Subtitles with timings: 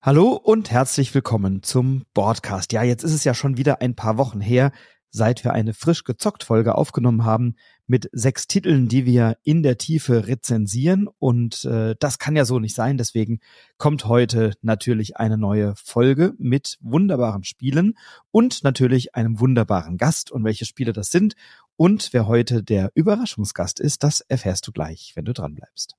[0.00, 2.72] Hallo und herzlich willkommen zum Broadcast.
[2.72, 4.70] Ja, jetzt ist es ja schon wieder ein paar Wochen her,
[5.10, 7.56] seit wir eine frisch gezockt Folge aufgenommen haben
[7.88, 11.08] mit sechs Titeln, die wir in der Tiefe rezensieren.
[11.18, 12.96] Und äh, das kann ja so nicht sein.
[12.96, 13.40] Deswegen
[13.76, 17.98] kommt heute natürlich eine neue Folge mit wunderbaren Spielen
[18.30, 20.30] und natürlich einem wunderbaren Gast.
[20.30, 21.34] Und welche Spiele das sind
[21.74, 25.97] und wer heute der Überraschungsgast ist, das erfährst du gleich, wenn du dran bleibst.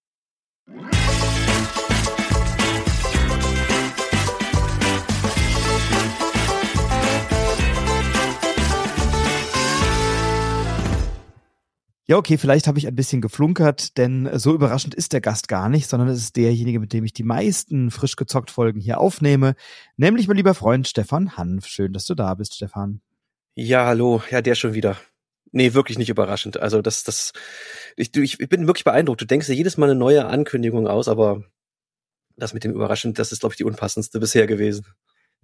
[12.09, 15.70] Ja, okay, vielleicht habe ich ein bisschen geflunkert, denn so überraschend ist der Gast gar
[15.70, 19.54] nicht, sondern es ist derjenige, mit dem ich die meisten frisch gezockt Folgen hier aufnehme,
[19.95, 21.67] nämlich mein lieber Freund Stefan Hanf.
[21.67, 23.02] Schön, dass du da bist, Stefan.
[23.53, 24.98] Ja, hallo, ja, der schon wieder.
[25.52, 26.58] Nee, wirklich nicht überraschend.
[26.58, 27.31] Also das, das,
[27.95, 29.22] ich, ich, ich bin wirklich beeindruckt.
[29.22, 31.44] Du denkst dir jedes Mal eine neue Ankündigung aus, aber
[32.36, 34.88] das mit dem überraschend, das ist, glaube ich, die unpassendste bisher gewesen.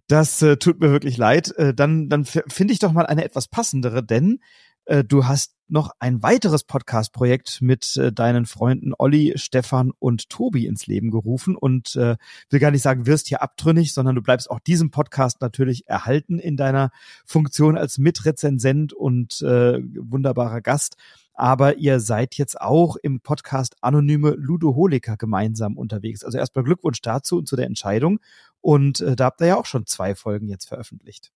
[0.08, 1.56] Das äh, tut mir wirklich leid.
[1.58, 4.46] Äh, dann dann finde ich doch mal eine etwas passendere, denn äh,
[4.86, 10.86] du hast noch ein weiteres Podcast-Projekt mit äh, deinen Freunden Olli, Stefan und Tobi ins
[10.86, 12.18] Leben gerufen und äh,
[12.50, 16.38] will gar nicht sagen, wirst hier abtrünnig, sondern du bleibst auch diesem Podcast natürlich erhalten
[16.38, 16.92] in deiner
[17.26, 20.98] Funktion als Mitrezensent und äh, wunderbarer Gast.
[21.34, 26.24] Aber ihr seid jetzt auch im Podcast Anonyme Ludoholiker gemeinsam unterwegs.
[26.24, 28.20] Also erstmal Glückwunsch dazu und zu der Entscheidung.
[28.62, 31.32] Und äh, da habt ihr ja auch schon zwei Folgen jetzt veröffentlicht.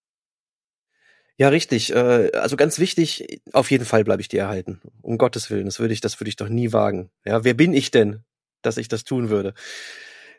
[1.39, 1.93] Ja, richtig.
[1.95, 4.81] Äh, also ganz wichtig, auf jeden Fall bleibe ich dir erhalten.
[5.01, 7.11] Um Gottes Willen, das würde ich, das würde ich doch nie wagen.
[7.25, 8.23] Ja, wer bin ich denn,
[8.61, 9.53] dass ich das tun würde?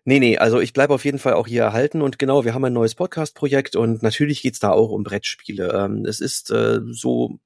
[0.06, 2.64] Nee, nee, also ich bleibe auf jeden Fall auch hier erhalten und genau, wir haben
[2.64, 5.72] ein neues Podcast-Projekt und natürlich geht's da auch um Brettspiele.
[5.74, 7.38] Ähm, es ist äh, so,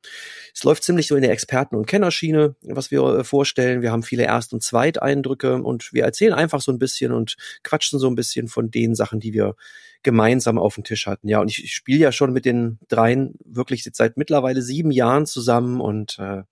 [0.55, 3.83] es läuft ziemlich so in der Experten- und Kennerschiene, was wir äh, vorstellen.
[3.83, 7.99] Wir haben viele Erst- und Zweiteindrücke und wir erzählen einfach so ein bisschen und quatschen
[7.99, 9.57] so ein bisschen von den Sachen, die wir
[10.05, 11.29] gemeinsam auf dem Tisch hatten.
[11.29, 15.27] Ja, und ich, ich spiele ja schon mit den dreien wirklich seit mittlerweile sieben Jahren
[15.27, 16.43] zusammen und äh,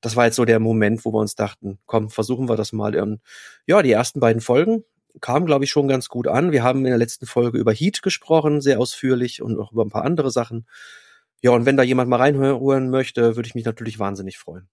[0.00, 2.96] das war jetzt so der Moment, wo wir uns dachten, komm, versuchen wir das mal.
[2.96, 3.20] Und
[3.66, 4.84] ja, die ersten beiden Folgen
[5.20, 6.52] kam, glaube ich, schon ganz gut an.
[6.52, 9.90] Wir haben in der letzten Folge über Heat gesprochen, sehr ausführlich und auch über ein
[9.90, 10.66] paar andere Sachen.
[11.42, 14.68] Ja, und wenn da jemand mal reinhören möchte, würde ich mich natürlich wahnsinnig freuen.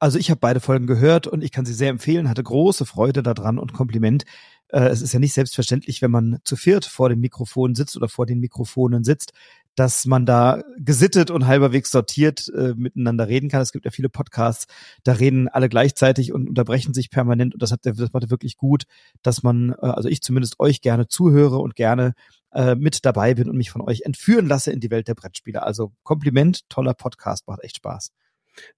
[0.00, 3.22] Also ich habe beide Folgen gehört und ich kann sie sehr empfehlen, hatte große Freude
[3.22, 4.24] daran und Kompliment.
[4.68, 8.08] Äh, es ist ja nicht selbstverständlich, wenn man zu viert vor dem Mikrofon sitzt oder
[8.08, 9.32] vor den Mikrofonen sitzt,
[9.78, 13.62] dass man da gesittet und halberwegs sortiert äh, miteinander reden kann.
[13.62, 14.66] Es gibt ja viele Podcasts,
[15.04, 18.84] da reden alle gleichzeitig und unterbrechen sich permanent und das hat das macht wirklich gut,
[19.22, 22.14] dass man, äh, also ich zumindest euch gerne zuhöre und gerne
[22.52, 25.62] äh, mit dabei bin und mich von euch entführen lasse in die Welt der Brettspiele.
[25.62, 28.10] Also Kompliment, toller Podcast, macht echt Spaß.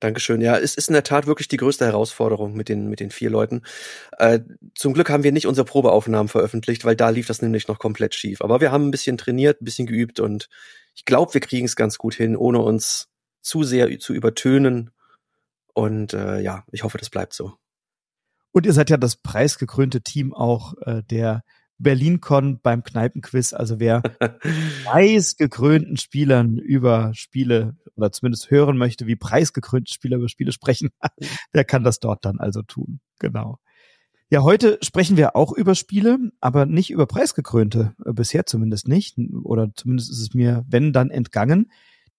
[0.01, 0.41] Dankeschön.
[0.41, 3.31] Ja, es ist in der Tat wirklich die größte Herausforderung mit den, mit den vier
[3.31, 3.63] Leuten.
[4.19, 4.41] Äh,
[4.75, 8.15] zum Glück haben wir nicht unsere Probeaufnahmen veröffentlicht, weil da lief das nämlich noch komplett
[8.15, 8.43] schief.
[8.43, 10.49] Aber wir haben ein bisschen trainiert, ein bisschen geübt und
[10.95, 13.09] ich glaube, wir kriegen es ganz gut hin, ohne uns
[13.41, 14.91] zu sehr zu übertönen.
[15.73, 17.55] Und äh, ja, ich hoffe, das bleibt so.
[18.53, 21.43] Und ihr seid ja das preisgekrönte Team auch äh, der
[21.81, 23.53] BerlinCon beim Kneipenquiz.
[23.53, 24.03] Also wer
[24.85, 30.91] preisgekrönten Spielern über Spiele oder zumindest hören möchte, wie preisgekrönte Spieler über Spiele sprechen,
[31.55, 33.01] der kann das dort dann also tun.
[33.19, 33.59] Genau.
[34.33, 39.19] Ja, heute sprechen wir auch über Spiele, aber nicht über preisgekrönte, äh, bisher zumindest nicht.
[39.43, 41.73] Oder zumindest ist es mir, wenn, dann entgangen.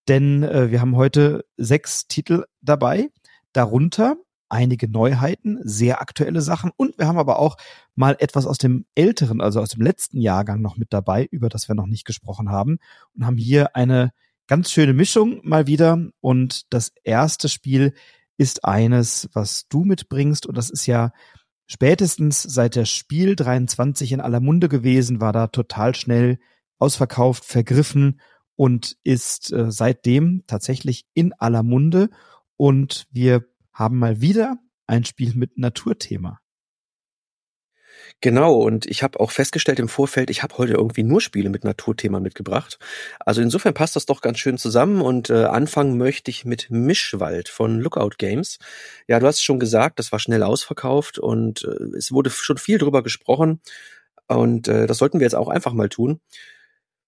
[0.08, 3.08] Denn äh, wir haben heute sechs Titel dabei,
[3.52, 4.16] darunter
[4.52, 6.70] einige Neuheiten, sehr aktuelle Sachen.
[6.76, 7.56] Und wir haben aber auch
[7.94, 11.68] mal etwas aus dem älteren, also aus dem letzten Jahrgang noch mit dabei, über das
[11.68, 12.78] wir noch nicht gesprochen haben.
[13.14, 14.12] Und haben hier eine
[14.46, 15.98] ganz schöne Mischung mal wieder.
[16.20, 17.94] Und das erste Spiel
[18.36, 20.44] ist eines, was du mitbringst.
[20.46, 21.12] Und das ist ja
[21.66, 26.38] spätestens seit der Spiel 23 in aller Munde gewesen, war da total schnell
[26.78, 28.20] ausverkauft, vergriffen
[28.54, 32.10] und ist äh, seitdem tatsächlich in aller Munde.
[32.58, 36.40] Und wir haben mal wieder ein Spiel mit Naturthema.
[38.20, 41.64] Genau, und ich habe auch festgestellt im Vorfeld, ich habe heute irgendwie nur Spiele mit
[41.64, 42.78] Naturthema mitgebracht.
[43.20, 47.48] Also insofern passt das doch ganz schön zusammen und äh, anfangen möchte ich mit Mischwald
[47.48, 48.58] von Lookout Games.
[49.08, 52.78] Ja, du hast schon gesagt, das war schnell ausverkauft und äh, es wurde schon viel
[52.78, 53.60] drüber gesprochen
[54.28, 56.20] und äh, das sollten wir jetzt auch einfach mal tun.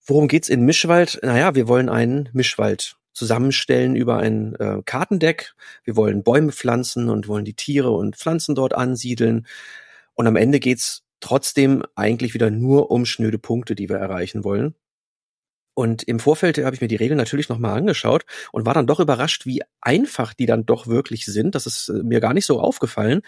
[0.06, 1.20] Worum geht's in Mischwald?
[1.22, 5.54] Naja, wir wollen einen Mischwald zusammenstellen über ein äh, Kartendeck.
[5.84, 9.46] Wir wollen Bäume pflanzen und wollen die Tiere und Pflanzen dort ansiedeln.
[10.14, 14.74] Und am Ende geht's trotzdem eigentlich wieder nur um schnöde Punkte, die wir erreichen wollen.
[15.74, 19.00] Und im Vorfeld habe ich mir die Regeln natürlich nochmal angeschaut und war dann doch
[19.00, 21.54] überrascht, wie einfach die dann doch wirklich sind.
[21.54, 23.22] Das ist äh, mir gar nicht so aufgefallen.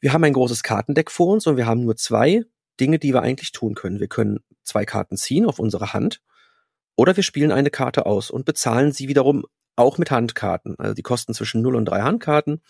[0.00, 2.44] Wir haben ein großes Kartendeck vor uns und wir haben nur zwei
[2.80, 4.00] Dinge, die wir eigentlich tun können.
[4.00, 6.20] Wir können zwei Karten ziehen auf unsere Hand
[6.96, 9.44] oder wir spielen eine Karte aus und bezahlen sie wiederum
[9.76, 10.74] auch mit Handkarten.
[10.78, 12.62] Also die kosten zwischen 0 und 3 Handkarten.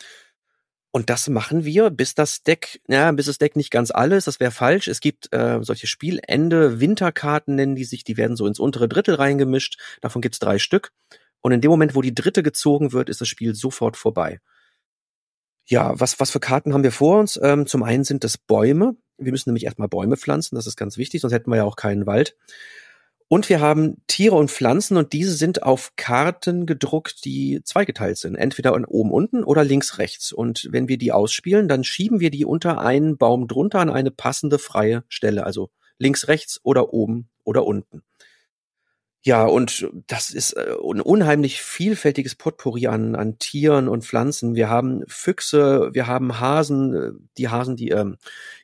[0.91, 4.41] Und das machen wir, bis das Deck, ja, bis das Deck nicht ganz alles, das
[4.41, 4.89] wäre falsch.
[4.89, 9.15] Es gibt äh, solche Spielende Winterkarten nennen die sich, die werden so ins untere Drittel
[9.15, 9.79] reingemischt.
[10.01, 10.93] Davon gibt's drei Stück.
[11.43, 14.41] Und in dem Moment, wo die dritte gezogen wird, ist das Spiel sofort vorbei.
[15.67, 17.39] Ja, was, was für Karten haben wir vor uns?
[17.43, 18.97] Ähm, zum einen sind das Bäume.
[19.19, 21.77] Wir müssen nämlich erstmal Bäume pflanzen, das ist ganz wichtig, sonst hätten wir ja auch
[21.77, 22.37] keinen Wald.
[23.29, 28.37] Und wir haben Tiere und Pflanzen und diese sind auf Karten gedruckt, die zweigeteilt sind.
[28.37, 30.33] Entweder oben unten oder links rechts.
[30.33, 34.13] Und wenn wir die ausspielen, dann schieben wir die unter einen Baum drunter an eine
[34.13, 35.45] passende freie Stelle.
[35.45, 38.03] Also links rechts oder oben oder unten.
[39.27, 44.55] Ja, und das ist äh, ein unheimlich vielfältiges Potpourri an, an Tieren und Pflanzen.
[44.55, 46.95] Wir haben Füchse, wir haben Hasen.
[46.95, 48.19] Äh, die Hasen, die ähm,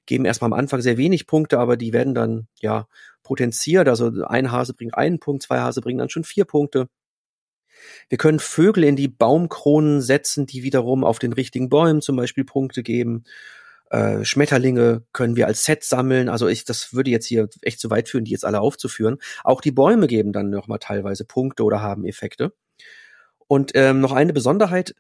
[0.07, 2.87] geben erstmal am Anfang sehr wenig Punkte, aber die werden dann ja
[3.33, 3.89] potenziert.
[3.89, 6.89] Also ein Hase bringt einen Punkt, zwei Hase bringen dann schon vier Punkte.
[8.11, 12.45] Wir können Vögel in die Baumkronen setzen, die wiederum auf den richtigen Bäumen zum Beispiel
[12.45, 13.25] Punkte geben.
[13.89, 16.29] Äh, Schmetterlinge können wir als Set sammeln.
[16.29, 19.17] Also ich, das würde jetzt hier echt zu weit führen, die jetzt alle aufzuführen.
[19.45, 22.53] Auch die Bäume geben dann nochmal teilweise Punkte oder haben Effekte.
[23.49, 24.95] Und ähm, noch eine Besonderheit,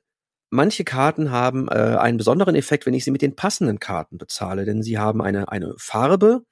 [0.48, 4.64] manche Karten haben äh, einen besonderen Effekt, wenn ich sie mit den passenden Karten bezahle,
[4.64, 6.46] denn sie haben eine, eine Farbe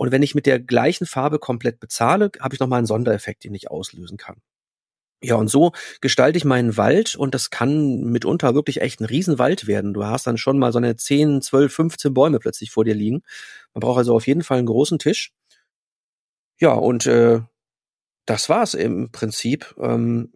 [0.00, 3.54] und wenn ich mit der gleichen Farbe komplett bezahle, habe ich nochmal einen Sondereffekt, den
[3.54, 4.40] ich auslösen kann.
[5.22, 9.66] Ja, und so gestalte ich meinen Wald und das kann mitunter wirklich echt ein Riesenwald
[9.66, 9.92] werden.
[9.92, 13.20] Du hast dann schon mal so eine 10, 12, 15 Bäume plötzlich vor dir liegen.
[13.74, 15.34] Man braucht also auf jeden Fall einen großen Tisch.
[16.58, 17.42] Ja, und äh,
[18.24, 19.74] das war's im Prinzip.
[19.78, 20.32] Ähm,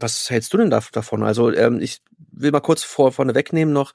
[0.00, 1.22] was hältst du denn da, davon?
[1.22, 2.02] Also ähm, ich
[2.32, 3.92] will mal kurz vor, vorne wegnehmen noch.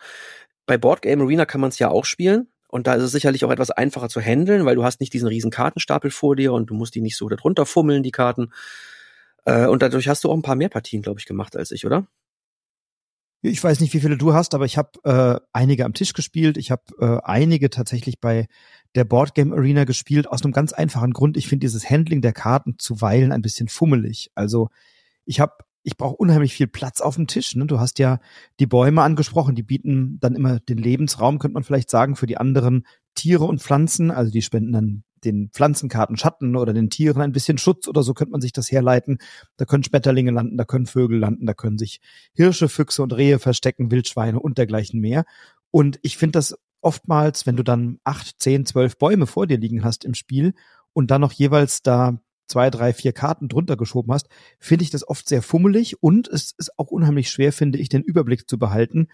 [0.65, 2.47] Bei Board Game Arena kann man es ja auch spielen.
[2.69, 5.27] Und da ist es sicherlich auch etwas einfacher zu handeln, weil du hast nicht diesen
[5.27, 8.51] riesen Kartenstapel vor dir und du musst die nicht so darunter fummeln, die Karten.
[9.45, 11.85] Äh, und dadurch hast du auch ein paar mehr Partien, glaube ich, gemacht als ich,
[11.85, 12.07] oder?
[13.41, 16.57] Ich weiß nicht, wie viele du hast, aber ich habe äh, einige am Tisch gespielt.
[16.57, 18.47] Ich habe äh, einige tatsächlich bei
[18.95, 21.37] der Boardgame Arena gespielt, aus einem ganz einfachen Grund.
[21.37, 24.29] Ich finde dieses Handling der Karten zuweilen ein bisschen fummelig.
[24.35, 24.69] Also
[25.25, 25.53] ich habe
[25.83, 27.55] ich brauche unheimlich viel Platz auf dem Tisch.
[27.55, 27.65] Ne?
[27.65, 28.19] Du hast ja
[28.59, 32.37] die Bäume angesprochen, die bieten dann immer den Lebensraum, könnte man vielleicht sagen, für die
[32.37, 32.85] anderen
[33.15, 34.11] Tiere und Pflanzen.
[34.11, 38.13] Also die spenden dann den Pflanzenkarten Schatten oder den Tieren ein bisschen Schutz oder so
[38.13, 39.17] könnte man sich das herleiten.
[39.57, 41.99] Da können Schmetterlinge landen, da können Vögel landen, da können sich
[42.33, 45.25] Hirsche, Füchse und Rehe verstecken, Wildschweine und dergleichen mehr.
[45.71, 49.83] Und ich finde das oftmals, wenn du dann acht, zehn, zwölf Bäume vor dir liegen
[49.83, 50.53] hast im Spiel
[50.93, 54.27] und dann noch jeweils da zwei, drei, vier Karten drunter geschoben hast,
[54.59, 58.03] finde ich das oft sehr fummelig und es ist auch unheimlich schwer, finde ich, den
[58.03, 59.07] Überblick zu behalten.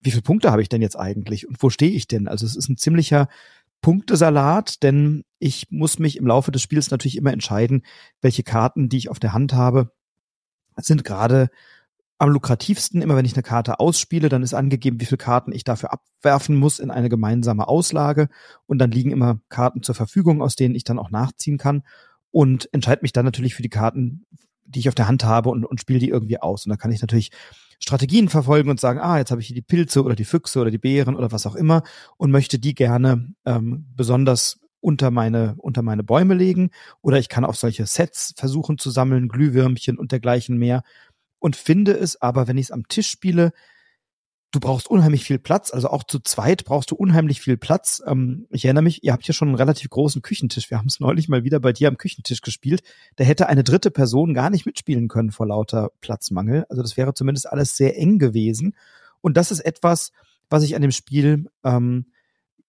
[0.00, 2.28] Wie viele Punkte habe ich denn jetzt eigentlich und wo stehe ich denn?
[2.28, 3.28] Also es ist ein ziemlicher
[3.80, 7.82] Punktesalat, denn ich muss mich im Laufe des Spiels natürlich immer entscheiden,
[8.20, 9.90] welche Karten, die ich auf der Hand habe,
[10.76, 11.48] sind gerade
[12.18, 13.02] am lukrativsten.
[13.02, 16.56] Immer wenn ich eine Karte ausspiele, dann ist angegeben, wie viele Karten ich dafür abwerfen
[16.56, 18.28] muss in eine gemeinsame Auslage.
[18.66, 21.82] Und dann liegen immer Karten zur Verfügung, aus denen ich dann auch nachziehen kann
[22.34, 24.26] und entscheide mich dann natürlich für die Karten,
[24.64, 26.66] die ich auf der Hand habe und, und spiele die irgendwie aus.
[26.66, 27.30] Und da kann ich natürlich
[27.78, 30.72] Strategien verfolgen und sagen, ah, jetzt habe ich hier die Pilze oder die Füchse oder
[30.72, 31.84] die Beeren oder was auch immer
[32.16, 36.70] und möchte die gerne ähm, besonders unter meine, unter meine Bäume legen.
[37.02, 40.82] Oder ich kann auch solche Sets versuchen zu sammeln, Glühwürmchen und dergleichen mehr.
[41.38, 43.52] Und finde es aber, wenn ich es am Tisch spiele,
[44.54, 45.72] du brauchst unheimlich viel Platz.
[45.72, 48.02] Also auch zu zweit brauchst du unheimlich viel Platz.
[48.06, 50.70] Ähm, ich erinnere mich, ihr habt hier schon einen relativ großen Küchentisch.
[50.70, 52.82] Wir haben es neulich mal wieder bei dir am Küchentisch gespielt.
[53.16, 56.64] Da hätte eine dritte Person gar nicht mitspielen können vor lauter Platzmangel.
[56.68, 58.76] Also das wäre zumindest alles sehr eng gewesen.
[59.20, 60.12] Und das ist etwas,
[60.50, 62.06] was ich an dem Spiel ähm,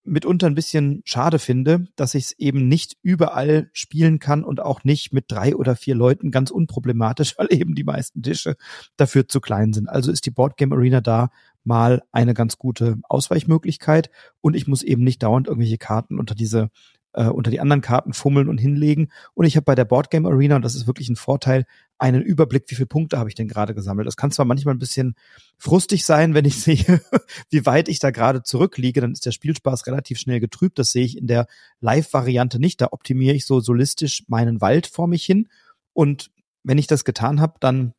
[0.06, 4.84] mitunter ein bisschen schade finde, dass ich es eben nicht überall spielen kann und auch
[4.84, 8.56] nicht mit drei oder vier Leuten ganz unproblematisch, weil eben die meisten Tische
[8.98, 9.90] dafür zu klein sind.
[9.90, 11.30] Also ist die Boardgame Arena da
[11.64, 14.10] mal eine ganz gute Ausweichmöglichkeit
[14.42, 16.70] und ich muss eben nicht dauernd irgendwelche Karten unter diese
[17.16, 19.10] äh, unter die anderen Karten fummeln und hinlegen.
[19.34, 21.66] Und ich habe bei der Boardgame Arena, und das ist wirklich ein Vorteil,
[21.98, 24.06] einen Überblick, wie viele Punkte habe ich denn gerade gesammelt.
[24.06, 25.16] Das kann zwar manchmal ein bisschen
[25.58, 27.02] frustig sein, wenn ich sehe,
[27.50, 30.78] wie weit ich da gerade zurückliege, dann ist der Spielspaß relativ schnell getrübt.
[30.78, 31.48] Das sehe ich in der
[31.80, 32.82] Live-Variante nicht.
[32.82, 35.48] Da optimiere ich so solistisch meinen Wald vor mich hin.
[35.94, 36.32] Und
[36.64, 37.94] wenn ich das getan habe, dann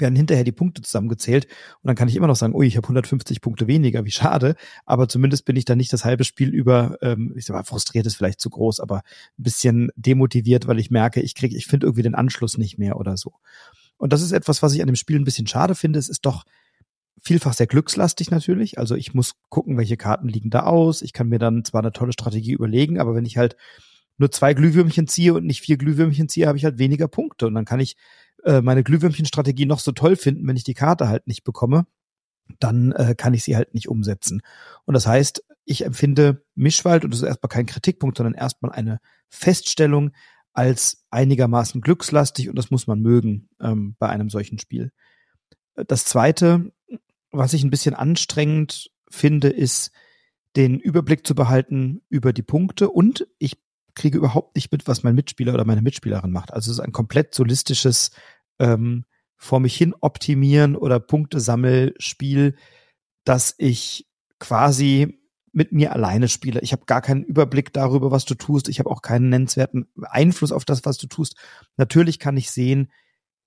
[0.00, 1.46] werden hinterher die Punkte zusammengezählt
[1.82, 4.56] und dann kann ich immer noch sagen, ui, ich habe 150 Punkte weniger, wie schade,
[4.86, 8.06] aber zumindest bin ich dann nicht das halbe Spiel über, ähm, ich sag mal, frustriert
[8.06, 9.02] ist vielleicht zu groß, aber
[9.38, 12.96] ein bisschen demotiviert, weil ich merke, ich kriege, ich finde irgendwie den Anschluss nicht mehr
[12.96, 13.32] oder so.
[13.96, 15.98] Und das ist etwas, was ich an dem Spiel ein bisschen schade finde.
[15.98, 16.44] Es ist doch
[17.22, 18.78] vielfach sehr glückslastig natürlich.
[18.78, 21.02] Also ich muss gucken, welche Karten liegen da aus.
[21.02, 23.56] Ich kann mir dann zwar eine tolle Strategie überlegen, aber wenn ich halt
[24.18, 27.46] nur zwei Glühwürmchen ziehe und nicht vier Glühwürmchen ziehe, habe ich halt weniger Punkte.
[27.46, 27.96] Und dann kann ich
[28.44, 31.86] äh, meine Glühwürmchen-Strategie noch so toll finden, wenn ich die Karte halt nicht bekomme,
[32.60, 34.42] dann äh, kann ich sie halt nicht umsetzen.
[34.84, 39.00] Und das heißt, ich empfinde Mischwald, und das ist erstmal kein Kritikpunkt, sondern erstmal eine
[39.28, 40.12] Feststellung
[40.52, 44.92] als einigermaßen glückslastig und das muss man mögen ähm, bei einem solchen Spiel.
[45.74, 46.72] Das zweite,
[47.32, 49.90] was ich ein bisschen anstrengend finde, ist,
[50.54, 53.58] den Überblick zu behalten über die Punkte und ich
[53.94, 56.52] kriege überhaupt nicht mit, was mein Mitspieler oder meine Mitspielerin macht.
[56.52, 58.10] Also es ist ein komplett solistisches
[58.58, 59.04] ähm,
[59.36, 62.56] vor mich hin optimieren oder Punktesammelspiel,
[63.24, 64.06] dass ich
[64.38, 65.18] quasi
[65.52, 66.60] mit mir alleine spiele.
[66.60, 68.68] Ich habe gar keinen Überblick darüber, was du tust.
[68.68, 71.36] Ich habe auch keinen nennenswerten Einfluss auf das, was du tust.
[71.76, 72.90] Natürlich kann ich sehen,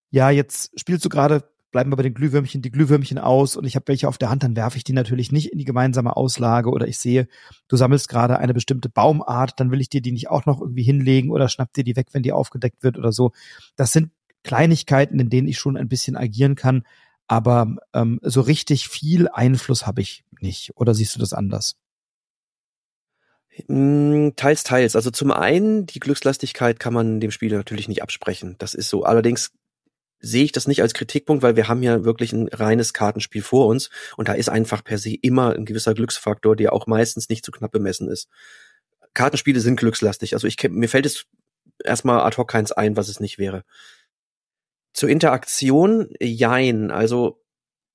[0.10, 3.76] ja, jetzt spielst du gerade, bleiben wir bei den Glühwürmchen, die Glühwürmchen aus und ich
[3.76, 6.70] habe welche auf der Hand, dann werfe ich die natürlich nicht in die gemeinsame Auslage
[6.70, 7.28] oder ich sehe,
[7.68, 10.84] du sammelst gerade eine bestimmte Baumart, dann will ich dir die nicht auch noch irgendwie
[10.84, 13.34] hinlegen oder schnapp dir die weg, wenn die aufgedeckt wird oder so.
[13.76, 14.12] Das sind
[14.48, 16.84] Kleinigkeiten, in denen ich schon ein bisschen agieren kann,
[17.28, 20.72] aber ähm, so richtig viel Einfluss habe ich nicht.
[20.76, 21.76] Oder siehst du das anders?
[23.68, 24.96] Hm, teils, teils.
[24.96, 28.56] Also zum einen, die Glückslastigkeit kann man dem Spieler natürlich nicht absprechen.
[28.60, 29.04] Das ist so.
[29.04, 29.52] Allerdings
[30.20, 33.68] sehe ich das nicht als Kritikpunkt, weil wir haben ja wirklich ein reines Kartenspiel vor
[33.68, 37.46] uns und da ist einfach per se immer ein gewisser Glücksfaktor, der auch meistens nicht
[37.46, 38.30] zu knapp bemessen ist.
[39.14, 40.34] Kartenspiele sind glückslastig.
[40.34, 41.26] Also ich mir fällt es
[41.84, 43.64] erstmal ad hoc keins ein, was es nicht wäre.
[44.98, 46.90] Zur Interaktion, jein.
[46.90, 47.40] Also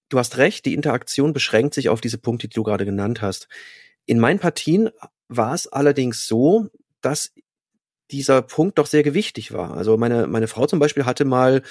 [0.09, 3.49] du hast recht, die Interaktion beschränkt sich auf diese Punkte, die du gerade genannt hast.
[4.07, 4.89] In meinen Partien
[5.27, 6.69] war es allerdings so,
[7.01, 7.33] dass
[8.13, 9.77] dieser Punkt doch sehr gewichtig war.
[9.77, 11.63] Also meine, meine Frau zum Beispiel hatte mal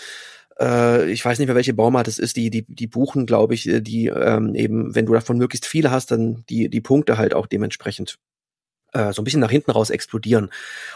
[0.59, 3.69] äh, ich weiß nicht mehr, welche Baumart es ist, die, die, die buchen, glaube ich,
[3.71, 7.47] die ähm, eben, wenn du davon möglichst viele hast, dann die, die Punkte halt auch
[7.47, 8.17] dementsprechend
[8.93, 10.49] äh, so ein bisschen nach hinten raus explodieren.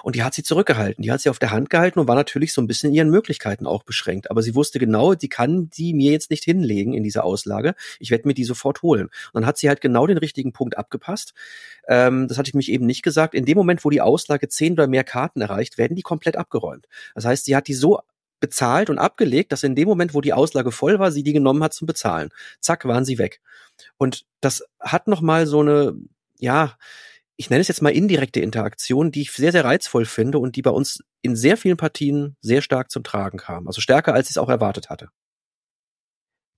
[0.04, 1.02] Und die hat sie zurückgehalten.
[1.02, 3.10] Die hat sie auf der Hand gehalten und war natürlich so ein bisschen in ihren
[3.10, 4.32] Möglichkeiten auch beschränkt.
[4.32, 7.75] Aber sie wusste genau, die kann die mir jetzt nicht hinlegen in dieser Auslage.
[8.00, 9.06] Ich werde mir die sofort holen.
[9.06, 11.34] Und dann hat sie halt genau den richtigen Punkt abgepasst.
[11.88, 13.34] Ähm, das hatte ich mich eben nicht gesagt.
[13.34, 16.88] In dem Moment, wo die Auslage zehn oder mehr Karten erreicht, werden die komplett abgeräumt.
[17.14, 18.00] Das heißt, sie hat die so
[18.40, 21.64] bezahlt und abgelegt, dass in dem Moment, wo die Auslage voll war, sie die genommen
[21.64, 22.30] hat zum Bezahlen.
[22.60, 23.42] Zack, waren sie weg.
[23.98, 25.96] Und das hat nochmal so eine,
[26.38, 26.78] ja,
[27.38, 30.62] ich nenne es jetzt mal indirekte Interaktion, die ich sehr, sehr reizvoll finde und die
[30.62, 33.68] bei uns in sehr vielen Partien sehr stark zum Tragen kam.
[33.68, 35.10] Also stärker, als ich es auch erwartet hatte.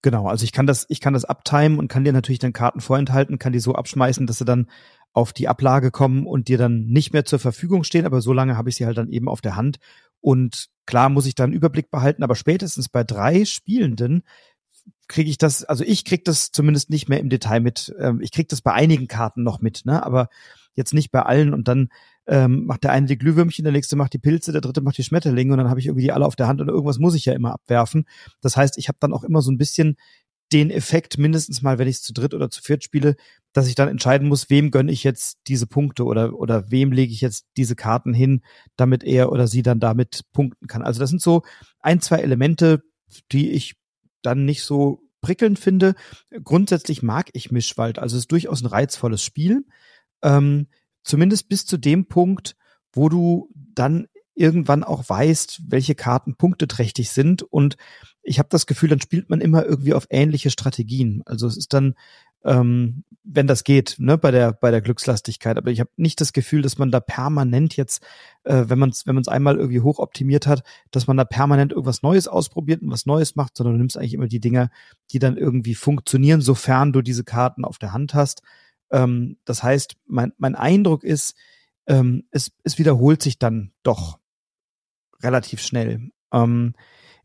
[0.03, 2.81] Genau, also ich kann das, ich kann das abtimen und kann dir natürlich dann Karten
[2.81, 4.69] vorenthalten, kann die so abschmeißen, dass sie dann
[5.11, 8.55] auf die Ablage kommen und dir dann nicht mehr zur Verfügung stehen, aber so lange
[8.55, 9.77] habe ich sie halt dann eben auf der Hand.
[10.21, 14.23] Und klar muss ich dann Überblick behalten, aber spätestens bei drei Spielenden
[15.07, 17.93] kriege ich das, also ich krieg das zumindest nicht mehr im Detail mit.
[17.99, 20.03] Ähm, ich krieg das bei einigen Karten noch mit, ne?
[20.03, 20.29] Aber
[20.75, 21.89] jetzt nicht bei allen und dann
[22.27, 25.03] ähm, macht der eine die Glühwürmchen, der nächste macht die Pilze, der dritte macht die
[25.03, 27.25] Schmetterlinge und dann habe ich irgendwie die alle auf der Hand und irgendwas muss ich
[27.25, 28.05] ja immer abwerfen.
[28.41, 29.97] Das heißt, ich habe dann auch immer so ein bisschen
[30.53, 33.15] den Effekt, mindestens mal, wenn ich es zu dritt oder zu viert spiele,
[33.53, 37.11] dass ich dann entscheiden muss, wem gönne ich jetzt diese Punkte oder, oder wem lege
[37.11, 38.41] ich jetzt diese Karten hin,
[38.77, 40.83] damit er oder sie dann damit punkten kann.
[40.83, 41.43] Also das sind so
[41.79, 42.83] ein, zwei Elemente,
[43.31, 43.75] die ich
[44.21, 45.95] dann nicht so prickelnd finde.
[46.43, 49.65] Grundsätzlich mag ich Mischwald, also es ist durchaus ein reizvolles Spiel.
[50.21, 50.67] Ähm,
[51.03, 52.55] zumindest bis zu dem Punkt,
[52.93, 57.41] wo du dann irgendwann auch weißt, welche Karten punkteträchtig sind.
[57.41, 57.75] Und
[58.21, 61.23] ich habe das Gefühl, dann spielt man immer irgendwie auf ähnliche Strategien.
[61.25, 61.95] Also es ist dann,
[62.47, 65.57] ähm, wenn das geht, ne, bei der bei der Glückslastigkeit.
[65.57, 68.01] Aber ich habe nicht das Gefühl, dass man da permanent jetzt,
[68.45, 71.73] äh, wenn man es wenn man es einmal irgendwie hochoptimiert hat, dass man da permanent
[71.73, 74.69] irgendwas Neues ausprobiert und was Neues macht, sondern du nimmst eigentlich immer die Dinger,
[75.11, 78.41] die dann irgendwie funktionieren, sofern du diese Karten auf der Hand hast.
[78.91, 81.35] Ähm, das heißt, mein, mein Eindruck ist,
[81.85, 84.19] ähm, es, es wiederholt sich dann doch
[85.21, 86.11] relativ schnell.
[86.31, 86.73] Ähm,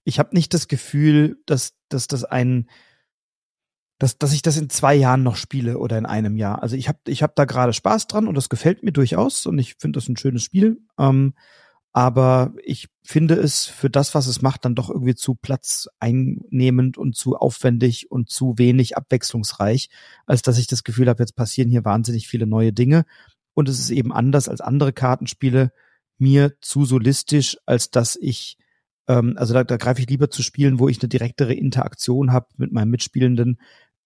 [0.02, 2.66] ich habe nicht das Gefühl, dass, dass das ein
[4.02, 6.60] dass, dass ich das in zwei Jahren noch spiele oder in einem Jahr.
[6.60, 9.56] Also ich habe ich hab da gerade Spaß dran und das gefällt mir durchaus und
[9.60, 10.80] ich finde das ein schönes Spiel.
[10.98, 11.34] Ähm,
[11.92, 17.14] aber ich finde es für das, was es macht, dann doch irgendwie zu platzeinnehmend und
[17.14, 19.88] zu aufwendig und zu wenig abwechslungsreich,
[20.26, 23.04] als dass ich das Gefühl habe, jetzt passieren hier wahnsinnig viele neue Dinge.
[23.54, 25.70] Und es ist eben anders als andere Kartenspiele,
[26.18, 28.56] mir zu solistisch, als dass ich,
[29.06, 32.48] ähm, also da, da greife ich lieber zu Spielen, wo ich eine direktere Interaktion habe
[32.56, 33.58] mit meinem Mitspielenden.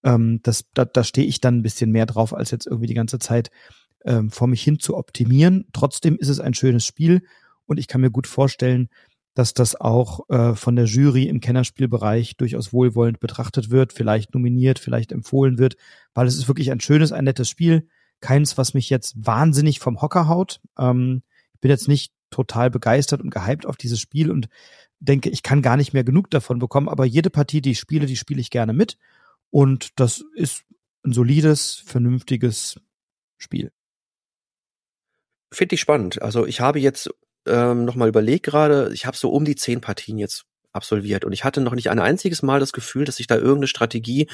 [0.03, 2.93] Ähm, das, da, da stehe ich dann ein bisschen mehr drauf, als jetzt irgendwie die
[2.93, 3.49] ganze Zeit
[4.05, 5.65] ähm, vor mich hin zu optimieren.
[5.73, 7.21] Trotzdem ist es ein schönes Spiel
[7.65, 8.89] und ich kann mir gut vorstellen,
[9.33, 14.79] dass das auch äh, von der Jury im Kennerspielbereich durchaus wohlwollend betrachtet wird, vielleicht nominiert,
[14.79, 15.75] vielleicht empfohlen wird,
[16.15, 17.87] weil es ist wirklich ein schönes, ein nettes Spiel.
[18.19, 20.59] Keins, was mich jetzt wahnsinnig vom Hocker haut.
[20.79, 21.21] Ähm,
[21.53, 24.49] ich bin jetzt nicht total begeistert und gehypt auf dieses Spiel und
[24.99, 28.07] denke, ich kann gar nicht mehr genug davon bekommen, aber jede Partie, die ich spiele,
[28.07, 28.97] die spiele ich gerne mit.
[29.49, 30.63] Und das ist
[31.05, 32.79] ein solides, vernünftiges
[33.37, 33.71] Spiel.
[35.51, 36.21] Finde ich spannend.
[36.21, 37.09] Also ich habe jetzt
[37.45, 41.43] ähm, nochmal überlegt gerade, ich habe so um die zehn Partien jetzt absolviert und ich
[41.43, 44.27] hatte noch nicht ein einziges Mal das Gefühl, dass sich da irgendeine Strategie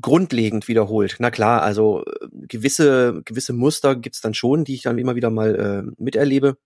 [0.00, 1.16] grundlegend wiederholt.
[1.18, 5.30] Na klar, also äh, gewisse gewisse Muster gibt's dann schon, die ich dann immer wieder
[5.30, 5.54] mal
[5.88, 6.56] äh, miterlebe.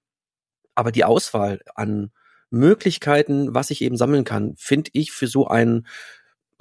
[0.74, 2.12] Aber die Auswahl an
[2.50, 5.86] Möglichkeiten, was ich eben sammeln kann, finde ich für so ein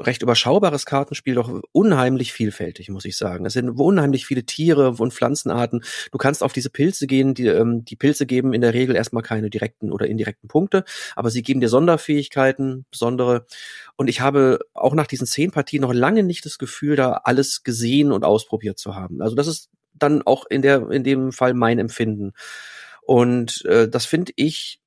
[0.01, 3.45] recht überschaubares Kartenspiel doch unheimlich vielfältig, muss ich sagen.
[3.45, 5.83] Es sind unheimlich viele Tiere und Pflanzenarten.
[6.11, 7.33] Du kannst auf diese Pilze gehen.
[7.33, 10.83] Die, ähm, die Pilze geben in der Regel erstmal keine direkten oder indirekten Punkte,
[11.15, 13.45] aber sie geben dir Sonderfähigkeiten, besondere.
[13.95, 17.63] Und ich habe auch nach diesen zehn Partien noch lange nicht das Gefühl, da alles
[17.63, 19.21] gesehen und ausprobiert zu haben.
[19.21, 22.33] Also das ist dann auch in der in dem Fall mein Empfinden.
[23.01, 24.80] Und äh, das finde ich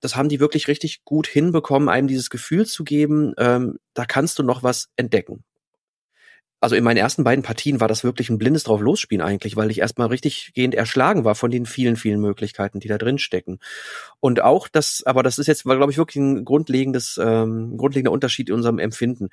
[0.00, 4.38] das haben die wirklich richtig gut hinbekommen, einem dieses Gefühl zu geben, ähm, da kannst
[4.38, 5.44] du noch was entdecken.
[6.58, 9.70] Also in meinen ersten beiden Partien war das wirklich ein blindes drauf losspielen eigentlich, weil
[9.70, 13.58] ich erstmal richtig gehend erschlagen war von den vielen, vielen Möglichkeiten, die da drin stecken.
[14.20, 18.48] Und auch das, aber das ist jetzt, glaube ich, wirklich ein grundlegendes, ähm, grundlegender Unterschied
[18.48, 19.28] in unserem Empfinden.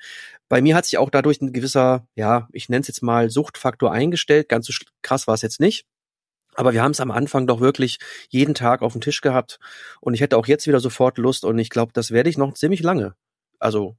[0.50, 3.90] Bei mir hat sich auch dadurch ein gewisser, ja, ich nenne es jetzt mal Suchtfaktor
[3.90, 4.50] eingestellt.
[4.50, 5.86] Ganz so krass war es jetzt nicht.
[6.54, 9.58] Aber wir haben es am Anfang doch wirklich jeden Tag auf dem Tisch gehabt.
[10.00, 11.44] Und ich hätte auch jetzt wieder sofort Lust.
[11.44, 13.14] Und ich glaube, das werde ich noch ziemlich lange.
[13.58, 13.96] Also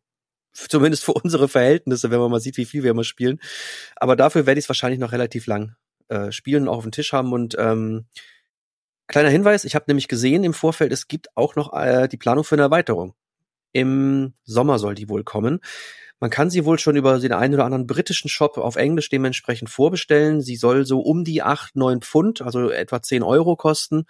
[0.53, 3.39] zumindest für unsere Verhältnisse, wenn man mal sieht, wie viel wir immer spielen.
[3.95, 5.75] Aber dafür werde ich es wahrscheinlich noch relativ lang
[6.07, 7.33] äh, spielen und auch auf dem Tisch haben.
[7.33, 8.05] Und ähm,
[9.07, 12.43] kleiner Hinweis, ich habe nämlich gesehen im Vorfeld, es gibt auch noch äh, die Planung
[12.43, 13.15] für eine Erweiterung.
[13.75, 15.60] Im Sommer soll die wohl kommen.
[16.22, 19.70] Man kann sie wohl schon über den einen oder anderen britischen Shop auf Englisch dementsprechend
[19.70, 20.39] vorbestellen.
[20.39, 24.05] Sie soll so um die acht, neun Pfund, also etwa zehn Euro kosten.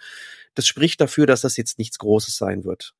[0.54, 2.94] Das spricht dafür, dass das jetzt nichts Großes sein wird.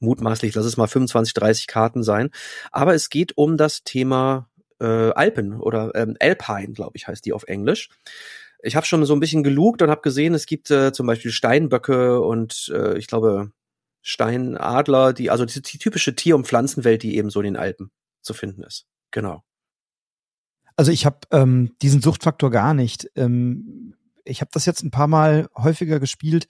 [0.00, 2.28] Mutmaßlich, lass es mal 25, 30 Karten sein.
[2.70, 4.50] Aber es geht um das Thema
[4.80, 7.88] äh, Alpen oder ähm, Alpine, glaube ich, heißt die auf Englisch.
[8.62, 11.30] Ich habe schon so ein bisschen gelugt und habe gesehen, es gibt äh, zum Beispiel
[11.30, 13.50] Steinböcke und äh, ich glaube
[14.06, 17.90] Steinadler, die, also die, die typische Tier- und Pflanzenwelt, die eben so in den Alpen
[18.20, 18.86] zu finden ist.
[19.10, 19.42] Genau.
[20.76, 23.10] Also ich habe ähm, diesen Suchtfaktor gar nicht.
[23.16, 26.48] Ähm, ich habe das jetzt ein paar Mal häufiger gespielt,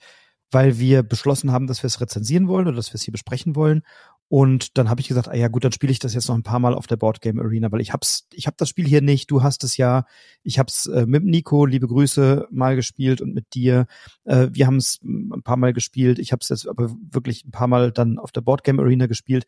[0.51, 3.55] weil wir beschlossen haben, dass wir es rezensieren wollen oder dass wir es hier besprechen
[3.55, 3.83] wollen.
[4.27, 6.43] Und dann habe ich gesagt, ah ja gut, dann spiele ich das jetzt noch ein
[6.43, 9.29] paar Mal auf der Boardgame Arena, weil ich hab's, ich habe das Spiel hier nicht,
[9.29, 10.05] du hast es ja.
[10.41, 13.85] Ich habe es äh, mit Nico, liebe Grüße, mal gespielt und mit dir.
[14.23, 16.17] Äh, wir haben es ein paar Mal gespielt.
[16.17, 19.45] Ich habe es jetzt aber wirklich ein paar Mal dann auf der Boardgame Arena gespielt.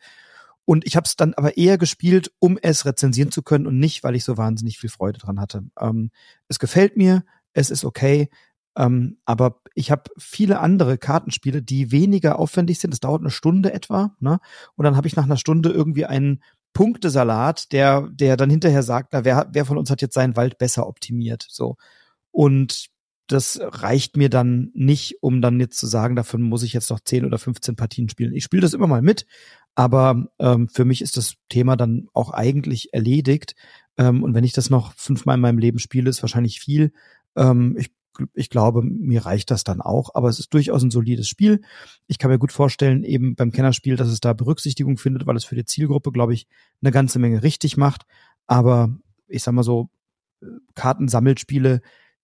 [0.63, 4.03] Und ich habe es dann aber eher gespielt, um es rezensieren zu können und nicht,
[4.03, 5.63] weil ich so wahnsinnig viel Freude dran hatte.
[5.79, 6.11] Ähm,
[6.49, 8.29] es gefällt mir, es ist okay.
[8.77, 12.91] Ähm, aber ich habe viele andere Kartenspiele, die weniger aufwendig sind.
[12.91, 14.15] Das dauert eine Stunde etwa.
[14.19, 14.39] Ne?
[14.75, 19.09] Und dann habe ich nach einer Stunde irgendwie einen Punktesalat, der, der dann hinterher sagt,
[19.13, 21.45] na, wer, wer von uns hat jetzt seinen Wald besser optimiert?
[21.49, 21.77] So.
[22.31, 22.89] Und
[23.25, 26.99] das reicht mir dann nicht, um dann jetzt zu sagen, dafür muss ich jetzt noch
[26.99, 28.33] 10 oder 15 Partien spielen.
[28.33, 29.25] Ich spiele das immer mal mit,
[29.75, 33.55] aber ähm, für mich ist das Thema dann auch eigentlich erledigt.
[33.97, 36.93] Ähm, und wenn ich das noch fünfmal in meinem Leben spiele, ist wahrscheinlich viel.
[37.35, 37.91] Ähm, ich
[38.33, 40.11] ich glaube, mir reicht das dann auch.
[40.13, 41.61] Aber es ist durchaus ein solides Spiel.
[42.07, 45.45] Ich kann mir gut vorstellen, eben beim Kennerspiel, dass es da Berücksichtigung findet, weil es
[45.45, 46.47] für die Zielgruppe, glaube ich,
[46.81, 48.03] eine ganze Menge richtig macht.
[48.47, 48.95] Aber
[49.27, 49.89] ich sag mal so,
[50.75, 51.81] Kartensammelspiele,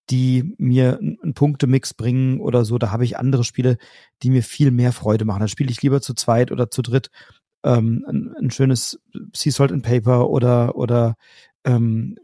[0.10, 3.78] die mir einen Punktemix bringen oder so, da habe ich andere Spiele,
[4.22, 5.42] die mir viel mehr Freude machen.
[5.42, 7.10] Da spiele ich lieber zu zweit oder zu dritt
[7.64, 9.00] ähm, ein, ein schönes
[9.34, 11.16] Sea Salt and Paper oder oder
[11.66, 12.18] ähm,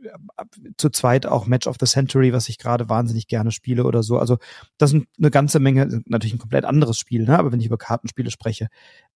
[0.77, 4.17] zu zweit auch Match of the Century, was ich gerade wahnsinnig gerne spiele oder so.
[4.17, 4.37] Also
[4.77, 7.37] das sind eine ganze Menge, natürlich ein komplett anderes Spiel, ne?
[7.37, 8.67] aber wenn ich über Kartenspiele spreche,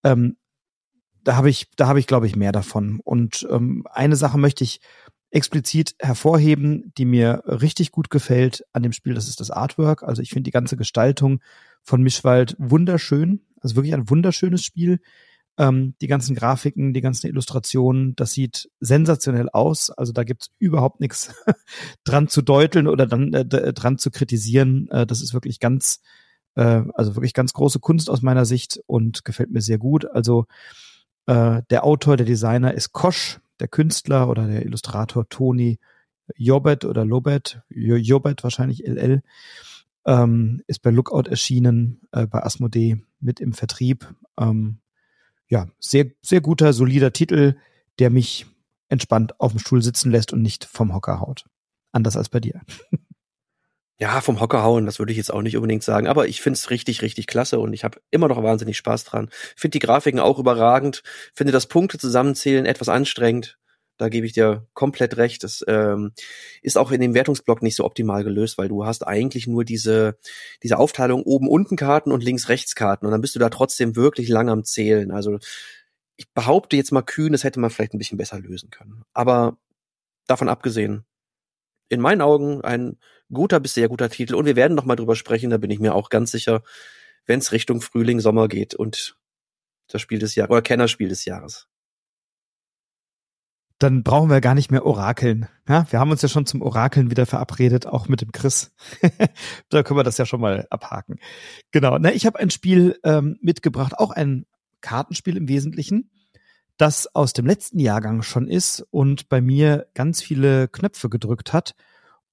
[0.03, 0.37] ähm,
[1.23, 2.99] da habe ich, da habe ich, glaube ich, mehr davon.
[3.03, 4.81] Und ähm, eine Sache möchte ich
[5.31, 10.03] explizit hervorheben, die mir richtig gut gefällt an dem Spiel, das ist das Artwork.
[10.03, 11.39] Also ich finde die ganze Gestaltung
[11.81, 13.41] von Mischwald wunderschön.
[13.59, 14.99] Also wirklich ein wunderschönes Spiel.
[15.57, 19.91] Ähm, die ganzen Grafiken, die ganzen Illustrationen, das sieht sensationell aus.
[19.91, 21.35] Also da gibt's überhaupt nichts
[22.03, 24.89] dran zu deuteln oder dann äh, dran zu kritisieren.
[24.89, 26.01] Äh, das ist wirklich ganz,
[26.55, 30.05] äh, also wirklich ganz große Kunst aus meiner Sicht und gefällt mir sehr gut.
[30.09, 30.45] Also
[31.27, 35.79] äh, der Autor, der Designer ist Kosch, der Künstler oder der Illustrator Toni
[36.35, 39.21] Jobet oder Lobet, Jobet wahrscheinlich LL.
[40.05, 44.13] ähm, ist bei Lookout erschienen, äh, bei Asmodee mit im Vertrieb.
[44.39, 44.79] Ähm,
[45.47, 47.55] ja, sehr, sehr guter, solider Titel,
[47.99, 48.45] der mich
[48.89, 51.45] entspannt auf dem Stuhl sitzen lässt und nicht vom Hocker haut.
[51.91, 52.61] Anders als bei dir.
[53.99, 56.71] Ja, vom Hocker hauen, das würde ich jetzt auch nicht unbedingt sagen, aber ich find's
[56.71, 59.29] richtig, richtig klasse und ich habe immer noch wahnsinnig Spaß dran.
[59.55, 61.03] Finde die Grafiken auch überragend,
[61.33, 63.59] finde das Punkte zusammenzählen etwas anstrengend.
[63.97, 65.43] Da gebe ich dir komplett recht.
[65.43, 66.13] Das ähm,
[66.61, 70.17] ist auch in dem Wertungsblock nicht so optimal gelöst, weil du hast eigentlich nur diese,
[70.63, 73.95] diese Aufteilung oben unten Karten und links rechts Karten und dann bist du da trotzdem
[73.95, 75.11] wirklich lang am Zählen.
[75.11, 75.39] Also
[76.15, 79.03] ich behaupte jetzt mal kühn, das hätte man vielleicht ein bisschen besser lösen können.
[79.13, 79.57] Aber
[80.27, 81.05] davon abgesehen,
[81.89, 82.97] in meinen Augen ein
[83.31, 84.35] guter bis sehr guter Titel.
[84.35, 86.63] Und wir werden noch mal drüber sprechen, da bin ich mir auch ganz sicher,
[87.25, 89.17] wenn es Richtung Frühling, Sommer geht und
[89.87, 91.67] das Spiel des Jahres oder Kennerspiel des Jahres.
[93.83, 95.49] Dann brauchen wir gar nicht mehr orakeln.
[95.67, 98.71] Ja, wir haben uns ja schon zum Orakeln wieder verabredet, auch mit dem Chris.
[99.69, 101.19] da können wir das ja schon mal abhaken.
[101.71, 101.97] Genau.
[101.97, 104.45] Na, ich habe ein Spiel ähm, mitgebracht, auch ein
[104.79, 106.09] Kartenspiel im Wesentlichen
[106.77, 111.75] das aus dem letzten Jahrgang schon ist und bei mir ganz viele Knöpfe gedrückt hat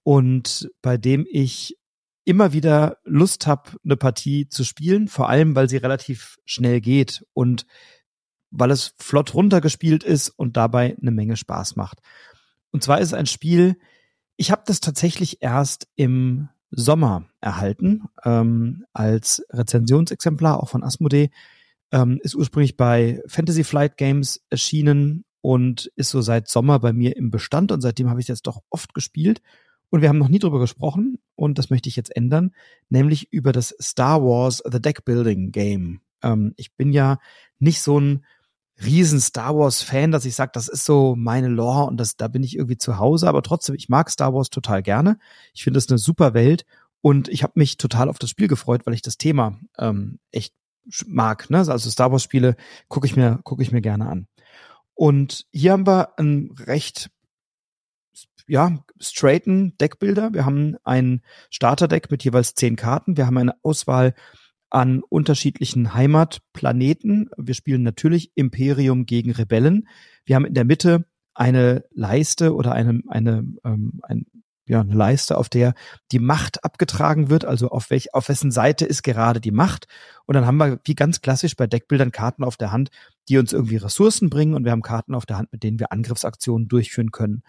[0.03, 1.77] und bei dem ich
[2.25, 7.25] immer wieder Lust habe, eine Partie zu spielen, vor allem weil sie relativ schnell geht
[7.33, 7.67] und
[8.51, 12.01] weil es flott runtergespielt ist und dabei eine Menge Spaß macht.
[12.71, 13.77] Und zwar ist es ein Spiel,
[14.37, 21.31] ich habe das tatsächlich erst im Sommer erhalten, ähm, als Rezensionsexemplar auch von Asmodee
[21.93, 27.17] ähm, ist ursprünglich bei Fantasy Flight Games erschienen und ist so seit Sommer bei mir
[27.17, 29.43] im Bestand und seitdem habe ich jetzt doch oft gespielt.
[29.93, 32.55] Und wir haben noch nie drüber gesprochen und das möchte ich jetzt ändern,
[32.91, 36.01] nämlich über das Star Wars The Deck Building Game.
[36.23, 37.19] Ähm, ich bin ja
[37.59, 38.25] nicht so ein
[38.85, 42.29] riesen Star Wars Fan, dass ich sage, das ist so meine Lore und das, da
[42.29, 45.19] bin ich irgendwie zu Hause, aber trotzdem, ich mag Star Wars total gerne.
[45.53, 46.65] Ich finde es eine super Welt
[47.01, 50.55] und ich habe mich total auf das Spiel gefreut, weil ich das Thema ähm, echt
[51.07, 51.51] mag.
[51.51, 51.59] Ne?
[51.59, 52.57] Also Star Wars Spiele
[52.89, 54.27] gucke ich mir gucke ich mir gerne an.
[54.95, 57.11] Und hier haben wir ein recht
[58.47, 60.35] ja, straighten Deckbilder.
[60.35, 63.17] Wir haben ein Starterdeck mit jeweils zehn Karten.
[63.17, 64.15] Wir haben eine Auswahl
[64.71, 67.31] an unterschiedlichen Heimatplaneten.
[67.37, 69.89] Wir spielen natürlich Imperium gegen Rebellen.
[70.25, 71.05] Wir haben in der Mitte
[71.35, 74.27] eine Leiste oder eine, eine, ähm, ein
[74.67, 75.75] ja, eine Leiste, auf der
[76.13, 79.89] die Macht abgetragen wird, also auf welch, auf wessen Seite ist gerade die Macht.
[80.27, 82.91] Und dann haben wir, wie ganz klassisch bei Deckbildern, Karten auf der Hand,
[83.29, 85.91] die uns irgendwie Ressourcen bringen und wir haben Karten auf der Hand, mit denen wir
[85.91, 87.43] Angriffsaktionen durchführen können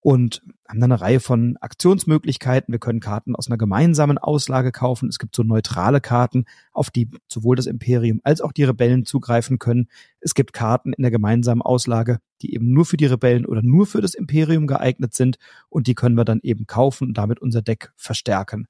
[0.00, 2.72] und haben dann eine Reihe von Aktionsmöglichkeiten.
[2.72, 5.08] Wir können Karten aus einer gemeinsamen Auslage kaufen.
[5.08, 9.58] Es gibt so neutrale Karten, auf die sowohl das Imperium als auch die Rebellen zugreifen
[9.58, 9.88] können.
[10.20, 13.86] Es gibt Karten in der gemeinsamen Auslage, die eben nur für die Rebellen oder nur
[13.86, 17.62] für das Imperium geeignet sind und die können wir dann eben kaufen und damit unser
[17.62, 18.68] Deck verstärken.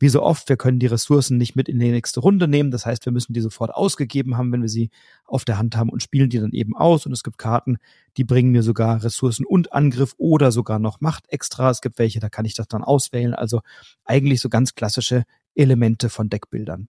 [0.00, 2.70] Wie so oft, wir können die Ressourcen nicht mit in die nächste Runde nehmen.
[2.70, 4.88] Das heißt, wir müssen die sofort ausgegeben haben, wenn wir sie
[5.26, 7.04] auf der Hand haben und spielen die dann eben aus.
[7.04, 7.76] Und es gibt Karten,
[8.16, 11.68] die bringen mir sogar Ressourcen und Angriff oder sogar noch Macht extra.
[11.68, 13.34] Es gibt welche, da kann ich das dann auswählen.
[13.34, 13.60] Also
[14.04, 16.88] eigentlich so ganz klassische Elemente von Deckbildern.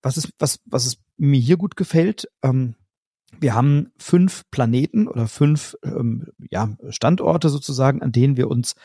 [0.00, 2.76] Was ist, was, was es mir hier gut gefällt, ähm,
[3.40, 8.76] wir haben fünf Planeten oder fünf ähm, ja, Standorte sozusagen, an denen wir uns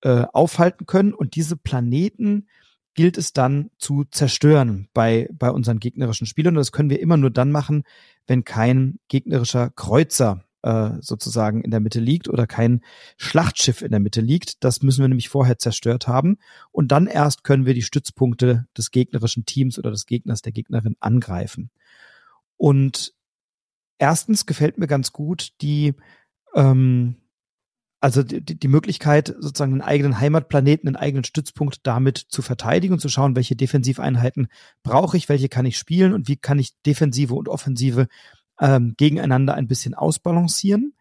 [0.00, 1.12] äh, aufhalten können.
[1.12, 2.46] Und diese Planeten
[2.94, 6.54] gilt es dann zu zerstören bei, bei unseren gegnerischen Spielern.
[6.54, 7.84] Und das können wir immer nur dann machen,
[8.26, 12.80] wenn kein gegnerischer Kreuzer äh, sozusagen in der Mitte liegt oder kein
[13.16, 14.64] Schlachtschiff in der Mitte liegt.
[14.64, 16.38] Das müssen wir nämlich vorher zerstört haben.
[16.72, 20.96] Und dann erst können wir die Stützpunkte des gegnerischen Teams oder des Gegners, der Gegnerin
[21.00, 21.70] angreifen.
[22.56, 23.12] Und
[23.98, 25.94] erstens gefällt mir ganz gut die
[26.54, 27.16] ähm,
[28.04, 33.00] also die, die Möglichkeit, sozusagen einen eigenen Heimatplaneten, einen eigenen Stützpunkt damit zu verteidigen und
[33.00, 34.48] zu schauen, welche Defensiveinheiten
[34.82, 38.08] brauche ich, welche kann ich spielen und wie kann ich Defensive und Offensive
[38.60, 40.92] ähm, gegeneinander ein bisschen ausbalancieren.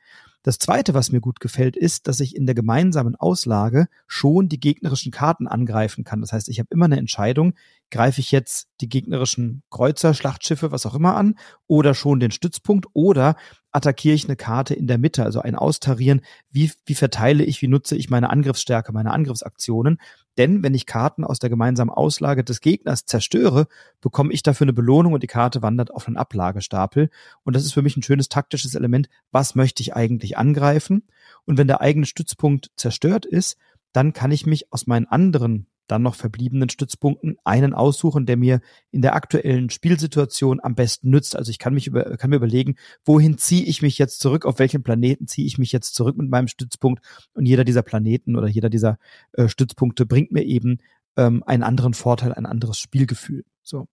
[0.44, 4.62] Das zweite, was mir gut gefällt, ist, dass ich in der gemeinsamen Auslage schon die
[4.62, 6.22] gegnerischen Karten angreifen kann.
[6.22, 7.54] Das heißt, ich habe immer eine Entscheidung,
[7.94, 11.36] greife ich jetzt die gegnerischen Kreuzer, Schlachtschiffe, was auch immer an,
[11.68, 13.36] oder schon den Stützpunkt, oder
[13.72, 17.68] attackiere ich eine Karte in der Mitte, also ein Austarieren, wie, wie verteile ich, wie
[17.68, 20.00] nutze ich meine Angriffsstärke, meine Angriffsaktionen.
[20.40, 23.68] Denn wenn ich Karten aus der gemeinsamen Auslage des Gegners zerstöre,
[24.02, 27.12] bekomme ich dafür eine Belohnung und die Karte wandert auf einen Ablagestapel.
[27.44, 29.08] Und das ist für mich ein schönes taktisches Element.
[29.32, 31.04] Was möchte ich eigentlich angreifen?
[31.46, 33.58] Und wenn der eigene Stützpunkt zerstört ist,
[33.92, 38.62] dann kann ich mich aus meinen anderen dann noch verbliebenen Stützpunkten einen aussuchen, der mir
[38.92, 41.36] in der aktuellen Spielsituation am besten nützt.
[41.36, 44.60] Also ich kann mich über, kann mir überlegen, wohin ziehe ich mich jetzt zurück, auf
[44.60, 48.48] welchen Planeten ziehe ich mich jetzt zurück mit meinem Stützpunkt und jeder dieser Planeten oder
[48.48, 48.98] jeder dieser
[49.34, 50.80] äh, Stützpunkte bringt mir eben
[51.18, 53.44] ähm, einen anderen Vorteil, ein anderes Spielgefühl.
[53.62, 53.88] So.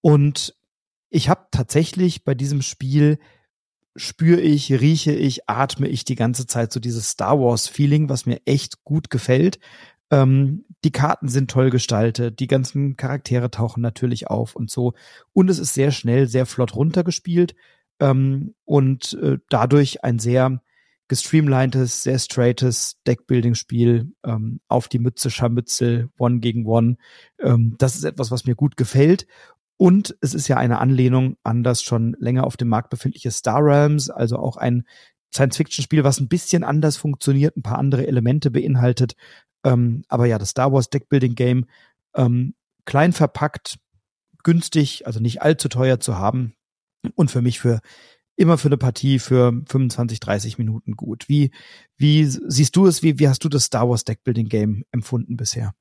[0.00, 0.54] Und
[1.10, 3.18] ich habe tatsächlich bei diesem Spiel
[3.96, 8.26] spüre ich, rieche ich, atme ich die ganze Zeit so dieses Star Wars Feeling, was
[8.26, 9.58] mir echt gut gefällt.
[10.10, 14.94] Ähm, die Karten sind toll gestaltet, die ganzen Charaktere tauchen natürlich auf und so.
[15.32, 17.54] Und es ist sehr schnell, sehr flott runtergespielt
[18.00, 20.60] ähm, und äh, dadurch ein sehr
[21.08, 26.96] gestreamlinedes, sehr straightes Deckbuilding-Spiel ähm, auf die Mütze, Scharmützel, One gegen One.
[27.38, 29.26] Ähm, das ist etwas, was mir gut gefällt.
[29.76, 33.62] Und es ist ja eine Anlehnung an das schon länger auf dem Markt befindliche Star
[33.62, 34.84] Realms, also auch ein
[35.34, 39.14] Science-Fiction-Spiel, was ein bisschen anders funktioniert, ein paar andere Elemente beinhaltet.
[39.64, 41.66] Ähm, aber ja, das Star Wars Deckbuilding-Game,
[42.14, 43.78] ähm, klein verpackt,
[44.42, 46.54] günstig, also nicht allzu teuer zu haben
[47.14, 47.80] und für mich für
[48.36, 51.28] immer für eine Partie für 25, 30 Minuten gut.
[51.28, 51.52] Wie,
[51.96, 53.02] wie siehst du es?
[53.02, 55.74] Wie, wie hast du das Star Wars Deckbuilding Game empfunden bisher?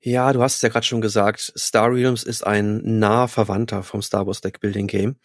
[0.00, 4.02] Ja, du hast es ja gerade schon gesagt, Star Realms ist ein naher Verwandter vom
[4.02, 5.16] Star Wars Deckbuilding Game.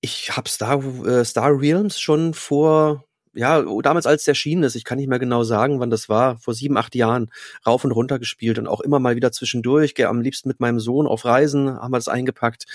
[0.00, 4.84] Ich habe Star, äh, Star Realms schon vor ja, damals als es erschienen ist, ich
[4.84, 7.30] kann nicht mehr genau sagen, wann das war, vor sieben, acht Jahren,
[7.66, 10.80] rauf und runter gespielt und auch immer mal wieder zwischendurch, gehe am liebsten mit meinem
[10.80, 12.66] Sohn auf Reisen, haben wir das eingepackt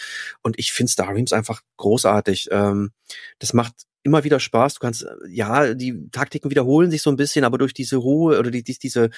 [0.41, 2.49] und ich finde Star Realms einfach großartig.
[2.51, 2.91] Ähm,
[3.39, 3.73] das macht
[4.05, 4.75] immer wieder Spaß.
[4.75, 8.51] Du kannst, ja, die Taktiken wiederholen sich so ein bisschen, aber durch diese Ruhe oder
[8.51, 9.09] die, die, diese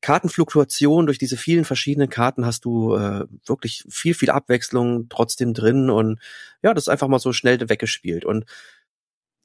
[0.00, 5.90] Kartenfluktuation, durch diese vielen verschiedenen Karten hast du äh, wirklich viel, viel Abwechslung trotzdem drin
[5.90, 6.20] und
[6.62, 8.44] ja, das ist einfach mal so schnell weggespielt und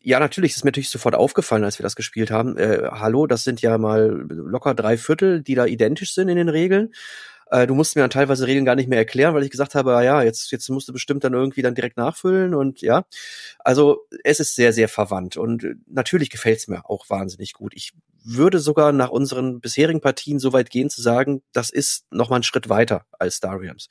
[0.04, 2.58] ja, natürlich ist mir natürlich sofort aufgefallen, als wir das gespielt haben.
[2.58, 6.50] Äh, hallo, das sind ja mal locker drei Viertel, die da identisch sind in den
[6.50, 6.94] Regeln.
[7.50, 9.92] Äh, du musst mir dann teilweise Regeln gar nicht mehr erklären, weil ich gesagt habe,
[10.04, 13.06] ja, jetzt, jetzt musst du bestimmt dann irgendwie dann direkt nachfüllen und ja.
[13.60, 17.74] Also es ist sehr, sehr verwandt und natürlich gefällt es mir auch wahnsinnig gut.
[17.74, 17.94] Ich
[18.26, 22.38] würde sogar nach unseren bisherigen Partien so weit gehen zu sagen, das ist noch mal
[22.38, 23.88] ein Schritt weiter als Star Realms.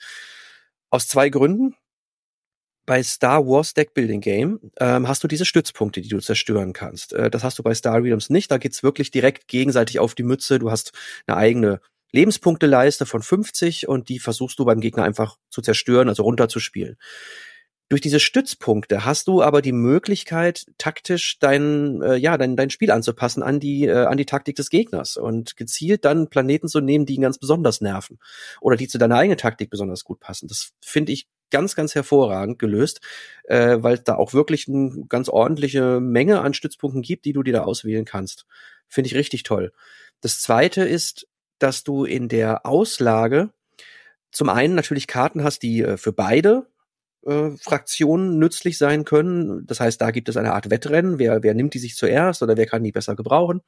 [0.91, 1.75] Aus zwei Gründen
[2.93, 7.15] bei Star Wars Deckbuilding Game ähm, hast du diese Stützpunkte, die du zerstören kannst.
[7.15, 8.51] Äh, das hast du bei Star Realms nicht.
[8.51, 10.59] Da geht's wirklich direkt gegenseitig auf die Mütze.
[10.59, 10.93] Du hast
[11.27, 16.23] eine eigene Lebenspunkteleiste von 50 und die versuchst du beim Gegner einfach zu zerstören, also
[16.25, 16.99] runterzuspielen.
[17.89, 22.91] Durch diese Stützpunkte hast du aber die Möglichkeit, taktisch dein, äh, ja, dein, dein Spiel
[22.91, 27.07] anzupassen an die, äh, an die Taktik des Gegners und gezielt dann Planeten zu nehmen,
[27.07, 28.19] die ihn ganz besonders nerven
[28.61, 30.47] oder die zu deiner eigenen Taktik besonders gut passen.
[30.47, 33.01] Das finde ich ganz, ganz hervorragend gelöst,
[33.45, 37.45] äh, weil es da auch wirklich eine ganz ordentliche Menge an Stützpunkten gibt, die du
[37.45, 38.47] dir da auswählen kannst.
[38.89, 39.73] Finde ich richtig toll.
[40.21, 43.51] Das zweite ist, dass du in der Auslage
[44.33, 46.67] zum einen natürlich Karten hast, die äh, für beide
[47.25, 49.67] äh, Fraktionen nützlich sein können.
[49.67, 51.19] Das heißt, da gibt es eine Art Wettrennen.
[51.19, 53.61] Wer, wer nimmt die sich zuerst oder wer kann die besser gebrauchen?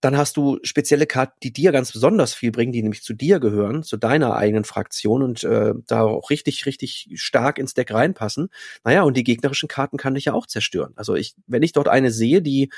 [0.00, 3.38] Dann hast du spezielle Karten, die dir ganz besonders viel bringen, die nämlich zu dir
[3.38, 8.48] gehören, zu deiner eigenen Fraktion und äh, da auch richtig, richtig stark ins Deck reinpassen.
[8.84, 10.92] Naja, und die gegnerischen Karten kann ich ja auch zerstören.
[10.96, 12.70] Also ich, wenn ich dort eine sehe, die,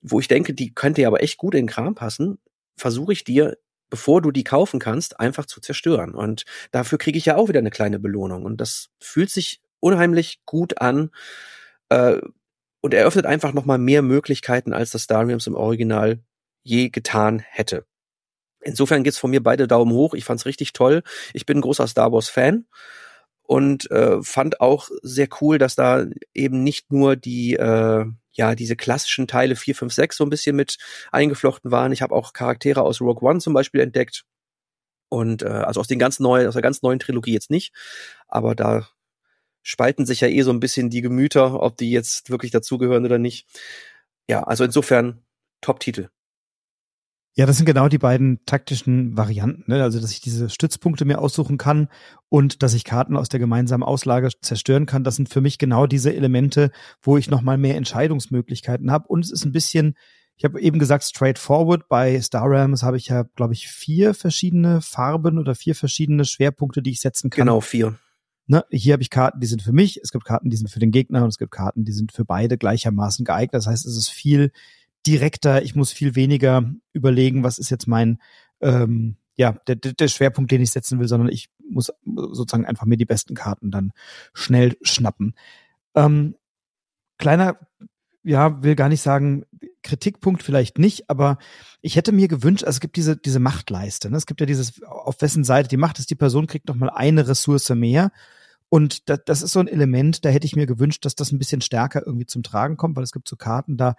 [0.00, 2.38] wo ich denke, die könnte ja aber echt gut in den Kram passen,
[2.76, 3.56] versuche ich dir,
[3.90, 6.14] bevor du die kaufen kannst, einfach zu zerstören.
[6.14, 8.44] Und dafür kriege ich ja auch wieder eine kleine Belohnung.
[8.44, 11.10] Und das fühlt sich unheimlich gut an.
[11.88, 12.20] Äh,
[12.82, 16.20] und eröffnet einfach nochmal mehr Möglichkeiten, als das Realms im Original
[16.62, 17.86] je getan hätte.
[18.60, 20.14] Insofern geht's von mir beide Daumen hoch.
[20.14, 21.02] Ich fand's richtig toll.
[21.32, 22.66] Ich bin ein großer Star Wars Fan
[23.42, 28.76] und äh, fand auch sehr cool, dass da eben nicht nur die äh, ja diese
[28.76, 30.78] klassischen Teile 4, 5, 6 so ein bisschen mit
[31.10, 31.92] eingeflochten waren.
[31.92, 34.24] Ich habe auch Charaktere aus Rogue One zum Beispiel entdeckt
[35.08, 37.74] und äh, also aus den ganz neuen, aus der ganz neuen Trilogie jetzt nicht,
[38.28, 38.88] aber da
[39.62, 43.18] spalten sich ja eh so ein bisschen die Gemüter, ob die jetzt wirklich dazugehören oder
[43.18, 43.46] nicht.
[44.28, 45.22] Ja, also insofern
[45.60, 46.08] Top-Titel.
[47.34, 49.64] Ja, das sind genau die beiden taktischen Varianten.
[49.70, 49.82] Ne?
[49.82, 51.88] Also, dass ich diese Stützpunkte mir aussuchen kann
[52.28, 55.04] und dass ich Karten aus der gemeinsamen Auslage zerstören kann.
[55.04, 59.06] Das sind für mich genau diese Elemente, wo ich nochmal mehr Entscheidungsmöglichkeiten habe.
[59.08, 59.94] Und es ist ein bisschen,
[60.36, 61.88] ich habe eben gesagt, straightforward.
[61.88, 66.82] Bei Star Realms habe ich ja, glaube ich, vier verschiedene Farben oder vier verschiedene Schwerpunkte,
[66.82, 67.46] die ich setzen kann.
[67.46, 67.96] Genau, vier.
[68.48, 70.80] Ne, hier habe ich Karten, die sind für mich, es gibt Karten, die sind für
[70.80, 73.54] den Gegner und es gibt Karten, die sind für beide gleichermaßen geeignet.
[73.54, 74.50] Das heißt, es ist viel
[75.10, 78.18] direkter, ich muss viel weniger überlegen, was ist jetzt mein,
[78.60, 82.96] ähm, ja, der, der Schwerpunkt, den ich setzen will, sondern ich muss sozusagen einfach mir
[82.96, 83.92] die besten Karten dann
[84.34, 85.34] schnell schnappen.
[85.94, 86.36] Ähm,
[87.18, 87.58] kleiner,
[88.22, 89.44] ja, will gar nicht sagen,
[89.82, 91.38] Kritikpunkt vielleicht nicht, aber
[91.80, 94.16] ich hätte mir gewünscht, also es gibt diese, diese Machtleiste, ne?
[94.16, 96.90] es gibt ja dieses, auf wessen Seite die Macht ist, die Person kriegt noch mal
[96.90, 98.12] eine Ressource mehr
[98.68, 101.38] und das, das ist so ein Element, da hätte ich mir gewünscht, dass das ein
[101.38, 103.96] bisschen stärker irgendwie zum Tragen kommt, weil es gibt so Karten, da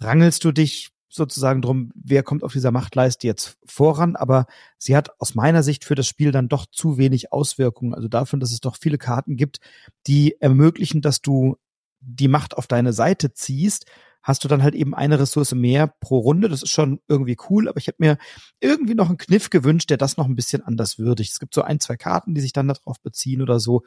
[0.00, 5.18] rangelst du dich sozusagen drum, wer kommt auf dieser Machtleiste jetzt voran, aber sie hat
[5.20, 7.94] aus meiner Sicht für das Spiel dann doch zu wenig Auswirkungen.
[7.94, 9.58] Also dafür, dass es doch viele Karten gibt,
[10.06, 11.56] die ermöglichen, dass du
[12.00, 13.86] die Macht auf deine Seite ziehst,
[14.22, 16.48] hast du dann halt eben eine Ressource mehr pro Runde.
[16.48, 18.18] Das ist schon irgendwie cool, aber ich hätte mir
[18.60, 21.32] irgendwie noch einen Kniff gewünscht, der das noch ein bisschen anders würdigt.
[21.32, 23.84] Es gibt so ein, zwei Karten, die sich dann darauf beziehen oder so.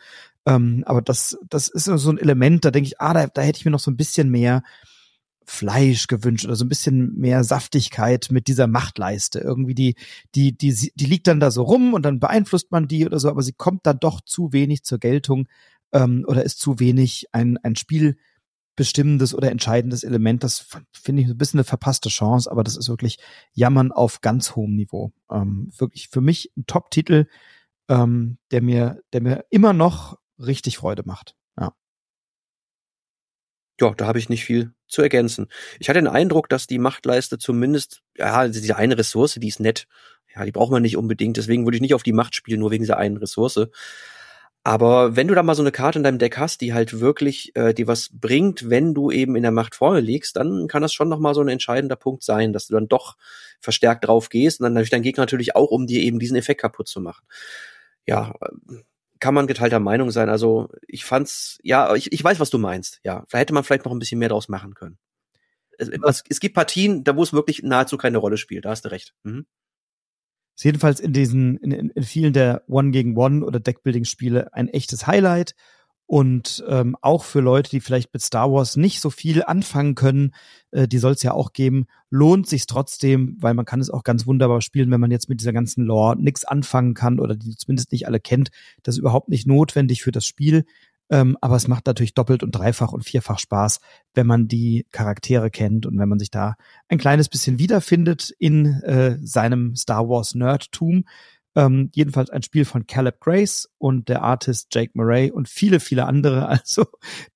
[0.47, 3.60] Ähm, aber das, das ist so ein Element, da denke ich, ah, da, da hätte
[3.60, 4.63] ich mir noch so ein bisschen mehr
[5.46, 9.40] Fleisch gewünscht oder so ein bisschen mehr Saftigkeit mit dieser Machtleiste.
[9.40, 9.96] Irgendwie die,
[10.36, 13.30] die, die, die liegt dann da so rum und dann beeinflusst man die oder so,
[13.30, 15.48] aber sie kommt dann doch zu wenig zur Geltung
[15.92, 20.44] ähm, oder ist zu wenig ein, ein spielbestimmendes oder entscheidendes Element.
[20.44, 23.18] Das finde ich ein bisschen eine verpasste Chance, aber das ist wirklich
[23.54, 25.12] Jammern auf ganz hohem Niveau.
[25.32, 27.26] Ähm, wirklich für mich ein Top-Titel,
[27.90, 31.36] ähm, der mir, der mir immer noch richtig Freude macht.
[33.82, 33.94] Ja.
[33.96, 35.48] Da habe ich nicht viel zu ergänzen.
[35.80, 39.88] Ich hatte den Eindruck, dass die Machtleiste zumindest, ja, diese eine Ressource, die ist nett.
[40.36, 41.38] Ja, die braucht man nicht unbedingt.
[41.38, 43.67] Deswegen würde ich nicht auf die Macht spielen, nur wegen dieser einen Ressource.
[44.63, 47.56] Aber wenn du da mal so eine Karte in deinem Deck hast, die halt wirklich
[47.56, 50.94] äh, die was bringt, wenn du eben in der Macht vorne liegst, dann kann das
[50.94, 53.17] schon noch mal so ein entscheidender Punkt sein, dass du dann doch
[53.60, 56.62] verstärkt drauf gehst und dann natürlich dein Gegner natürlich auch, um dir eben diesen Effekt
[56.62, 57.26] kaputt zu machen.
[58.06, 58.34] Ja,
[59.22, 60.30] kann man geteilter Meinung sein.
[60.30, 63.00] Also ich fand's, ja, ich, ich weiß, was du meinst.
[63.04, 64.98] Ja, da hätte man vielleicht noch ein bisschen mehr draus machen können.
[65.78, 68.66] Es, es, es gibt Partien, da wo es wirklich nahezu keine Rolle spielt.
[68.66, 69.14] Da hast du recht.
[69.24, 69.46] Mhm.
[70.56, 75.08] Ist jedenfalls in diesen, in, in vielen der One gegen One oder Deckbuilding-Spiele ein echtes
[75.08, 75.56] Highlight.
[76.12, 80.34] Und ähm, auch für Leute, die vielleicht mit Star Wars nicht so viel anfangen können,
[80.71, 84.04] äh, die soll es ja auch geben, lohnt sich trotzdem, weil man kann es auch
[84.04, 87.56] ganz wunderbar spielen, wenn man jetzt mit dieser ganzen Lore nichts anfangen kann oder die
[87.56, 88.50] zumindest nicht alle kennt.
[88.84, 90.65] Das ist überhaupt nicht notwendig für das Spiel.
[91.10, 93.80] Ähm, aber es macht natürlich doppelt und dreifach und vierfach Spaß,
[94.13, 96.56] wenn man die Charaktere kennt und wenn man sich da
[96.89, 101.06] ein kleines bisschen wiederfindet in äh, seinem Star Wars Nerdtum.
[101.54, 106.06] Ähm, jedenfalls ein Spiel von Caleb Grace und der Artist Jake Murray und viele, viele
[106.06, 106.48] andere.
[106.62, 106.86] Also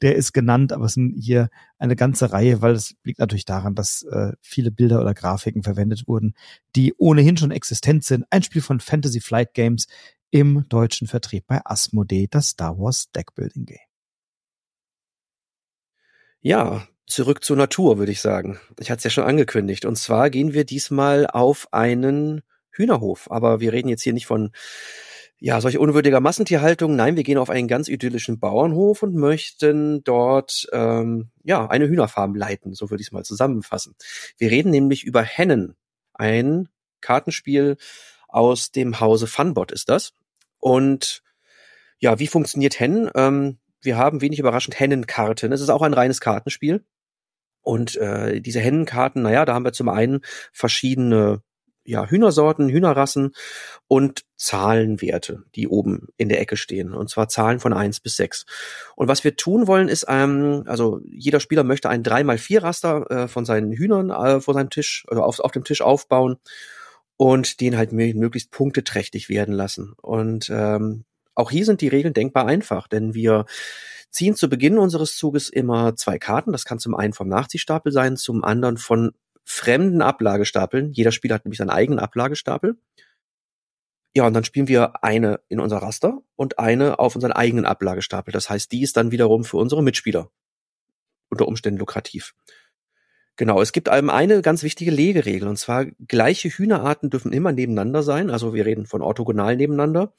[0.01, 3.75] der ist genannt, aber es sind hier eine ganze Reihe, weil es liegt natürlich daran,
[3.75, 6.33] dass äh, viele Bilder oder Grafiken verwendet wurden,
[6.75, 8.25] die ohnehin schon existent sind.
[8.29, 9.87] Ein Spiel von Fantasy Flight Games,
[10.35, 13.77] im deutschen Vertrieb bei Asmodee, das Star Wars Deckbuilding Game.
[16.41, 18.59] Ja, zurück zur Natur, würde ich sagen.
[18.77, 19.85] Ich hatte es ja schon angekündigt.
[19.85, 22.41] Und zwar gehen wir diesmal auf einen
[22.75, 23.29] Hühnerhof.
[23.31, 24.51] Aber wir reden jetzt hier nicht von
[25.39, 26.95] ja, solch unwürdiger Massentierhaltung.
[26.95, 32.35] Nein, wir gehen auf einen ganz idyllischen Bauernhof und möchten dort ähm, ja eine Hühnerfarm
[32.35, 33.95] leiten, so würde ich es mal zusammenfassen.
[34.37, 35.75] Wir reden nämlich über Hennen,
[36.13, 36.69] ein
[37.01, 37.77] Kartenspiel
[38.27, 40.13] aus dem Hause Funbot ist das.
[40.59, 41.21] Und
[41.99, 43.09] ja, wie funktioniert Hennen?
[43.15, 45.51] Ähm, wir haben wenig überraschend Hennenkarten.
[45.51, 46.83] Es ist auch ein reines Kartenspiel.
[47.61, 51.41] Und äh, diese Hennenkarten, naja, da haben wir zum einen verschiedene
[51.85, 53.31] ja, Hühnersorten, Hühnerrassen
[53.87, 56.93] und Zahlenwerte, die oben in der Ecke stehen.
[56.93, 58.45] Und zwar Zahlen von eins bis sechs.
[58.95, 63.27] Und was wir tun wollen, ist, ähm, also jeder Spieler möchte ein 3x4 Raster äh,
[63.27, 66.37] von seinen Hühnern äh, vor seinem Tisch, also auf, auf dem Tisch aufbauen
[67.17, 69.93] und den halt möglichst punkteträchtig werden lassen.
[70.01, 73.45] Und ähm, auch hier sind die Regeln denkbar einfach, denn wir
[74.09, 76.51] ziehen zu Beginn unseres Zuges immer zwei Karten.
[76.51, 79.11] Das kann zum einen vom Nachziehstapel sein, zum anderen von
[79.45, 80.91] fremden Ablagestapeln.
[80.91, 82.77] Jeder Spieler hat nämlich seinen eigenen Ablagestapel.
[84.15, 88.31] Ja, und dann spielen wir eine in unser Raster und eine auf unseren eigenen Ablagestapel.
[88.31, 90.31] Das heißt, die ist dann wiederum für unsere Mitspieler
[91.29, 92.33] unter Umständen lukrativ.
[93.37, 98.01] Genau, es gibt einem eine ganz wichtige Legeregel und zwar gleiche Hühnerarten dürfen immer nebeneinander
[98.01, 100.13] sein, also wir reden von orthogonal nebeneinander.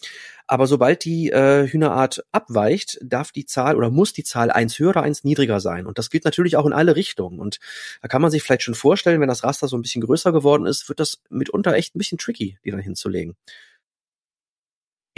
[0.47, 4.91] Aber sobald die äh, Hühnerart abweicht, darf die Zahl oder muss die Zahl eins höher
[4.91, 5.87] oder eins niedriger sein.
[5.87, 7.41] Und das gilt natürlich auch in alle Richtungen.
[7.41, 7.59] Und
[8.03, 10.67] da kann man sich vielleicht schon vorstellen, wenn das Raster so ein bisschen größer geworden
[10.67, 13.35] ist, wird das mitunter echt ein bisschen tricky, die dann hinzulegen.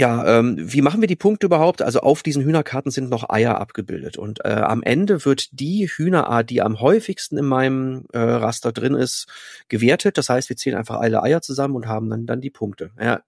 [0.00, 1.82] Ja, ähm, wie machen wir die Punkte überhaupt?
[1.82, 6.50] Also auf diesen Hühnerkarten sind noch Eier abgebildet und äh, am Ende wird die Hühnerart,
[6.50, 9.26] die am häufigsten in meinem äh, Raster drin ist,
[9.66, 10.16] gewertet.
[10.16, 12.92] Das heißt, wir zählen einfach alle Eier zusammen und haben dann dann die Punkte.
[13.00, 13.22] Ja,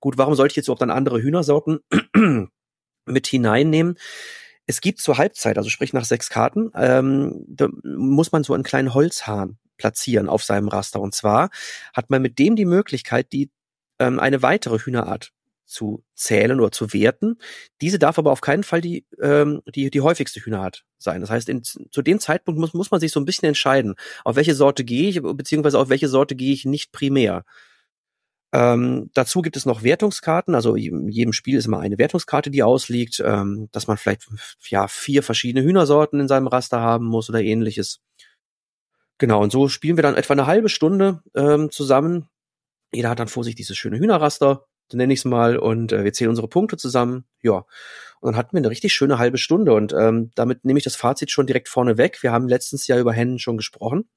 [0.00, 1.78] gut, warum sollte ich jetzt auch dann andere Hühnersorten
[3.06, 3.96] mit hineinnehmen?
[4.66, 8.64] Es gibt zur Halbzeit, also sprich nach sechs Karten, ähm, da muss man so einen
[8.64, 11.00] kleinen Holzhahn platzieren auf seinem Raster.
[11.00, 11.50] Und zwar
[11.94, 13.52] hat man mit dem die Möglichkeit, die
[14.00, 15.32] ähm, eine weitere Hühnerart
[15.68, 17.36] zu zählen oder zu werten.
[17.80, 21.20] Diese darf aber auf keinen Fall die, ähm, die, die häufigste Hühnerart sein.
[21.20, 23.94] Das heißt, in, zu dem Zeitpunkt muss, muss man sich so ein bisschen entscheiden,
[24.24, 27.44] auf welche Sorte gehe ich, beziehungsweise auf welche Sorte gehe ich nicht primär.
[28.52, 32.62] Ähm, dazu gibt es noch Wertungskarten, also in jedem Spiel ist immer eine Wertungskarte, die
[32.62, 34.26] ausliegt, ähm, dass man vielleicht
[34.70, 38.00] ja vier verschiedene Hühnersorten in seinem Raster haben muss oder ähnliches.
[39.18, 42.28] Genau, und so spielen wir dann etwa eine halbe Stunde ähm, zusammen.
[42.92, 46.04] Jeder hat dann vor sich dieses schöne Hühnerraster, so nenne ich es mal, und äh,
[46.04, 47.24] wir zählen unsere Punkte zusammen.
[47.42, 47.64] Ja.
[48.20, 50.96] Und dann hatten wir eine richtig schöne halbe Stunde und ähm, damit nehme ich das
[50.96, 52.18] Fazit schon direkt vorne weg.
[52.22, 54.08] Wir haben letztens ja über Hennen schon gesprochen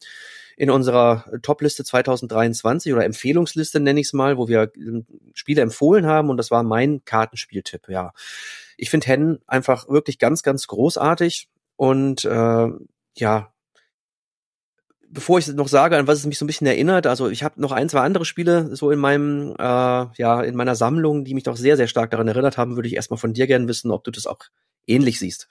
[0.57, 6.05] in unserer Top-Liste 2023 oder Empfehlungsliste nenne ich es mal, wo wir ähm, Spiele empfohlen
[6.05, 7.89] haben und das war mein Kartenspieltipp.
[7.89, 8.13] Ja,
[8.77, 12.67] ich finde Hennen einfach wirklich ganz, ganz großartig und äh,
[13.17, 13.50] ja,
[15.11, 17.59] bevor ich noch sage, an was es mich so ein bisschen erinnert, also ich habe
[17.61, 21.43] noch ein, zwei andere Spiele so in meinem, äh, ja, in meiner Sammlung, die mich
[21.43, 24.03] doch sehr, sehr stark daran erinnert haben, würde ich erstmal von dir gerne wissen, ob
[24.03, 24.39] du das auch
[24.87, 25.47] ähnlich siehst.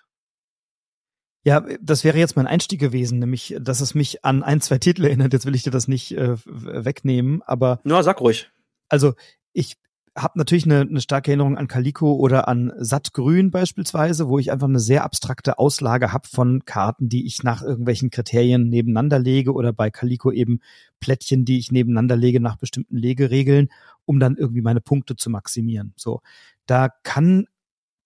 [1.43, 5.07] Ja, das wäre jetzt mein Einstieg gewesen, nämlich, dass es mich an ein, zwei Titel
[5.07, 5.33] erinnert.
[5.33, 7.81] Jetzt will ich dir das nicht äh, wegnehmen, aber.
[7.85, 8.51] Na, sag ruhig.
[8.91, 9.15] Also,
[9.55, 9.77] ich
[10.17, 14.67] habe natürlich eine, eine starke Erinnerung an Calico oder an Sattgrün beispielsweise, wo ich einfach
[14.67, 19.73] eine sehr abstrakte Auslage habe von Karten, die ich nach irgendwelchen Kriterien nebeneinander lege oder
[19.73, 20.61] bei Calico eben
[20.99, 23.69] Plättchen, die ich nebeneinander lege nach bestimmten Legeregeln,
[24.05, 25.93] um dann irgendwie meine Punkte zu maximieren.
[25.97, 26.23] So,
[26.67, 27.47] da kann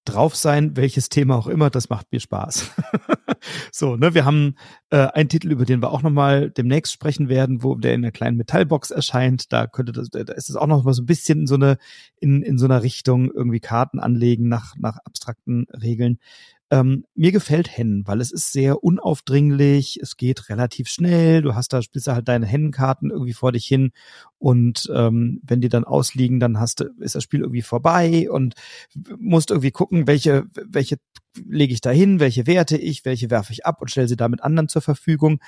[0.04, 2.70] drauf sein, welches Thema auch immer, das macht mir Spaß.
[3.72, 4.56] so, ne, wir haben
[4.90, 8.12] äh, einen Titel, über den wir auch nochmal demnächst sprechen werden, wo der in einer
[8.12, 9.52] kleinen Metallbox erscheint.
[9.52, 11.78] Da könnte das, da ist es auch noch mal so ein bisschen in so eine,
[12.20, 16.18] in, in so einer Richtung irgendwie Karten anlegen nach, nach abstrakten Regeln.
[16.74, 21.72] Ähm, mir gefällt Hennen, weil es ist sehr unaufdringlich, es geht relativ schnell, du hast
[21.72, 23.92] da, spielst halt deine Hennenkarten irgendwie vor dich hin
[24.38, 28.54] und ähm, wenn die dann ausliegen, dann hast du, ist das Spiel irgendwie vorbei und
[29.20, 30.96] musst irgendwie gucken, welche, welche
[31.46, 34.42] lege ich da hin, welche werte ich, welche werfe ich ab und stelle sie damit
[34.42, 35.38] anderen zur Verfügung.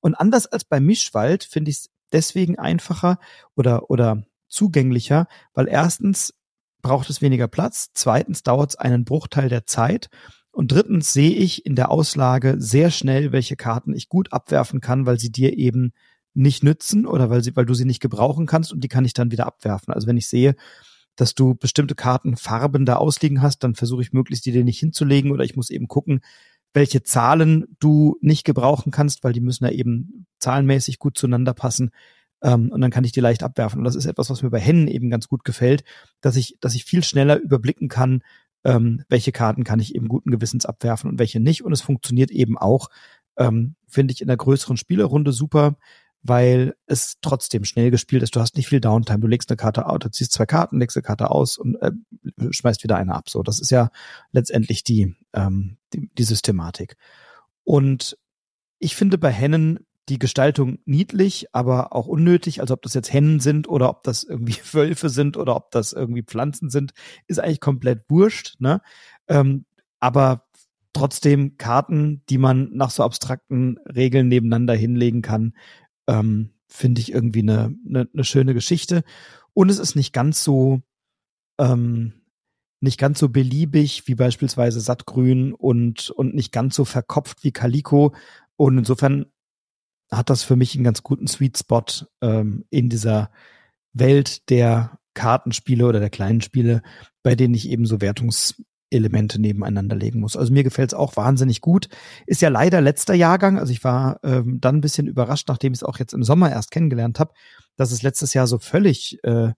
[0.00, 3.18] Und anders als bei Mischwald finde ich es deswegen einfacher
[3.54, 6.34] oder, oder zugänglicher, weil erstens
[6.82, 10.10] braucht es weniger Platz, zweitens dauert es einen Bruchteil der Zeit
[10.54, 15.04] und drittens sehe ich in der Auslage sehr schnell, welche Karten ich gut abwerfen kann,
[15.04, 15.92] weil sie dir eben
[16.32, 19.14] nicht nützen oder weil sie, weil du sie nicht gebrauchen kannst und die kann ich
[19.14, 19.92] dann wieder abwerfen.
[19.92, 20.54] Also wenn ich sehe,
[21.16, 24.78] dass du bestimmte Karten Farben da ausliegen hast, dann versuche ich möglichst die dir nicht
[24.78, 26.20] hinzulegen oder ich muss eben gucken,
[26.72, 31.90] welche Zahlen du nicht gebrauchen kannst, weil die müssen ja eben zahlenmäßig gut zueinander passen.
[32.42, 33.78] Ähm, und dann kann ich die leicht abwerfen.
[33.78, 35.84] Und das ist etwas, was mir bei Hennen eben ganz gut gefällt,
[36.20, 38.22] dass ich, dass ich viel schneller überblicken kann,
[38.64, 41.64] ähm, welche Karten kann ich eben guten Gewissens abwerfen und welche nicht.
[41.64, 42.88] Und es funktioniert eben auch,
[43.36, 45.76] ähm, finde ich, in der größeren Spielerrunde super,
[46.22, 48.34] weil es trotzdem schnell gespielt ist.
[48.34, 49.20] Du hast nicht viel Downtime.
[49.20, 51.92] Du legst eine Karte aus, du ziehst zwei Karten, legst eine Karte aus und äh,
[52.50, 53.28] schmeißt wieder eine ab.
[53.28, 53.90] So, das ist ja
[54.32, 56.96] letztendlich die, ähm, die, die Systematik.
[57.62, 58.16] Und
[58.78, 62.60] ich finde bei Hennen die Gestaltung niedlich, aber auch unnötig.
[62.60, 65.92] Also ob das jetzt Hennen sind oder ob das irgendwie Wölfe sind oder ob das
[65.92, 66.92] irgendwie Pflanzen sind,
[67.26, 68.56] ist eigentlich komplett wurscht.
[68.58, 68.80] Ne?
[69.28, 69.64] Ähm,
[70.00, 70.46] aber
[70.92, 75.54] trotzdem Karten, die man nach so abstrakten Regeln nebeneinander hinlegen kann,
[76.06, 79.04] ähm, finde ich irgendwie eine, eine, eine schöne Geschichte.
[79.54, 80.82] Und es ist nicht ganz so
[81.58, 82.12] ähm,
[82.84, 88.14] nicht ganz so beliebig wie beispielsweise Sattgrün und, und nicht ganz so verkopft wie Calico.
[88.56, 89.26] Und insofern
[90.10, 91.84] hat das für mich einen ganz guten Sweet Spot
[92.20, 93.30] ähm, in dieser
[93.92, 96.82] Welt der Kartenspiele oder der kleinen Spiele,
[97.22, 100.36] bei denen ich eben so Wertungselemente nebeneinander legen muss.
[100.36, 101.88] Also mir gefällt es auch wahnsinnig gut.
[102.26, 103.58] Ist ja leider letzter Jahrgang.
[103.58, 106.50] Also ich war ähm, dann ein bisschen überrascht, nachdem ich es auch jetzt im Sommer
[106.50, 107.32] erst kennengelernt habe,
[107.76, 109.52] dass es letztes Jahr so völlig äh,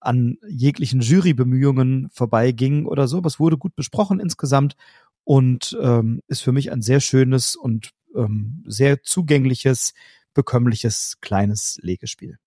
[0.00, 3.18] an jeglichen Jurybemühungen vorbeiging oder so.
[3.18, 4.76] Aber es wurde gut besprochen insgesamt
[5.24, 9.94] und ähm, ist für mich ein sehr schönes und ähm, sehr zugängliches,
[10.34, 12.38] bekömmliches, kleines Legespiel.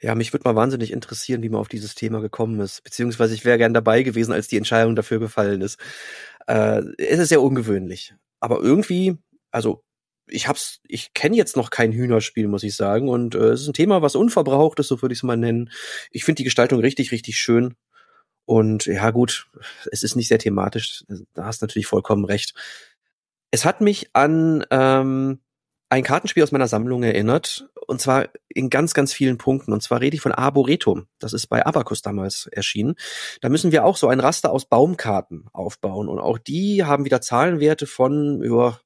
[0.00, 2.82] Ja, mich würde mal wahnsinnig interessieren, wie man auf dieses Thema gekommen ist.
[2.84, 5.78] Beziehungsweise ich wäre gern dabei gewesen, als die Entscheidung dafür gefallen ist.
[6.46, 8.14] Äh, es ist sehr ungewöhnlich.
[8.40, 9.16] Aber irgendwie,
[9.50, 9.82] also
[10.26, 13.08] ich hab's, ich kenne jetzt noch kein Hühnerspiel, muss ich sagen.
[13.08, 15.70] Und äh, es ist ein Thema, was unverbraucht ist, so würde ich es mal nennen.
[16.10, 17.74] Ich finde die Gestaltung richtig, richtig schön.
[18.46, 19.46] Und ja, gut,
[19.90, 21.04] es ist nicht sehr thematisch.
[21.32, 22.54] Da hast du natürlich vollkommen recht.
[23.54, 25.38] Es hat mich an ähm,
[25.88, 29.72] ein Kartenspiel aus meiner Sammlung erinnert, und zwar in ganz, ganz vielen Punkten.
[29.72, 31.06] Und zwar rede ich von Arboretum.
[31.20, 32.96] Das ist bei Abacus damals erschienen.
[33.42, 36.08] Da müssen wir auch so ein Raster aus Baumkarten aufbauen.
[36.08, 38.80] Und auch die haben wieder Zahlenwerte von, ja,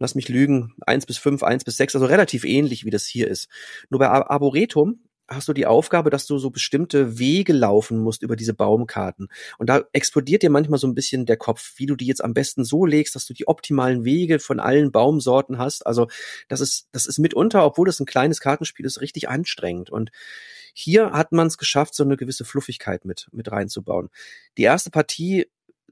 [0.00, 3.28] lass mich lügen, eins bis fünf, eins bis sechs, also relativ ähnlich wie das hier
[3.28, 3.48] ist.
[3.88, 4.98] Nur bei Arboretum
[5.28, 9.28] hast du die Aufgabe, dass du so bestimmte Wege laufen musst über diese Baumkarten.
[9.58, 12.34] Und da explodiert dir manchmal so ein bisschen der Kopf, wie du die jetzt am
[12.34, 15.86] besten so legst, dass du die optimalen Wege von allen Baumsorten hast.
[15.86, 16.08] Also
[16.48, 19.90] das ist, das ist mitunter, obwohl das ein kleines Kartenspiel ist, richtig anstrengend.
[19.90, 20.10] Und
[20.72, 24.10] hier hat man es geschafft, so eine gewisse Fluffigkeit mit, mit reinzubauen.
[24.58, 25.46] Die erste Partie,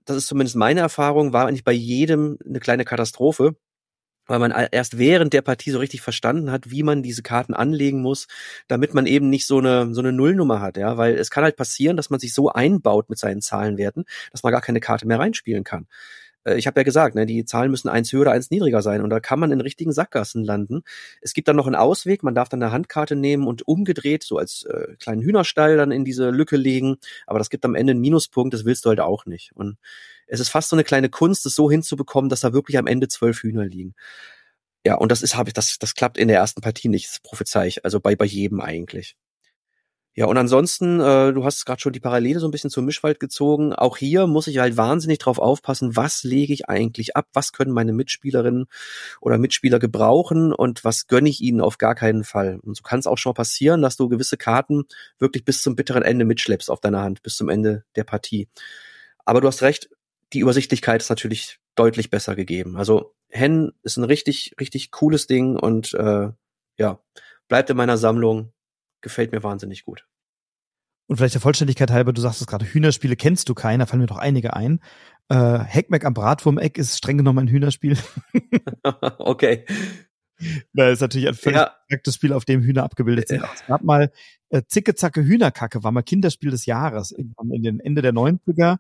[0.04, 3.56] das ist zumindest meine Erfahrung, war eigentlich bei jedem eine kleine Katastrophe
[4.26, 8.02] weil man erst während der Partie so richtig verstanden hat, wie man diese Karten anlegen
[8.02, 8.26] muss,
[8.68, 11.56] damit man eben nicht so eine so eine Nullnummer hat, ja, weil es kann halt
[11.56, 15.18] passieren, dass man sich so einbaut mit seinen Zahlenwerten, dass man gar keine Karte mehr
[15.18, 15.86] reinspielen kann.
[16.44, 19.02] Äh, ich habe ja gesagt, ne, die Zahlen müssen eins höher oder eins niedriger sein
[19.02, 20.82] und da kann man in richtigen Sackgassen landen.
[21.20, 24.38] Es gibt dann noch einen Ausweg, man darf dann eine Handkarte nehmen und umgedreht so
[24.38, 26.96] als äh, kleinen Hühnerstall dann in diese Lücke legen,
[27.26, 29.52] aber das gibt am Ende einen Minuspunkt, das willst du halt auch nicht.
[29.54, 29.76] Und
[30.26, 33.08] es ist fast so eine kleine Kunst, es so hinzubekommen, dass da wirklich am Ende
[33.08, 33.94] zwölf Hühner liegen.
[34.86, 37.20] Ja, und das ist, habe ich, das, das klappt in der ersten Partie nicht, das
[37.20, 39.16] prophezei ich, also bei, bei jedem eigentlich.
[40.16, 43.18] Ja, und ansonsten, äh, du hast gerade schon die Parallele so ein bisschen zum Mischwald
[43.18, 43.72] gezogen.
[43.72, 47.72] Auch hier muss ich halt wahnsinnig drauf aufpassen, was lege ich eigentlich ab, was können
[47.72, 48.66] meine Mitspielerinnen
[49.20, 52.60] oder Mitspieler gebrauchen und was gönne ich ihnen auf gar keinen Fall.
[52.62, 54.84] Und so kann es auch schon passieren, dass du gewisse Karten
[55.18, 58.48] wirklich bis zum bitteren Ende mitschleppst auf deiner Hand, bis zum Ende der Partie.
[59.24, 59.88] Aber du hast recht,
[60.34, 62.76] die Übersichtlichkeit ist natürlich deutlich besser gegeben.
[62.76, 66.30] Also Hen ist ein richtig, richtig cooles Ding und äh,
[66.76, 67.00] ja,
[67.48, 68.52] bleibt in meiner Sammlung,
[69.00, 70.06] gefällt mir wahnsinnig gut.
[71.06, 74.00] Und vielleicht der Vollständigkeit halber, du sagst es gerade, Hühnerspiele kennst du keinen, da fallen
[74.00, 74.80] mir doch einige ein.
[75.28, 77.98] Äh, Heckmeck am Bratwurmeck ist streng genommen ein Hühnerspiel.
[79.18, 79.64] okay.
[80.72, 82.12] Da ist natürlich ein völlig ja.
[82.12, 83.44] Spiel, auf dem Hühner abgebildet sind.
[83.54, 84.10] Es gab mal
[84.48, 88.78] äh, Zicke Zacke Hühnerkacke, war mal Kinderspiel des Jahres, irgendwann in den Ende der 90er.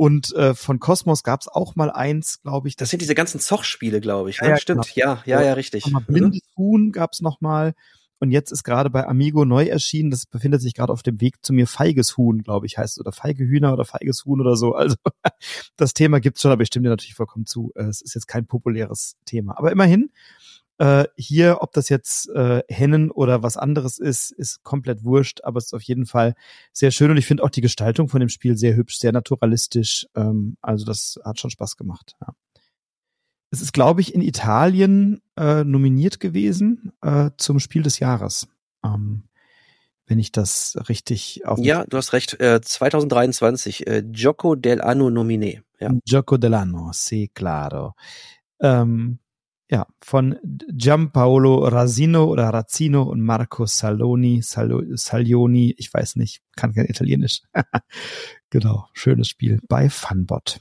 [0.00, 2.74] Und äh, von Kosmos gab es auch mal eins, glaube ich.
[2.74, 4.40] Das, das sind diese ganzen Zochspiele, glaube ich.
[4.40, 4.48] Ne?
[4.48, 5.16] Ja, Stimmt, genau.
[5.16, 5.86] ja, ja, ja, richtig.
[5.88, 6.56] Mal Blindes mhm.
[6.56, 7.74] Huhn gab es noch mal.
[8.18, 11.44] Und jetzt ist gerade bei Amigo neu erschienen, das befindet sich gerade auf dem Weg
[11.44, 14.56] zu mir, Feiges Huhn, glaube ich, heißt es, oder Feige Hühner oder Feiges Huhn oder
[14.56, 14.74] so.
[14.74, 14.96] Also
[15.76, 17.70] das Thema gibt's schon, aber ich stimme dir natürlich vollkommen zu.
[17.74, 19.58] Es ist jetzt kein populäres Thema.
[19.58, 20.12] Aber immerhin,
[20.80, 25.58] äh, hier, ob das jetzt äh, Hennen oder was anderes ist, ist komplett wurscht, aber
[25.58, 26.34] es ist auf jeden Fall
[26.72, 30.06] sehr schön und ich finde auch die Gestaltung von dem Spiel sehr hübsch, sehr naturalistisch.
[30.14, 32.16] Ähm, also das hat schon Spaß gemacht.
[32.22, 32.34] Ja.
[33.50, 38.48] Es ist, glaube ich, in Italien äh, nominiert gewesen äh, zum Spiel des Jahres.
[38.82, 39.24] Ähm,
[40.06, 41.58] wenn ich das richtig auf.
[41.58, 42.40] Ja, du hast recht.
[42.40, 45.62] Äh, 2023, äh, Gioco dell'anno nomine.
[45.78, 45.92] Ja.
[46.06, 47.94] Gioco dell'anno, sì, claro.
[48.60, 49.18] Ähm,
[49.70, 56.74] ja, von Giampaolo Rasino oder Razzino und Marco Saloni, Salo, Salioni, ich weiß nicht, kann
[56.74, 57.42] kein Italienisch.
[58.50, 60.60] genau, schönes Spiel bei Funbot.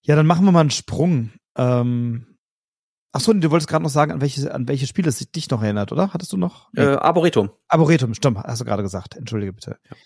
[0.00, 1.32] Ja, dann machen wir mal einen Sprung.
[1.54, 2.38] Ähm,
[3.12, 5.62] ach so, du wolltest gerade noch sagen, an welche, an welche Spiele es dich noch
[5.62, 6.14] erinnert, oder?
[6.14, 6.72] Hattest du noch?
[6.72, 6.80] Nee.
[6.80, 7.50] Äh, Arboretum.
[7.68, 9.16] Arboretum, stimmt, hast du gerade gesagt.
[9.16, 9.78] Entschuldige bitte.
[9.90, 9.96] Ja.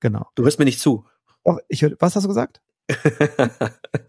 [0.00, 0.26] Genau.
[0.34, 1.06] Du hörst mir nicht zu.
[1.44, 2.60] Oh, ich was hast du gesagt?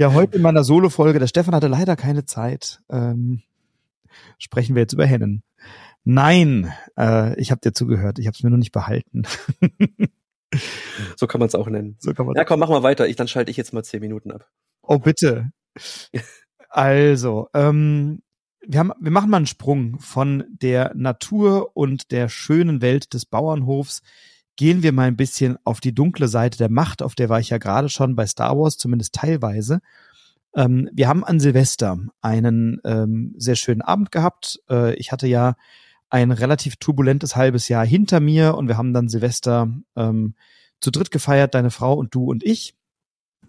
[0.00, 3.42] Ja, heute in meiner Solo-Folge, der Stefan hatte leider keine Zeit, ähm,
[4.38, 5.42] sprechen wir jetzt über Hennen.
[6.04, 9.24] Nein, äh, ich habe dir zugehört, ich habe es mir nur nicht behalten.
[11.18, 11.98] so kann man es auch nennen.
[11.98, 13.08] So kann man ja, komm, mach mal weiter.
[13.08, 14.48] Ich, dann schalte ich jetzt mal zehn Minuten ab.
[14.80, 15.52] Oh, bitte.
[16.70, 18.22] also, ähm,
[18.66, 23.26] wir, haben, wir machen mal einen Sprung von der Natur und der schönen Welt des
[23.26, 24.00] Bauernhofs
[24.60, 27.48] gehen wir mal ein bisschen auf die dunkle Seite der Macht, auf der war ich
[27.48, 29.80] ja gerade schon bei Star Wars, zumindest teilweise.
[30.54, 34.60] Ähm, wir haben an Silvester einen ähm, sehr schönen Abend gehabt.
[34.68, 35.54] Äh, ich hatte ja
[36.10, 40.34] ein relativ turbulentes halbes Jahr hinter mir und wir haben dann Silvester ähm,
[40.82, 42.74] zu dritt gefeiert, deine Frau und du und ich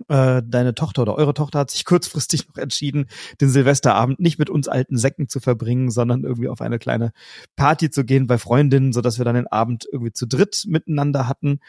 [0.08, 3.08] äh, deine Tochter oder eure Tochter hat sich kurzfristig noch entschieden,
[3.40, 7.12] den Silvesterabend nicht mit uns alten Säcken zu verbringen, sondern irgendwie auf eine kleine
[7.56, 11.28] Party zu gehen bei Freundinnen, so dass wir dann den Abend irgendwie zu dritt miteinander
[11.28, 11.60] hatten.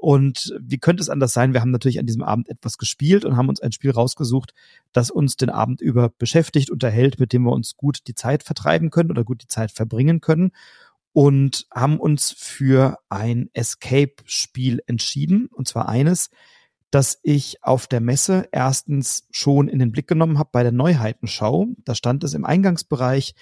[0.00, 1.52] Und wie könnte es anders sein?
[1.52, 4.54] Wir haben natürlich an diesem Abend etwas gespielt und haben uns ein Spiel rausgesucht,
[4.92, 8.88] das uns den Abend über beschäftigt, unterhält, mit dem wir uns gut die Zeit vertreiben
[8.88, 10.52] können oder gut die Zeit verbringen können.
[11.12, 15.48] Und haben uns für ein Escape-Spiel entschieden.
[15.52, 16.30] Und zwar eines,
[16.90, 21.68] dass ich auf der Messe erstens schon in den Blick genommen habe bei der Neuheitenschau.
[21.84, 23.34] Da stand es im Eingangsbereich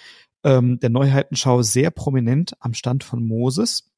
[0.44, 3.90] ähm, der Neuheitenschau sehr prominent am Stand von Moses.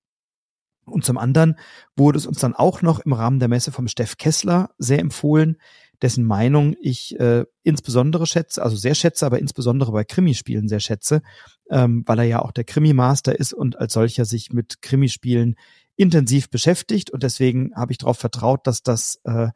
[0.87, 1.57] Und zum anderen
[1.97, 5.57] wurde es uns dann auch noch im Rahmen der Messe vom Steff Kessler sehr empfohlen,
[6.03, 11.23] dessen Meinung ich äh, insbesondere schätze, also sehr schätze, aber insbesondere bei Krimispielen sehr schätze,
[11.71, 15.57] ähm, weil er ja auch der Krimi-Master ist und als solcher sich mit Krimispielen
[16.01, 19.49] intensiv beschäftigt und deswegen habe ich darauf vertraut, dass das äh,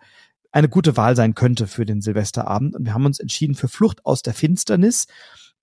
[0.53, 2.76] eine gute Wahl sein könnte für den Silvesterabend.
[2.76, 5.07] Und wir haben uns entschieden für Flucht aus der Finsternis,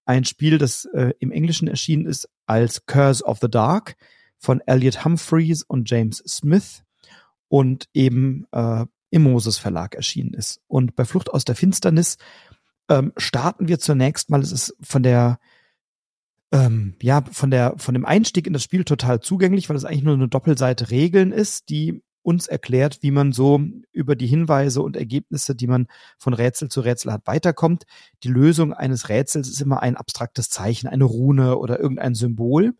[0.05, 3.95] ein Spiel, das äh, im Englischen erschienen ist als Curse of the Dark
[4.39, 6.84] von Elliot Humphreys und James Smith
[7.47, 10.61] und eben äh, im Moses Verlag erschienen ist.
[10.67, 12.17] Und bei Flucht aus der Finsternis
[12.89, 15.38] ähm, starten wir zunächst mal, es ist von der
[16.52, 20.04] ähm, ja, von der, von dem Einstieg in das Spiel total zugänglich, weil es eigentlich
[20.04, 24.95] nur eine Doppelseite Regeln ist, die uns erklärt, wie man so über die Hinweise und
[24.95, 25.88] Ergebnisse, die man
[26.20, 27.86] von Rätsel zu Rätsel hat, weiterkommt.
[28.24, 32.76] Die Lösung eines Rätsels ist immer ein abstraktes Zeichen, eine Rune oder irgendein Symbol.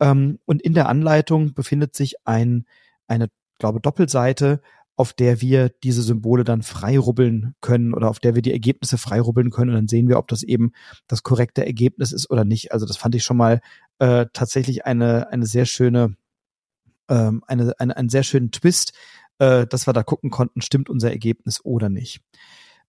[0.00, 2.66] Ähm, und in der Anleitung befindet sich ein,
[3.06, 4.60] eine, glaube Doppelseite,
[4.96, 9.50] auf der wir diese Symbole dann freirubbeln können oder auf der wir die Ergebnisse freirubbeln
[9.50, 10.72] können und dann sehen wir, ob das eben
[11.06, 12.72] das korrekte Ergebnis ist oder nicht.
[12.72, 13.60] Also das fand ich schon mal
[13.98, 16.16] äh, tatsächlich eine, eine sehr schöne,
[17.08, 18.92] ähm, eine, eine, einen sehr schönen Twist,
[19.38, 22.20] äh, dass wir da gucken konnten, stimmt unser Ergebnis oder nicht.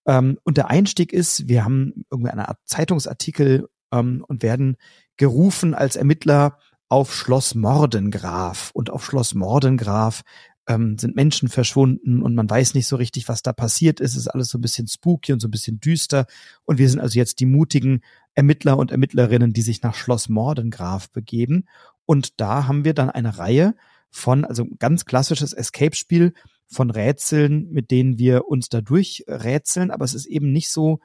[0.05, 4.77] Ähm, und der Einstieg ist, wir haben irgendwie eine Art Zeitungsartikel ähm, und werden
[5.17, 6.57] gerufen als Ermittler
[6.89, 8.71] auf Schloss Mordengraf.
[8.73, 10.21] Und auf Schloss Mordengraf
[10.67, 14.11] ähm, sind Menschen verschwunden und man weiß nicht so richtig, was da passiert ist.
[14.11, 16.25] Es ist alles so ein bisschen spooky und so ein bisschen düster.
[16.63, 18.01] Und wir sind also jetzt die mutigen
[18.33, 21.65] Ermittler und Ermittlerinnen, die sich nach Schloss Mordengraf begeben.
[22.05, 23.75] Und da haben wir dann eine Reihe
[24.09, 26.33] von, also ganz klassisches Escape-Spiel
[26.67, 29.91] von Rätseln, mit denen wir uns da durchrätseln.
[29.91, 30.99] Aber es ist eben nicht so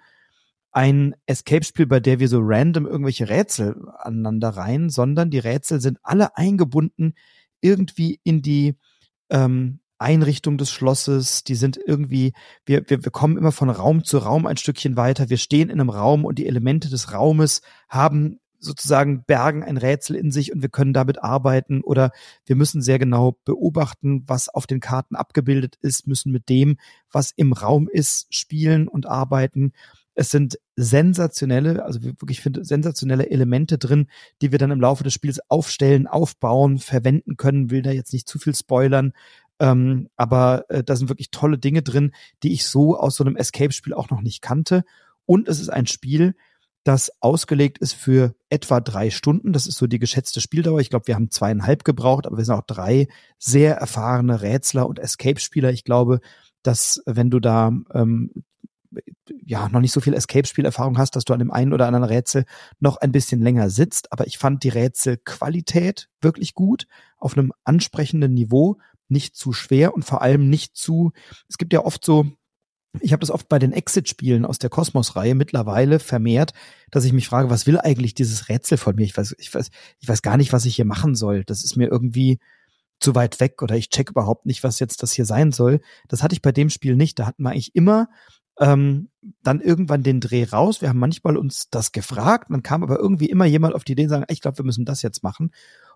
[0.70, 5.98] ein Escape-Spiel, bei der wir so random irgendwelche Rätsel aneinander rein, sondern die Rätsel sind
[6.02, 7.14] alle eingebunden
[7.60, 8.76] irgendwie in die
[9.30, 12.32] ähm, Einrichtung des Schlosses, die sind irgendwie,
[12.64, 15.28] wir, wir, wir kommen immer von Raum zu Raum ein Stückchen weiter.
[15.28, 20.16] Wir stehen in einem Raum und die Elemente des Raumes haben sozusagen bergen ein Rätsel
[20.16, 22.10] in sich und wir können damit arbeiten oder
[22.44, 26.76] wir müssen sehr genau beobachten, was auf den Karten abgebildet ist, müssen mit dem,
[27.10, 29.72] was im Raum ist, spielen und arbeiten.
[30.18, 34.08] Es sind sensationelle, also wirklich finde sensationelle Elemente drin,
[34.42, 37.70] die wir dann im Laufe des Spiels aufstellen, aufbauen, verwenden können.
[37.70, 39.12] Will da jetzt nicht zu viel spoilern.
[39.60, 42.10] Ähm, aber äh, da sind wirklich tolle Dinge drin,
[42.42, 44.82] die ich so aus so einem Escape-Spiel auch noch nicht kannte.
[45.24, 46.34] Und es ist ein Spiel,
[46.82, 49.52] das ausgelegt ist für etwa drei Stunden.
[49.52, 50.80] Das ist so die geschätzte Spieldauer.
[50.80, 53.06] Ich glaube, wir haben zweieinhalb gebraucht, aber wir sind auch drei
[53.38, 55.70] sehr erfahrene Rätsler und Escape-Spieler.
[55.70, 56.18] Ich glaube,
[56.64, 58.32] dass wenn du da ähm,
[59.44, 62.44] ja noch nicht so viel Escape-Spielerfahrung hast, dass du an dem einen oder anderen Rätsel
[62.80, 64.12] noch ein bisschen länger sitzt.
[64.12, 66.86] Aber ich fand die Rätselqualität wirklich gut,
[67.16, 68.78] auf einem ansprechenden Niveau,
[69.08, 71.12] nicht zu schwer und vor allem nicht zu.
[71.48, 72.26] Es gibt ja oft so
[73.00, 76.52] ich habe das oft bei den Exit-Spielen aus der Kosmos-Reihe mittlerweile vermehrt,
[76.90, 79.04] dass ich mich frage, was will eigentlich dieses Rätsel von mir?
[79.04, 79.70] Ich weiß, ich weiß,
[80.00, 81.44] ich weiß gar nicht, was ich hier machen soll.
[81.44, 82.38] Das ist mir irgendwie
[83.00, 85.80] zu weit weg oder ich check überhaupt nicht, was jetzt das hier sein soll.
[86.08, 87.18] Das hatte ich bei dem Spiel nicht.
[87.18, 88.08] Da hatten wir eigentlich immer
[88.58, 89.08] ähm,
[89.42, 90.80] dann irgendwann den Dreh raus.
[90.80, 94.04] Wir haben manchmal uns das gefragt, dann kam aber irgendwie immer jemand auf die Idee
[94.04, 95.52] und sagen, ich glaube, wir müssen das jetzt machen.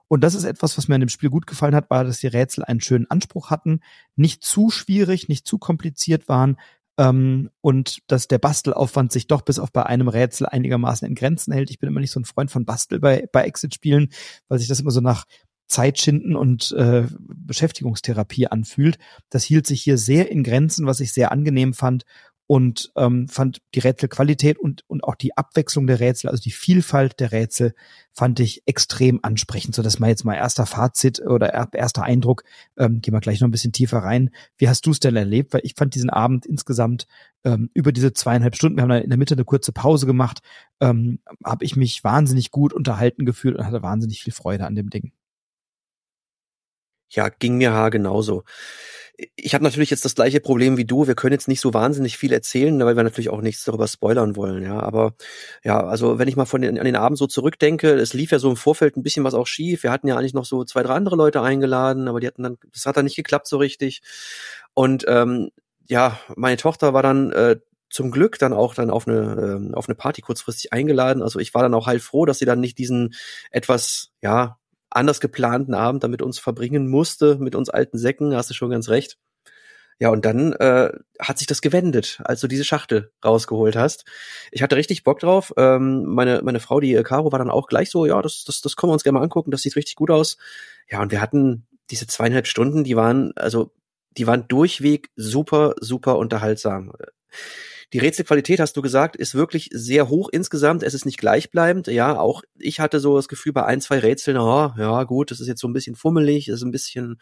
[0.09, 2.27] Und das ist etwas, was mir an dem Spiel gut gefallen hat, war, dass die
[2.27, 3.81] Rätsel einen schönen Anspruch hatten,
[4.17, 6.57] nicht zu schwierig, nicht zu kompliziert waren,
[6.99, 11.53] ähm, und dass der Bastelaufwand sich doch bis auf bei einem Rätsel einigermaßen in Grenzen
[11.53, 11.71] hält.
[11.71, 14.11] Ich bin immer nicht so ein Freund von Bastel bei, bei Exit-Spielen,
[14.49, 15.25] weil sich das immer so nach
[15.69, 18.99] Zeitschinden und äh, Beschäftigungstherapie anfühlt.
[19.31, 22.05] Das hielt sich hier sehr in Grenzen, was ich sehr angenehm fand
[22.53, 27.19] und ähm, fand die Rätselqualität und, und auch die Abwechslung der Rätsel, also die Vielfalt
[27.19, 27.73] der Rätsel,
[28.13, 32.45] fand ich extrem ansprechend, so dass mal jetzt mal erster Fazit oder erster Eindruck,
[32.77, 34.29] ähm, gehen wir gleich noch ein bisschen tiefer rein.
[34.59, 35.55] Wie hast du es denn erlebt?
[35.55, 37.07] Weil ich fand diesen Abend insgesamt
[37.43, 40.41] ähm, über diese zweieinhalb Stunden, wir haben dann in der Mitte eine kurze Pause gemacht,
[40.79, 44.91] ähm, habe ich mich wahnsinnig gut unterhalten gefühlt und hatte wahnsinnig viel Freude an dem
[44.91, 45.13] Ding.
[47.09, 48.45] Ja, ging mir haar genauso
[49.37, 51.07] ich habe natürlich jetzt das gleiche Problem wie du.
[51.07, 54.37] Wir können jetzt nicht so wahnsinnig viel erzählen, weil wir natürlich auch nichts darüber spoilern
[54.37, 54.63] wollen.
[54.63, 55.15] Ja, aber
[55.65, 58.39] ja, also wenn ich mal von den, an den Abend so zurückdenke, es lief ja
[58.39, 59.83] so im Vorfeld ein bisschen was auch schief.
[59.83, 62.59] Wir hatten ja eigentlich noch so zwei, drei andere Leute eingeladen, aber die hatten dann,
[62.73, 64.03] das hat dann nicht geklappt so richtig.
[64.75, 65.51] Und ähm,
[65.89, 67.57] ja, meine Tochter war dann äh,
[67.91, 71.23] zum Glück dann auch dann auf eine ähm, auf eine Party kurzfristig eingeladen.
[71.23, 73.15] Also ich war dann auch halt froh, dass sie dann nicht diesen
[73.51, 74.59] etwas ja
[74.97, 78.89] anders geplanten Abend damit uns verbringen musste, mit uns alten Säcken, hast du schon ganz
[78.89, 79.19] recht.
[79.99, 80.91] Ja, und dann äh,
[81.21, 84.05] hat sich das gewendet, als du diese Schachtel rausgeholt hast.
[84.51, 85.53] Ich hatte richtig Bock drauf.
[85.57, 88.61] Ähm, meine, meine Frau, die äh, Caro, war dann auch gleich so, ja, das, das,
[88.63, 90.39] das können wir uns gerne mal angucken, das sieht richtig gut aus.
[90.91, 93.73] Ja, und wir hatten diese zweieinhalb Stunden, die waren, also,
[94.17, 96.93] die waren durchweg super, super unterhaltsam.
[97.93, 100.83] Die Rätselqualität, hast du gesagt, ist wirklich sehr hoch insgesamt.
[100.83, 101.89] Es ist nicht gleichbleibend.
[101.89, 105.41] Ja, auch ich hatte so das Gefühl bei ein, zwei Rätseln, oh, ja gut, das
[105.41, 107.21] ist jetzt so ein bisschen fummelig, ist ein bisschen,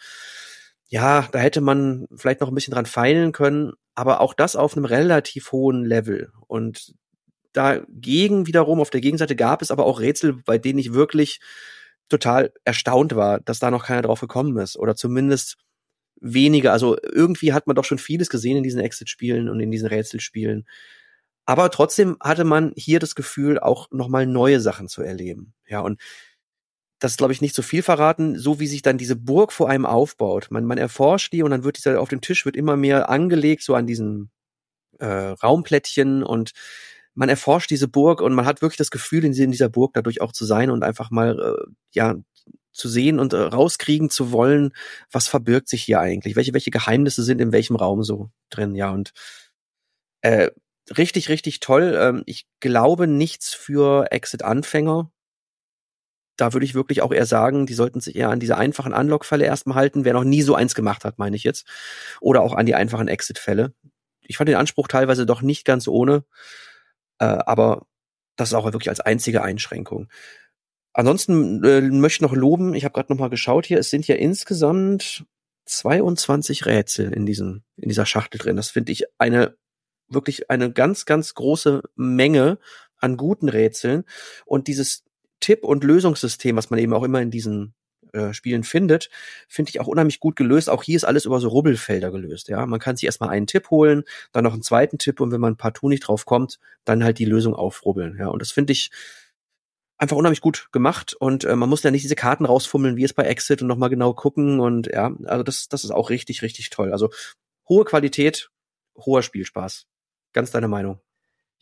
[0.89, 3.73] ja, da hätte man vielleicht noch ein bisschen dran feilen können.
[3.97, 6.31] Aber auch das auf einem relativ hohen Level.
[6.47, 6.95] Und
[7.53, 11.41] dagegen wiederum, auf der Gegenseite gab es aber auch Rätsel, bei denen ich wirklich
[12.09, 14.79] total erstaunt war, dass da noch keiner drauf gekommen ist.
[14.79, 15.57] Oder zumindest
[16.21, 16.73] weniger.
[16.73, 20.67] Also irgendwie hat man doch schon vieles gesehen in diesen Exit-Spielen und in diesen Rätselspielen.
[21.47, 25.55] Aber trotzdem hatte man hier das Gefühl, auch nochmal neue Sachen zu erleben.
[25.67, 26.01] Ja, und
[27.01, 29.87] das glaube ich, nicht zu viel verraten, so wie sich dann diese Burg vor einem
[29.87, 30.49] aufbaut.
[30.51, 33.63] Man, man erforscht die und dann wird dieser auf dem Tisch wird immer mehr angelegt,
[33.63, 34.31] so an diesen
[34.99, 36.53] äh, Raumplättchen und
[37.15, 40.33] man erforscht diese Burg und man hat wirklich das Gefühl, in dieser Burg dadurch auch
[40.33, 42.17] zu sein und einfach mal äh, ja
[42.73, 44.73] zu sehen und äh, rauskriegen zu wollen,
[45.11, 48.91] was verbirgt sich hier eigentlich, welche welche Geheimnisse sind in welchem Raum so drin, ja
[48.91, 49.13] und
[50.23, 50.51] äh,
[50.97, 51.97] richtig richtig toll.
[51.99, 55.11] Ähm, ich glaube nichts für Exit-Anfänger.
[56.37, 59.45] Da würde ich wirklich auch eher sagen, die sollten sich eher an diese einfachen Unlock-Fälle
[59.45, 61.67] erstmal halten, wer noch nie so eins gemacht hat, meine ich jetzt.
[62.21, 63.75] Oder auch an die einfachen Exit-Fälle.
[64.23, 66.25] Ich fand den Anspruch teilweise doch nicht ganz ohne,
[67.21, 67.87] äh, aber
[68.37, 70.09] das ist auch wirklich als einzige Einschränkung.
[70.93, 74.09] Ansonsten äh, möchte ich noch loben, ich habe gerade noch mal geschaut hier, es sind
[74.09, 75.25] ja insgesamt
[75.67, 78.57] 22 Rätsel in diesem in dieser Schachtel drin.
[78.57, 79.57] Das finde ich eine
[80.09, 82.59] wirklich eine ganz ganz große Menge
[82.97, 84.05] an guten Rätseln
[84.47, 85.05] und dieses
[85.39, 87.75] Tipp und Lösungssystem, was man eben auch immer in diesen
[88.13, 89.11] äh, Spielen findet,
[89.49, 90.71] finde ich auch unheimlich gut gelöst.
[90.71, 92.49] Auch hier ist alles über so Rubbelfelder gelöst.
[92.49, 95.41] Ja, man kann sich erstmal einen Tipp holen, dann noch einen zweiten Tipp und wenn
[95.41, 98.17] man partout nicht drauf kommt, dann halt die Lösung aufrubbeln.
[98.19, 98.91] Ja, und das finde ich
[99.99, 103.13] einfach unheimlich gut gemacht und äh, man muss ja nicht diese Karten rausfummeln, wie es
[103.13, 106.71] bei Exit und nochmal genau gucken und ja, also das, das ist auch richtig, richtig
[106.71, 106.93] toll.
[106.93, 107.11] Also
[107.69, 108.51] hohe Qualität,
[108.97, 109.87] hoher Spielspaß.
[110.33, 111.01] Ganz deine Meinung.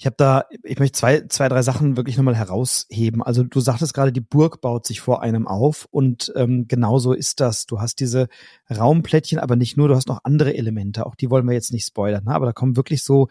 [0.00, 3.20] Ich habe da, ich möchte zwei, zwei, drei Sachen wirklich nochmal herausheben.
[3.20, 7.40] Also du sagtest gerade, die Burg baut sich vor einem auf und ähm, genauso ist
[7.40, 7.66] das.
[7.66, 8.28] Du hast diese
[8.70, 11.04] Raumplättchen, aber nicht nur, du hast noch andere Elemente.
[11.04, 12.34] Auch die wollen wir jetzt nicht spoilern, ne?
[12.34, 13.26] aber da kommen wirklich so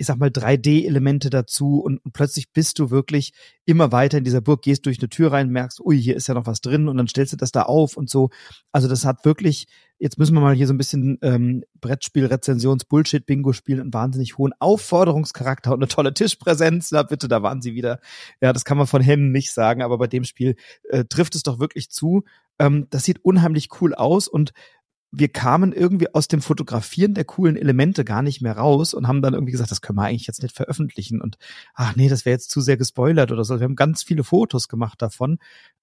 [0.00, 3.34] ich sag mal, 3D-Elemente dazu und, und, plötzlich bist du wirklich
[3.66, 6.32] immer weiter in dieser Burg, gehst durch eine Tür rein, merkst, ui, hier ist ja
[6.32, 8.30] noch was drin und dann stellst du das da auf und so.
[8.72, 9.66] Also das hat wirklich,
[9.98, 14.38] jetzt müssen wir mal hier so ein bisschen ähm, Brettspiel, Rezensions, Bullshit-Bingo spielen, einen wahnsinnig
[14.38, 16.92] hohen Aufforderungscharakter und eine tolle Tischpräsenz.
[16.92, 18.00] Na bitte, da waren sie wieder.
[18.40, 20.56] Ja, das kann man von Hennen nicht sagen, aber bei dem Spiel
[20.88, 22.24] äh, trifft es doch wirklich zu.
[22.58, 24.54] Ähm, das sieht unheimlich cool aus und
[25.12, 29.22] wir kamen irgendwie aus dem Fotografieren der coolen Elemente gar nicht mehr raus und haben
[29.22, 31.36] dann irgendwie gesagt, das können wir eigentlich jetzt nicht veröffentlichen und
[31.74, 33.58] ach nee, das wäre jetzt zu sehr gespoilert oder so.
[33.58, 35.38] Wir haben ganz viele Fotos gemacht davon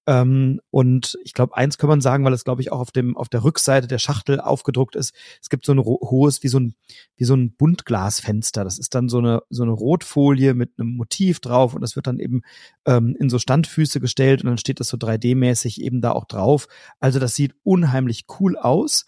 [0.06, 3.16] ähm, und ich glaube, eins kann man sagen, weil es glaube ich auch auf dem
[3.16, 5.14] auf der Rückseite der Schachtel aufgedruckt ist.
[5.42, 6.74] Es gibt so ein hohes wie so ein
[7.16, 8.64] wie so ein Buntglasfenster.
[8.64, 12.06] Das ist dann so eine so eine Rotfolie mit einem Motiv drauf und das wird
[12.06, 12.40] dann eben
[12.86, 16.68] ähm, in so Standfüße gestellt und dann steht das so 3D-mäßig eben da auch drauf.
[16.98, 19.04] Also das sieht unheimlich cool aus.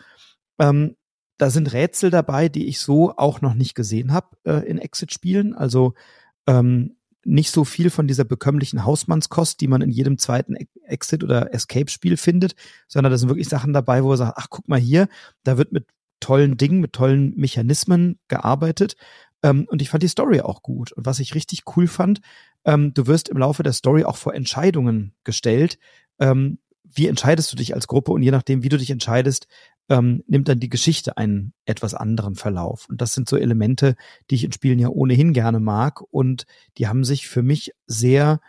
[0.60, 0.96] Ähm,
[1.38, 5.54] da sind Rätsel dabei, die ich so auch noch nicht gesehen habe äh, in Exit-Spielen.
[5.54, 5.94] Also
[6.46, 11.52] ähm, nicht so viel von dieser bekömmlichen Hausmannskost, die man in jedem zweiten Exit- oder
[11.54, 12.54] Escape-Spiel findet,
[12.88, 15.08] sondern da sind wirklich Sachen dabei, wo er sagt, ach, guck mal hier,
[15.42, 15.86] da wird mit
[16.20, 18.96] tollen Dingen, mit tollen Mechanismen gearbeitet.
[19.42, 20.92] Ähm, und ich fand die Story auch gut.
[20.92, 22.20] Und was ich richtig cool fand,
[22.64, 25.78] ähm, du wirst im Laufe der Story auch vor Entscheidungen gestellt.
[26.18, 28.12] Ähm, wie entscheidest du dich als Gruppe?
[28.12, 29.46] Und je nachdem, wie du dich entscheidest,
[29.90, 32.88] ähm, nimmt dann die Geschichte einen etwas anderen Verlauf.
[32.88, 33.96] Und das sind so Elemente,
[34.30, 36.00] die ich in Spielen ja ohnehin gerne mag.
[36.10, 36.46] Und
[36.78, 38.40] die haben sich für mich sehr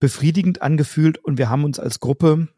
[0.00, 2.48] befriedigend angefühlt und wir haben uns als Gruppe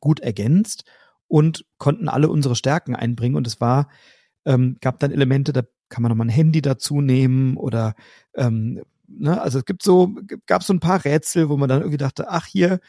[0.00, 0.84] gut ergänzt
[1.28, 3.36] und konnten alle unsere Stärken einbringen.
[3.36, 3.88] Und es war,
[4.46, 7.94] ähm, gab dann Elemente, da kann man nochmal ein Handy dazu nehmen oder
[8.34, 10.14] ähm, ne, also es gibt so,
[10.46, 12.80] gab so ein paar Rätsel, wo man dann irgendwie dachte, ach hier,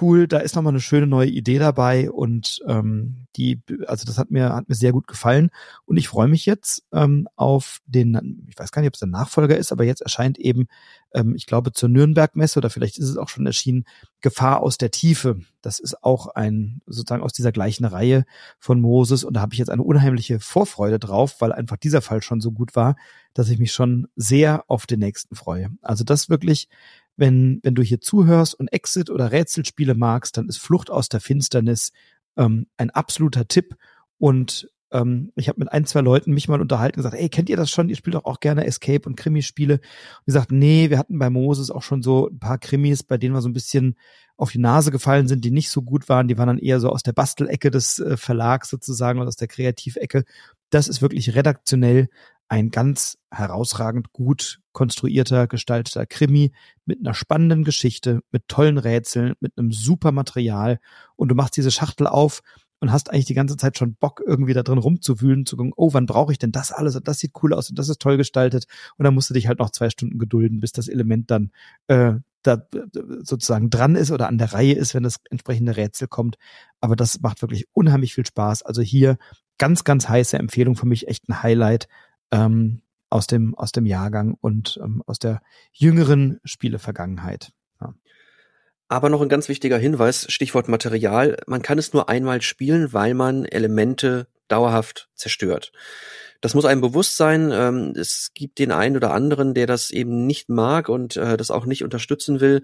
[0.00, 4.30] cool, da ist nochmal eine schöne neue Idee dabei und ähm, die, also das hat
[4.30, 5.50] mir, hat mir sehr gut gefallen
[5.84, 9.08] und ich freue mich jetzt ähm, auf den, ich weiß gar nicht, ob es der
[9.08, 10.66] Nachfolger ist, aber jetzt erscheint eben,
[11.14, 13.84] ähm, ich glaube zur Nürnberg-Messe oder vielleicht ist es auch schon erschienen,
[14.20, 15.40] Gefahr aus der Tiefe.
[15.62, 18.24] Das ist auch ein, sozusagen aus dieser gleichen Reihe
[18.58, 22.22] von Moses und da habe ich jetzt eine unheimliche Vorfreude drauf, weil einfach dieser Fall
[22.22, 22.96] schon so gut war,
[23.34, 25.70] dass ich mich schon sehr auf den nächsten freue.
[25.82, 26.68] Also das wirklich
[27.16, 31.20] wenn, wenn du hier zuhörst und Exit oder Rätselspiele magst, dann ist Flucht aus der
[31.20, 31.92] Finsternis
[32.36, 33.76] ähm, ein absoluter Tipp.
[34.18, 37.48] Und ähm, ich habe mit ein, zwei Leuten mich mal unterhalten und gesagt, ey, kennt
[37.48, 37.88] ihr das schon?
[37.88, 39.74] Ihr spielt doch auch gerne Escape und Krimispiele.
[39.74, 43.18] Und die sagten, nee, wir hatten bei Moses auch schon so ein paar Krimis, bei
[43.18, 43.96] denen wir so ein bisschen
[44.36, 46.28] auf die Nase gefallen sind, die nicht so gut waren.
[46.28, 49.48] Die waren dann eher so aus der Bastelecke des äh, Verlags sozusagen oder aus der
[49.48, 50.24] Kreativecke.
[50.70, 52.08] Das ist wirklich redaktionell
[52.48, 56.52] ein ganz herausragend gut konstruierter, gestalteter Krimi
[56.84, 60.78] mit einer spannenden Geschichte, mit tollen Rätseln, mit einem super Material
[61.16, 62.42] und du machst diese Schachtel auf
[62.78, 65.92] und hast eigentlich die ganze Zeit schon Bock, irgendwie da drin rumzuwühlen, zu gucken, oh,
[65.94, 66.94] wann brauche ich denn das alles?
[66.94, 68.66] Und das sieht cool aus und das ist toll gestaltet.
[68.96, 71.52] Und dann musst du dich halt noch zwei Stunden gedulden, bis das Element dann
[71.88, 72.62] äh, da
[73.22, 76.36] sozusagen dran ist oder an der Reihe ist, wenn das entsprechende Rätsel kommt.
[76.80, 78.62] Aber das macht wirklich unheimlich viel Spaß.
[78.62, 79.16] Also hier
[79.58, 81.88] ganz, ganz heiße Empfehlung für mich, echt ein Highlight
[82.30, 85.40] ähm, aus dem aus dem Jahrgang und ähm, aus der
[85.72, 87.52] jüngeren Spielevergangenheit.
[87.80, 87.94] Ja.
[88.88, 91.38] Aber noch ein ganz wichtiger Hinweis, Stichwort Material.
[91.46, 95.72] Man kann es nur einmal spielen, weil man Elemente dauerhaft zerstört.
[96.40, 97.50] Das muss einem bewusst sein.
[97.52, 101.50] Ähm, es gibt den einen oder anderen, der das eben nicht mag und äh, das
[101.50, 102.62] auch nicht unterstützen will.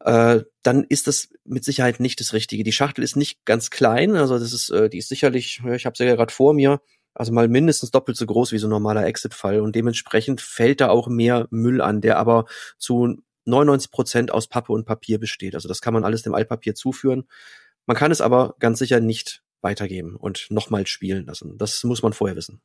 [0.00, 2.64] Äh, dann ist das mit Sicherheit nicht das Richtige.
[2.64, 5.96] Die Schachtel ist nicht ganz klein, also das ist, äh, die ist sicherlich, ich habe
[5.96, 6.80] sie ja gerade vor mir,
[7.14, 10.88] also mal mindestens doppelt so groß wie so ein normaler Exit-Fall und dementsprechend fällt da
[10.88, 12.46] auch mehr Müll an, der aber
[12.78, 15.54] zu 99 Prozent aus Pappe und Papier besteht.
[15.54, 17.24] Also das kann man alles dem Altpapier zuführen.
[17.86, 21.58] Man kann es aber ganz sicher nicht weitergeben und nochmal spielen lassen.
[21.58, 22.60] Das muss man vorher wissen.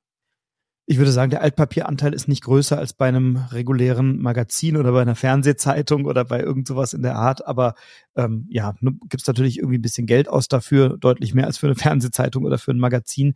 [0.88, 5.02] Ich würde sagen, der Altpapieranteil ist nicht größer als bei einem regulären Magazin oder bei
[5.02, 7.48] einer Fernsehzeitung oder bei irgend sowas in der Art.
[7.48, 7.74] Aber
[8.16, 8.76] ähm, ja,
[9.10, 12.60] gibt's natürlich irgendwie ein bisschen Geld aus dafür, deutlich mehr als für eine Fernsehzeitung oder
[12.60, 13.34] für ein Magazin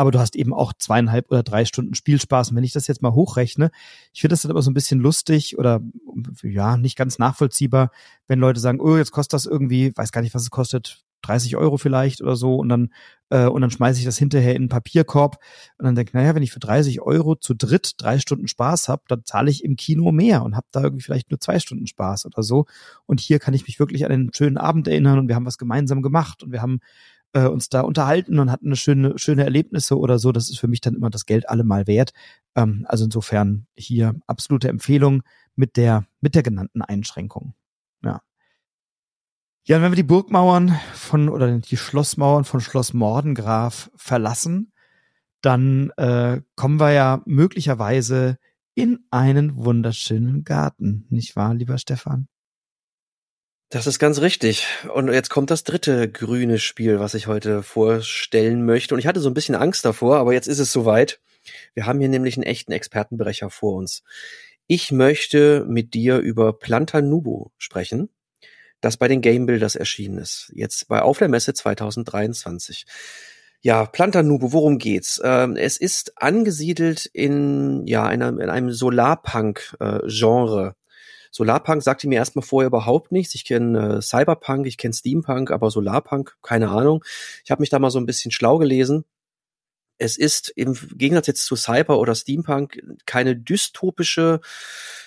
[0.00, 2.50] aber du hast eben auch zweieinhalb oder drei Stunden Spielspaß.
[2.50, 3.70] Und wenn ich das jetzt mal hochrechne,
[4.14, 5.82] ich finde das dann aber so ein bisschen lustig oder
[6.42, 7.90] ja, nicht ganz nachvollziehbar,
[8.26, 11.58] wenn Leute sagen, oh, jetzt kostet das irgendwie, weiß gar nicht, was es kostet, 30
[11.58, 12.94] Euro vielleicht oder so und dann
[13.28, 15.36] äh, und dann schmeiße ich das hinterher in einen Papierkorb
[15.76, 19.02] und dann denke, naja, wenn ich für 30 Euro zu dritt drei Stunden Spaß habe,
[19.06, 22.24] dann zahle ich im Kino mehr und habe da irgendwie vielleicht nur zwei Stunden Spaß
[22.24, 22.64] oder so.
[23.04, 25.58] Und hier kann ich mich wirklich an einen schönen Abend erinnern und wir haben was
[25.58, 26.80] gemeinsam gemacht und wir haben
[27.32, 30.32] äh, uns da unterhalten und hatten eine schöne, schöne Erlebnisse oder so.
[30.32, 32.12] Das ist für mich dann immer das Geld allemal wert.
[32.54, 35.22] Ähm, also insofern hier absolute Empfehlung
[35.56, 37.54] mit der, mit der genannten Einschränkung.
[38.02, 38.22] Ja.
[39.66, 44.72] Ja, und wenn wir die Burgmauern von oder die Schlossmauern von Schloss Mordengraf verlassen,
[45.42, 48.38] dann äh, kommen wir ja möglicherweise
[48.74, 52.28] in einen wunderschönen Garten, nicht wahr, lieber Stefan?
[53.72, 54.66] Das ist ganz richtig.
[54.92, 58.94] Und jetzt kommt das dritte grüne Spiel, was ich heute vorstellen möchte.
[58.94, 61.20] Und ich hatte so ein bisschen Angst davor, aber jetzt ist es soweit.
[61.74, 64.02] Wir haben hier nämlich einen echten Expertenbrecher vor uns.
[64.66, 68.08] Ich möchte mit dir über Planta Nubo sprechen,
[68.80, 70.50] das bei den Game Builders erschienen ist.
[70.52, 72.86] Jetzt bei Auf der Messe 2023.
[73.62, 75.20] Ja, Planta Nubo, worum geht's?
[75.22, 80.74] Ähm, es ist angesiedelt in, ja, einer, in einem Solarpunk-Genre.
[81.30, 83.34] Solarpunk sagte mir erstmal vorher überhaupt nichts.
[83.34, 87.04] Ich kenne äh, Cyberpunk, ich kenne Steampunk, aber Solarpunk, keine Ahnung.
[87.44, 89.04] Ich habe mich da mal so ein bisschen schlau gelesen.
[90.02, 94.40] Es ist im Gegensatz jetzt zu Cyber oder Steampunk keine dystopische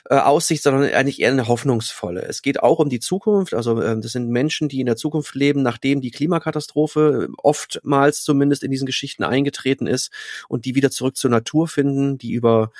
[0.09, 2.21] äh, Aussicht, sondern eigentlich eher eine hoffnungsvolle.
[2.21, 3.55] Es geht auch um die Zukunft.
[3.55, 8.63] Also äh, das sind Menschen, die in der Zukunft leben, nachdem die Klimakatastrophe oftmals zumindest
[8.63, 10.11] in diesen Geschichten eingetreten ist
[10.47, 12.71] und die wieder zurück zur Natur finden, die über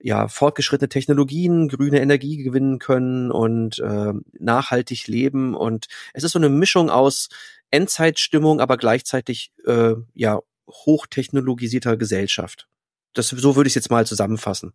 [0.00, 5.54] ja, fortgeschrittene Technologien, grüne Energie gewinnen können und äh, nachhaltig leben.
[5.54, 7.28] Und es ist so eine Mischung aus
[7.70, 12.68] Endzeitstimmung, aber gleichzeitig äh, ja hochtechnologisierter Gesellschaft.
[13.12, 14.72] Das so würde ich es jetzt mal zusammenfassen.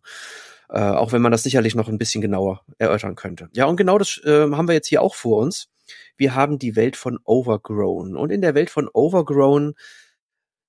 [0.68, 3.48] Äh, auch wenn man das sicherlich noch ein bisschen genauer erörtern könnte.
[3.54, 5.68] Ja, und genau das äh, haben wir jetzt hier auch vor uns.
[6.16, 8.16] Wir haben die Welt von Overgrown.
[8.16, 9.74] Und in der Welt von Overgrown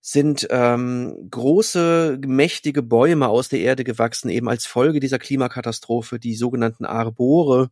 [0.10, 6.34] sind ähm, große, mächtige Bäume aus der Erde gewachsen, eben als Folge dieser Klimakatastrophe, die
[6.34, 7.72] sogenannten Arbore.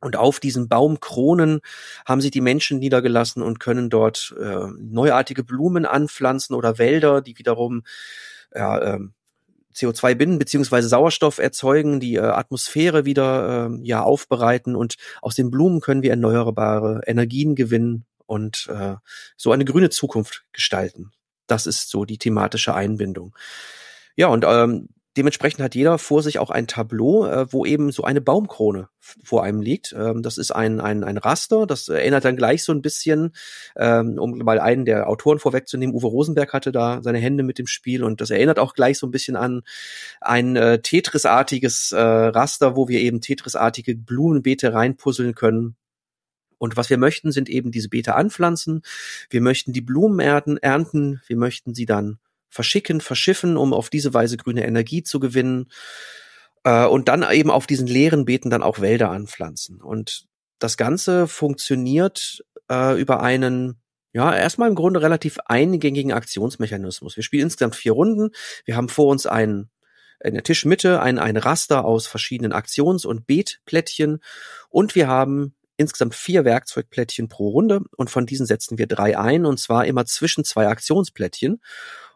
[0.00, 1.60] Und auf diesen Baumkronen
[2.04, 7.38] haben sich die Menschen niedergelassen und können dort äh, neuartige Blumen anpflanzen oder Wälder, die
[7.38, 7.84] wiederum
[8.52, 8.98] ja, äh,
[9.72, 15.52] CO2 binden beziehungsweise Sauerstoff erzeugen, die äh, Atmosphäre wieder äh, ja aufbereiten und aus den
[15.52, 18.96] Blumen können wir erneuerbare Energien gewinnen und äh,
[19.36, 21.12] so eine grüne Zukunft gestalten.
[21.46, 23.34] Das ist so die thematische Einbindung.
[24.16, 28.04] Ja, und ähm, dementsprechend hat jeder vor sich auch ein Tableau, äh, wo eben so
[28.04, 29.94] eine Baumkrone vor einem liegt.
[29.98, 33.34] Ähm, das ist ein, ein, ein Raster, das erinnert dann gleich so ein bisschen,
[33.76, 37.66] ähm, um mal einen der Autoren vorwegzunehmen, Uwe Rosenberg hatte da seine Hände mit dem
[37.66, 39.62] Spiel und das erinnert auch gleich so ein bisschen an
[40.20, 45.76] ein äh, Tetris-artiges äh, Raster, wo wir eben Tetris-artige Blumenbeete reinpuzzeln können.
[46.62, 48.82] Und was wir möchten, sind eben diese Beete anpflanzen.
[49.30, 51.20] Wir möchten die Blumen ernten.
[51.26, 55.72] Wir möchten sie dann verschicken, verschiffen, um auf diese Weise grüne Energie zu gewinnen.
[56.62, 59.82] Äh, und dann eben auf diesen leeren Beeten dann auch Wälder anpflanzen.
[59.82, 60.28] Und
[60.60, 63.82] das Ganze funktioniert äh, über einen
[64.12, 67.16] ja, erstmal im Grunde relativ eingängigen Aktionsmechanismus.
[67.16, 68.30] Wir spielen insgesamt vier Runden.
[68.66, 69.68] Wir haben vor uns einen
[70.22, 74.20] in der Tischmitte ein, ein Raster aus verschiedenen Aktions- und Beetplättchen
[74.68, 79.46] und wir haben insgesamt vier Werkzeugplättchen pro Runde und von diesen setzen wir drei ein
[79.46, 81.60] und zwar immer zwischen zwei Aktionsplättchen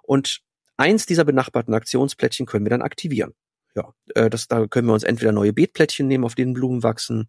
[0.03, 0.41] und
[0.77, 3.35] eins dieser benachbarten Aktionsplättchen können wir dann aktivieren.
[3.75, 7.29] Ja, äh, das, da können wir uns entweder neue Beetplättchen nehmen, auf denen Blumen wachsen,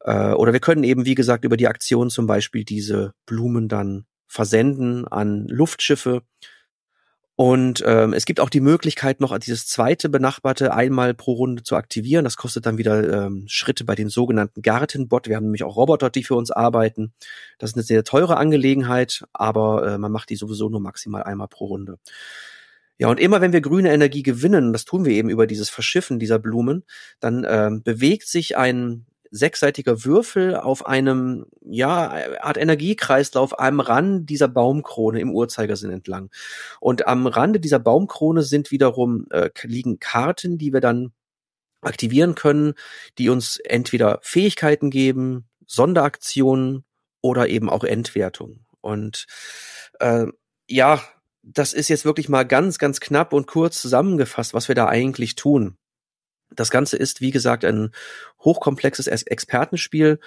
[0.00, 4.06] äh, oder wir können eben, wie gesagt, über die Aktion zum Beispiel diese Blumen dann
[4.26, 6.22] versenden an Luftschiffe
[7.36, 11.74] Und ähm, es gibt auch die Möglichkeit, noch dieses zweite benachbarte einmal pro Runde zu
[11.74, 12.24] aktivieren.
[12.24, 15.26] Das kostet dann wieder ähm, Schritte bei den sogenannten Gartenbot.
[15.26, 17.12] Wir haben nämlich auch Roboter, die für uns arbeiten.
[17.58, 21.48] Das ist eine sehr teure Angelegenheit, aber äh, man macht die sowieso nur maximal einmal
[21.48, 21.98] pro Runde.
[22.98, 26.20] Ja, und immer wenn wir grüne Energie gewinnen, das tun wir eben über dieses Verschiffen
[26.20, 26.84] dieser Blumen,
[27.18, 34.46] dann ähm, bewegt sich ein sechsseitiger Würfel auf einem, ja, Art Energiekreislauf am Rand dieser
[34.48, 36.30] Baumkrone im Uhrzeigersinn entlang.
[36.80, 41.12] Und am Rande dieser Baumkrone sind wiederum, äh, liegen Karten, die wir dann
[41.80, 42.74] aktivieren können,
[43.18, 46.84] die uns entweder Fähigkeiten geben, Sonderaktionen
[47.20, 48.60] oder eben auch Entwertung.
[48.80, 49.26] Und
[49.98, 50.26] äh,
[50.68, 51.02] ja,
[51.42, 55.34] das ist jetzt wirklich mal ganz, ganz knapp und kurz zusammengefasst, was wir da eigentlich
[55.34, 55.76] tun.
[56.56, 57.92] Das Ganze ist, wie gesagt, ein
[58.40, 60.20] hochkomplexes Expertenspiel.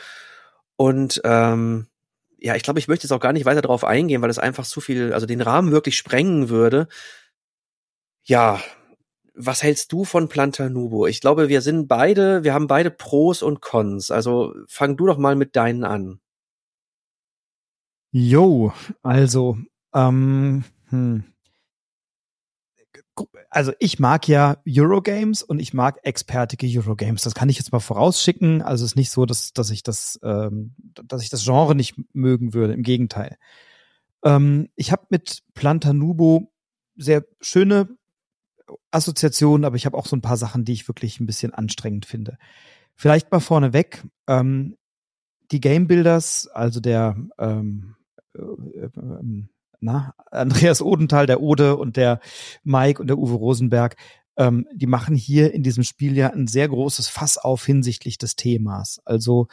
[0.76, 1.88] Und ähm,
[2.40, 4.66] ja, ich glaube, ich möchte jetzt auch gar nicht weiter darauf eingehen, weil es einfach
[4.66, 6.88] zu viel, also den Rahmen wirklich sprengen würde.
[8.24, 8.62] Ja,
[9.34, 11.08] was hältst du von Plantanubo?
[11.08, 14.12] Ich glaube, wir sind beide, wir haben beide Pros und Cons.
[14.12, 16.20] Also fang du doch mal mit deinen an.
[18.12, 18.74] Jo,
[19.04, 19.58] also,
[19.94, 21.24] ähm, hm
[23.50, 27.24] also ich mag ja Eurogames und ich mag expertige Eurogames.
[27.24, 28.62] Das kann ich jetzt mal vorausschicken.
[28.62, 31.96] Also es ist nicht so, dass, dass ich das, ähm, dass ich das Genre nicht
[32.14, 32.74] mögen würde.
[32.74, 33.38] Im Gegenteil.
[34.24, 36.52] Ähm, ich habe mit Plantanubo
[36.96, 37.90] sehr schöne
[38.92, 42.06] Assoziationen, aber ich habe auch so ein paar Sachen, die ich wirklich ein bisschen anstrengend
[42.06, 42.38] finde.
[42.96, 44.04] Vielleicht mal vorneweg.
[44.28, 44.78] Ähm,
[45.52, 47.96] die Game Builders, also der ähm,
[48.36, 49.50] äh, äh, ähm,
[49.80, 52.20] na, Andreas Odenthal, der Ode und der
[52.64, 53.96] Mike und der Uwe Rosenberg,
[54.38, 58.36] ähm, die machen hier in diesem Spiel ja ein sehr großes Fass auf hinsichtlich des
[58.36, 59.02] Themas.
[59.04, 59.48] Also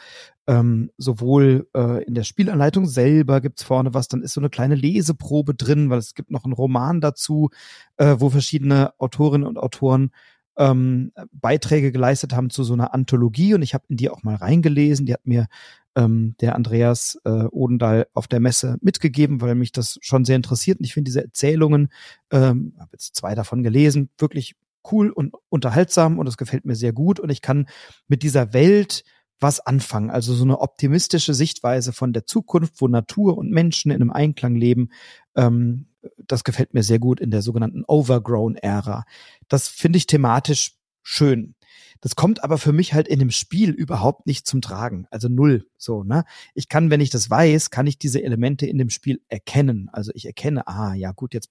[0.47, 4.75] ähm, sowohl äh, in der Spielanleitung selber gibt's vorne was, dann ist so eine kleine
[4.75, 7.49] Leseprobe drin, weil es gibt noch einen Roman dazu,
[7.97, 10.11] äh, wo verschiedene Autorinnen und Autoren
[10.57, 14.35] ähm, Beiträge geleistet haben zu so einer Anthologie und ich habe in die auch mal
[14.35, 15.05] reingelesen.
[15.05, 15.47] Die hat mir
[15.95, 20.79] ähm, der Andreas äh, Odendahl auf der Messe mitgegeben, weil mich das schon sehr interessiert.
[20.79, 21.89] Und ich finde diese Erzählungen,
[22.31, 24.55] ähm, habe jetzt zwei davon gelesen, wirklich
[24.91, 27.19] cool und unterhaltsam und es gefällt mir sehr gut.
[27.19, 27.67] Und ich kann
[28.07, 29.03] mit dieser Welt
[29.39, 30.09] was anfangen.
[30.09, 34.55] Also so eine optimistische Sichtweise von der Zukunft, wo Natur und Menschen in einem Einklang
[34.55, 34.89] leben.
[35.35, 35.87] Ähm,
[36.17, 39.05] das gefällt mir sehr gut in der sogenannten Overgrown-Ära.
[39.47, 41.55] Das finde ich thematisch schön.
[42.01, 45.07] Das kommt aber für mich halt in dem Spiel überhaupt nicht zum Tragen.
[45.11, 45.67] Also null.
[45.77, 46.25] So, ne?
[46.53, 49.89] Ich kann, wenn ich das weiß, kann ich diese Elemente in dem Spiel erkennen.
[49.91, 51.49] Also ich erkenne, ah, ja gut, jetzt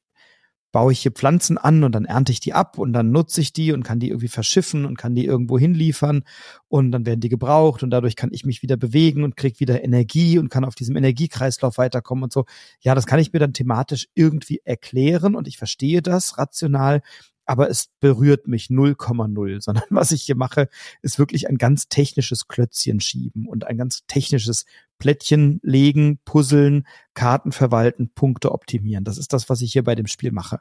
[0.74, 3.52] baue ich hier Pflanzen an und dann ernte ich die ab und dann nutze ich
[3.52, 6.24] die und kann die irgendwie verschiffen und kann die irgendwo hinliefern
[6.66, 9.84] und dann werden die gebraucht und dadurch kann ich mich wieder bewegen und krieg wieder
[9.84, 12.44] Energie und kann auf diesem Energiekreislauf weiterkommen und so.
[12.80, 17.02] Ja, das kann ich mir dann thematisch irgendwie erklären und ich verstehe das rational,
[17.46, 20.68] aber es berührt mich 0,0, sondern was ich hier mache,
[21.02, 24.64] ist wirklich ein ganz technisches Klötzchen schieben und ein ganz technisches
[24.98, 29.04] Plättchen legen, puzzeln, Karten verwalten, Punkte optimieren.
[29.04, 30.60] Das ist das, was ich hier bei dem Spiel mache.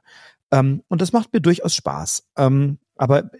[0.51, 2.29] Ähm, und das macht mir durchaus Spaß.
[2.37, 3.31] Ähm, aber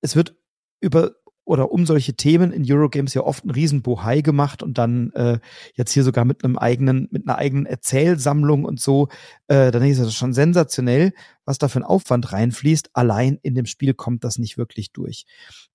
[0.00, 0.36] es wird
[0.80, 5.38] über oder um solche Themen in Eurogames ja oft ein Riesenbohai gemacht und dann äh,
[5.74, 9.08] jetzt hier sogar mit einem eigenen, mit einer eigenen Erzählsammlung und so,
[9.46, 11.12] äh, dann ist das schon sensationell,
[11.44, 12.90] was da für ein Aufwand reinfließt.
[12.94, 15.24] Allein in dem Spiel kommt das nicht wirklich durch.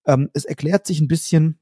[0.06, 1.58] Ähm, es erklärt sich ein bisschen,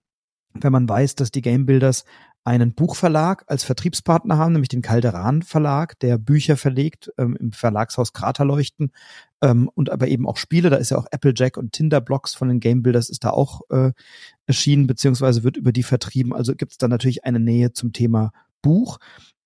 [0.56, 2.04] wenn man weiß, dass die Game Builders
[2.44, 8.14] einen Buchverlag als Vertriebspartner haben, nämlich den Calderan Verlag, der Bücher verlegt ähm, im Verlagshaus
[8.14, 8.92] Kraterleuchten
[9.42, 10.70] ähm, und aber eben auch Spiele.
[10.70, 13.92] Da ist ja auch Applejack und Tinderblocks von den Game Builders ist da auch äh,
[14.48, 16.34] erschienen, beziehungsweise wird über die vertrieben.
[16.34, 18.32] Also gibt es da natürlich eine Nähe zum Thema
[18.62, 19.00] Buch.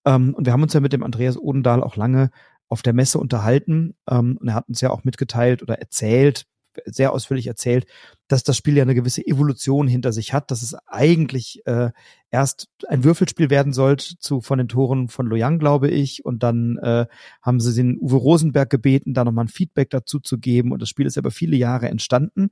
[0.05, 2.29] Ähm, und wir haben uns ja mit dem Andreas Odendahl auch lange
[2.69, 6.45] auf der Messe unterhalten ähm, und er hat uns ja auch mitgeteilt oder erzählt,
[6.85, 7.85] sehr ausführlich erzählt,
[8.27, 11.91] dass das Spiel ja eine gewisse Evolution hinter sich hat, dass es eigentlich äh,
[12.31, 16.77] erst ein Würfelspiel werden sollte zu von den Toren von Loyang, glaube ich, und dann
[16.77, 17.05] äh,
[17.41, 20.89] haben sie den Uwe Rosenberg gebeten, da nochmal ein Feedback dazu zu geben und das
[20.89, 22.49] Spiel ist über viele Jahre entstanden.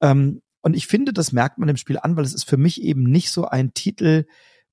[0.00, 2.82] Ähm, und ich finde, das merkt man im Spiel an, weil es ist für mich
[2.82, 4.24] eben nicht so ein Titel,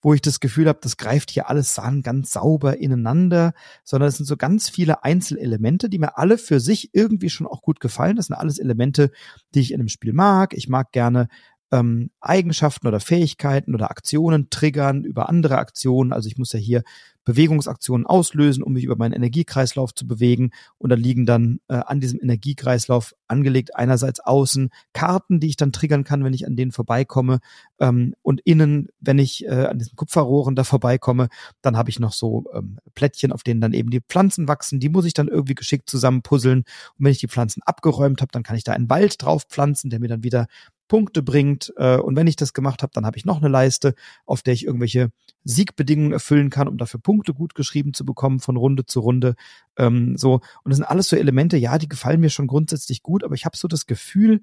[0.05, 3.53] wo ich das Gefühl habe, das greift hier alles an, ganz sauber ineinander,
[3.83, 7.63] sondern es sind so ganz viele Einzelelemente, die mir alle für sich irgendwie schon auch
[7.63, 8.15] gut gefallen.
[8.15, 9.09] Das sind alles Elemente,
[9.55, 10.53] die ich in einem Spiel mag.
[10.53, 11.27] Ich mag gerne
[11.75, 16.13] ähm, Eigenschaften oder Fähigkeiten oder Aktionen triggern über andere Aktionen.
[16.13, 16.83] Also ich muss ja hier
[17.25, 20.51] Bewegungsaktionen auslösen, um mich über meinen Energiekreislauf zu bewegen.
[20.77, 25.71] Und da liegen dann äh, an diesem Energiekreislauf angelegt einerseits außen Karten, die ich dann
[25.71, 27.39] triggern kann, wenn ich an denen vorbeikomme.
[27.79, 31.29] Ähm, und innen, wenn ich äh, an diesen Kupferrohren da vorbeikomme,
[31.63, 34.79] dann habe ich noch so ähm, Plättchen, auf denen dann eben die Pflanzen wachsen.
[34.79, 36.59] Die muss ich dann irgendwie geschickt zusammenpuzzeln.
[36.59, 39.89] Und wenn ich die Pflanzen abgeräumt habe, dann kann ich da einen Wald drauf pflanzen,
[39.89, 40.45] der mir dann wieder
[40.87, 41.73] Punkte bringt.
[41.77, 44.53] Äh, und wenn ich das gemacht habe, dann habe ich noch eine Leiste, auf der
[44.53, 45.09] ich irgendwelche
[45.43, 49.35] Siegbedingungen erfüllen kann, um dafür Punkte gut geschrieben zu bekommen von Runde zu Runde.
[49.77, 51.57] Ähm, so und das sind alles so Elemente.
[51.57, 54.41] Ja, die gefallen mir schon grundsätzlich gut, aber ich habe so das Gefühl,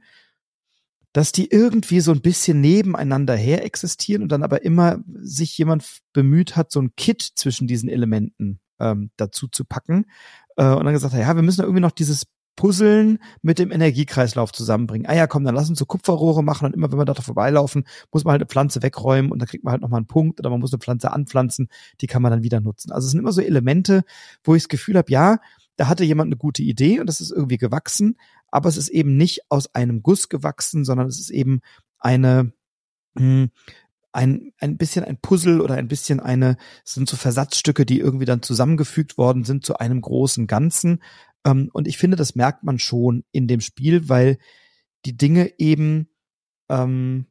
[1.12, 5.84] dass die irgendwie so ein bisschen nebeneinander her existieren und dann aber immer sich jemand
[6.12, 10.07] bemüht hat, so ein Kit zwischen diesen Elementen ähm, dazu zu packen
[10.57, 12.24] äh, und dann gesagt hat, ja, wir müssen irgendwie noch dieses
[12.57, 15.07] Puzzeln mit dem Energiekreislauf zusammenbringen.
[15.07, 17.85] Ah ja, komm, dann lass uns so Kupferrohre machen und immer wenn wir da vorbeilaufen,
[18.13, 20.51] muss man halt eine Pflanze wegräumen und dann kriegt man halt nochmal einen Punkt oder
[20.51, 21.69] man muss eine Pflanze anpflanzen,
[22.01, 22.93] die kann man dann wieder nutzen.
[22.93, 24.05] Also es sind immer so Elemente,
[24.45, 25.39] wo ich das Gefühl habe, ja,
[25.77, 28.17] da hatte jemand eine gute Idee und das ist irgendwie gewachsen,
[28.51, 31.61] aber es ist eben nicht aus einem Guss gewachsen, sondern es ist eben
[31.99, 32.53] eine,
[33.15, 33.51] mh, hm,
[34.13, 38.27] ein, ein bisschen ein Puzzle oder ein bisschen eine, es sind so Versatzstücke, die irgendwie
[38.27, 41.03] dann zusammengefügt worden sind zu einem großen Ganzen.
[41.45, 44.38] Ähm, und ich finde, das merkt man schon in dem Spiel, weil
[45.05, 46.09] die Dinge eben
[46.68, 47.26] ähm,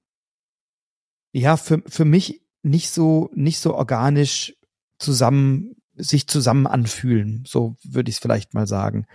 [1.34, 4.56] ja für, für mich nicht so nicht so organisch
[5.00, 9.06] zusammen sich zusammen anfühlen, so würde ich es vielleicht mal sagen.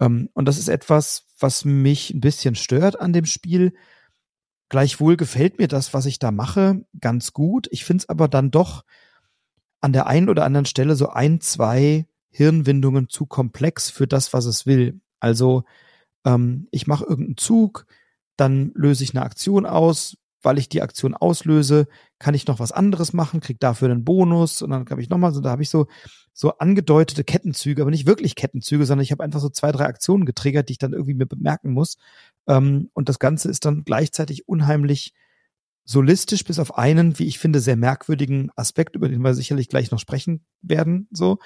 [0.00, 3.74] Ähm, und das ist etwas, was mich ein bisschen stört an dem Spiel.
[4.68, 7.68] Gleichwohl gefällt mir das, was ich da mache, ganz gut.
[7.70, 8.84] Ich finde es aber dann doch
[9.80, 14.46] an der einen oder anderen Stelle so ein, zwei Hirnwindungen zu komplex für das, was
[14.46, 15.00] es will.
[15.20, 15.64] Also
[16.24, 17.86] ähm, ich mache irgendeinen Zug,
[18.36, 21.86] dann löse ich eine Aktion aus, weil ich die Aktion auslöse,
[22.18, 25.32] kann ich noch was anderes machen, krieg dafür einen Bonus und dann habe ich nochmal
[25.32, 25.86] so, da habe ich so
[26.32, 30.24] so angedeutete Kettenzüge, aber nicht wirklich Kettenzüge, sondern ich habe einfach so zwei, drei Aktionen
[30.24, 31.98] getriggert, die ich dann irgendwie mir bemerken muss.
[32.48, 35.12] Ähm, und das Ganze ist dann gleichzeitig unheimlich
[35.84, 39.90] solistisch, bis auf einen, wie ich finde, sehr merkwürdigen Aspekt, über den wir sicherlich gleich
[39.90, 41.38] noch sprechen werden, so.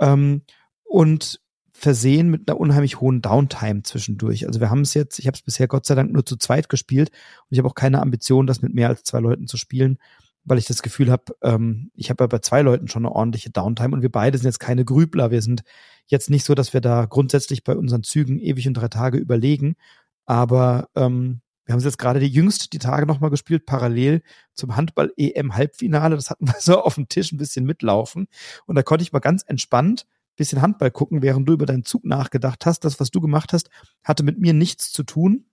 [0.00, 0.42] Ähm,
[0.84, 1.40] und
[1.72, 4.46] versehen mit einer unheimlich hohen Downtime zwischendurch.
[4.46, 6.70] Also wir haben es jetzt, ich habe es bisher Gott sei Dank nur zu zweit
[6.70, 9.98] gespielt und ich habe auch keine Ambition, das mit mehr als zwei Leuten zu spielen,
[10.44, 13.50] weil ich das Gefühl habe, ähm, ich habe ja bei zwei Leuten schon eine ordentliche
[13.50, 15.30] Downtime und wir beide sind jetzt keine Grübler.
[15.30, 15.64] Wir sind
[16.06, 19.76] jetzt nicht so, dass wir da grundsätzlich bei unseren Zügen ewig und drei Tage überlegen,
[20.24, 24.22] aber ähm, wir haben es jetzt gerade die jüngst die Tage nochmal gespielt, parallel
[24.54, 26.16] zum Handball-EM-Halbfinale.
[26.16, 28.28] Das hatten wir so auf dem Tisch ein bisschen mitlaufen.
[28.64, 30.06] Und da konnte ich mal ganz entspannt
[30.36, 32.84] bisschen Handball gucken, während du über deinen Zug nachgedacht hast.
[32.84, 33.70] Das, was du gemacht hast,
[34.04, 35.46] hatte mit mir nichts zu tun.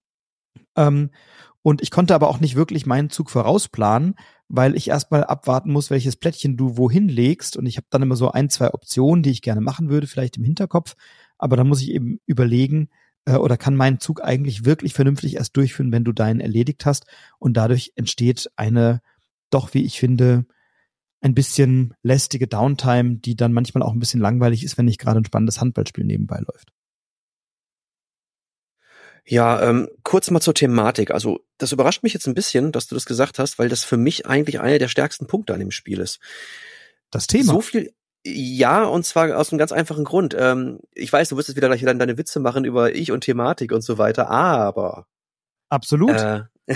[0.76, 1.10] Ähm,
[1.62, 4.16] und ich konnte aber auch nicht wirklich meinen Zug vorausplanen,
[4.50, 7.56] weil ich erstmal abwarten muss, welches Plättchen du wohin legst.
[7.56, 10.38] Und ich habe dann immer so ein, zwei Optionen, die ich gerne machen würde, vielleicht
[10.38, 10.96] im Hinterkopf.
[11.38, 12.90] Aber dann muss ich eben überlegen,
[13.26, 17.06] äh, oder kann meinen Zug eigentlich wirklich vernünftig erst durchführen, wenn du deinen erledigt hast.
[17.40, 19.02] Und dadurch entsteht eine
[19.50, 20.46] doch, wie ich finde,
[21.22, 25.22] ein bisschen lästige Downtime, die dann manchmal auch ein bisschen langweilig ist, wenn nicht gerade
[25.22, 26.74] ein spannendes Handballspiel nebenbei läuft.
[29.26, 31.12] Ja, ähm, kurz mal zur Thematik.
[31.12, 33.96] Also das überrascht mich jetzt ein bisschen, dass du das gesagt hast, weil das für
[33.96, 36.20] mich eigentlich einer der stärksten Punkte an dem Spiel ist.
[37.10, 37.54] Das Thema.
[37.54, 37.94] So viel,
[38.26, 40.36] ja, und zwar aus einem ganz einfachen Grund.
[40.38, 43.22] Ähm, ich weiß, du wirst jetzt wieder gleich wieder deine Witze machen über Ich und
[43.22, 45.08] Thematik und so weiter, aber
[45.70, 46.12] absolut.
[46.12, 46.44] Äh,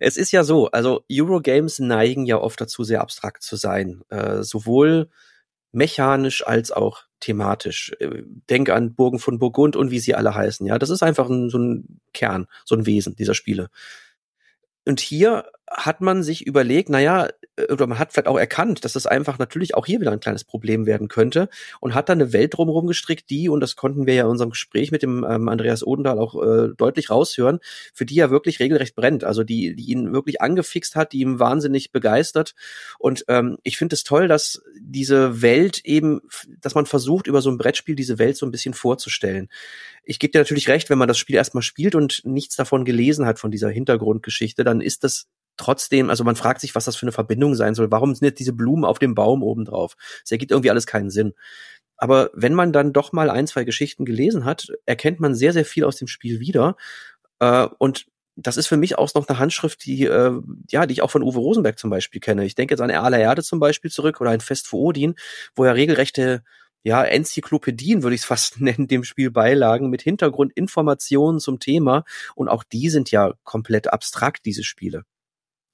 [0.00, 4.42] es ist ja so, also Eurogames neigen ja oft dazu, sehr abstrakt zu sein, äh,
[4.42, 5.08] sowohl
[5.72, 7.92] mechanisch als auch thematisch.
[7.98, 10.66] Äh, denk an Burgen von Burgund und wie sie alle heißen.
[10.66, 13.70] Ja, das ist einfach ein, so ein Kern, so ein Wesen dieser Spiele.
[14.84, 18.92] Und hier hat man sich überlegt, naja, äh, oder man hat vielleicht auch erkannt, dass
[18.92, 21.48] das einfach natürlich auch hier wieder ein kleines Problem werden könnte
[21.80, 24.50] und hat dann eine Welt drumherum gestrickt, die, und das konnten wir ja in unserem
[24.50, 27.58] Gespräch mit dem ähm, Andreas Odendahl auch äh, deutlich raushören,
[27.94, 31.38] für die er wirklich regelrecht brennt, also die, die ihn wirklich angefixt hat, die ihm
[31.38, 32.54] wahnsinnig begeistert.
[32.98, 36.20] Und ähm, ich finde es toll, dass diese Welt eben,
[36.60, 39.48] dass man versucht, über so ein Brettspiel diese Welt so ein bisschen vorzustellen.
[40.04, 43.26] Ich gebe dir natürlich recht, wenn man das Spiel erstmal spielt und nichts davon gelesen
[43.26, 47.04] hat, von dieser Hintergrundgeschichte, dann ist das trotzdem, also man fragt sich, was das für
[47.04, 47.90] eine Verbindung sein soll.
[47.90, 49.96] Warum sind jetzt diese Blumen auf dem Baum oben drauf?
[50.24, 51.34] Es ergibt irgendwie alles keinen Sinn.
[51.96, 55.64] Aber wenn man dann doch mal ein, zwei Geschichten gelesen hat, erkennt man sehr, sehr
[55.64, 56.76] viel aus dem Spiel wieder.
[57.38, 60.32] Äh, und das ist für mich auch noch eine Handschrift, die, äh,
[60.70, 62.44] ja, die ich auch von Uwe Rosenberg zum Beispiel kenne.
[62.44, 65.14] Ich denke jetzt an Erle Erde zum Beispiel zurück oder ein Fest für Odin,
[65.54, 66.42] wo er regelrechte
[66.84, 72.04] ja, Enzyklopädien würde ich es fast nennen, dem Spiel beilagen, mit Hintergrundinformationen zum Thema.
[72.34, 75.04] Und auch die sind ja komplett abstrakt, diese Spiele.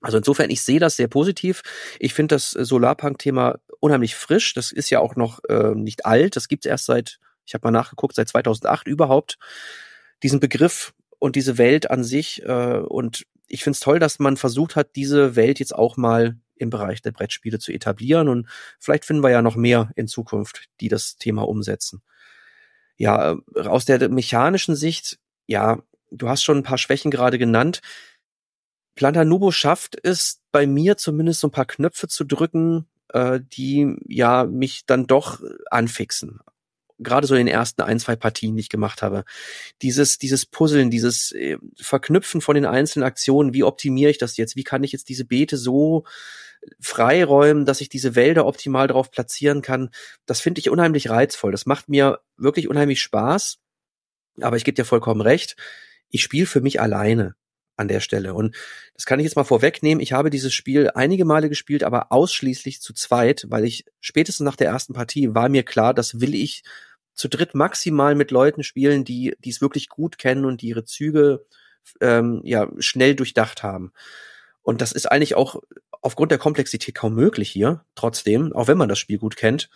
[0.01, 1.63] Also insofern, ich sehe das sehr positiv.
[1.99, 4.55] Ich finde das Solarpunk-Thema unheimlich frisch.
[4.55, 6.37] Das ist ja auch noch äh, nicht alt.
[6.37, 9.39] Das gibt's erst seit, ich habe mal nachgeguckt, seit 2008 überhaupt.
[10.23, 12.43] Diesen Begriff und diese Welt an sich.
[12.45, 16.37] Äh, und ich finde es toll, dass man versucht hat, diese Welt jetzt auch mal
[16.57, 18.29] im Bereich der Brettspiele zu etablieren.
[18.29, 18.49] Und
[18.79, 22.03] vielleicht finden wir ja noch mehr in Zukunft, die das Thema umsetzen.
[22.97, 27.81] Ja, äh, aus der mechanischen Sicht, ja, du hast schon ein paar Schwächen gerade genannt.
[28.99, 33.95] Planta Nubo schafft es bei mir zumindest so ein paar Knöpfe zu drücken, äh, die
[34.09, 36.41] ja mich dann doch anfixen.
[36.99, 39.23] Gerade so in den ersten ein, zwei Partien, die ich gemacht habe.
[39.83, 44.57] Dieses, dieses Puzzeln, dieses äh, Verknüpfen von den einzelnen Aktionen, wie optimiere ich das jetzt?
[44.57, 46.03] Wie kann ich jetzt diese Beete so
[46.81, 49.91] freiräumen, dass ich diese Wälder optimal drauf platzieren kann?
[50.27, 51.53] Das finde ich unheimlich reizvoll.
[51.53, 53.59] Das macht mir wirklich unheimlich Spaß.
[54.41, 55.55] Aber ich gebe dir vollkommen recht.
[56.11, 57.37] Ich spiele für mich alleine
[57.79, 58.35] an der Stelle.
[58.35, 58.57] Und
[58.95, 60.03] das kann ich jetzt mal vorwegnehmen.
[60.03, 64.57] Ich habe dieses Spiel einige Male gespielt, aber ausschließlich zu zweit, weil ich spätestens nach
[64.57, 66.63] der ersten Partie war mir klar, das will ich
[67.15, 70.85] zu dritt maximal mit Leuten spielen, die die es wirklich gut kennen und die ihre
[70.85, 71.45] Züge
[72.01, 73.93] ähm, ja schnell durchdacht haben.
[74.63, 75.61] Und das ist eigentlich auch
[76.03, 79.69] aufgrund der Komplexität kaum möglich hier, trotzdem, auch wenn man das Spiel gut kennt.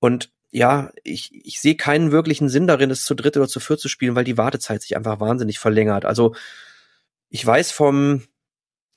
[0.00, 3.80] Und ja, ich, ich sehe keinen wirklichen Sinn darin, es zu dritt oder zu viert
[3.80, 6.04] zu spielen, weil die Wartezeit sich einfach wahnsinnig verlängert.
[6.04, 6.34] Also
[7.30, 8.22] ich weiß vom,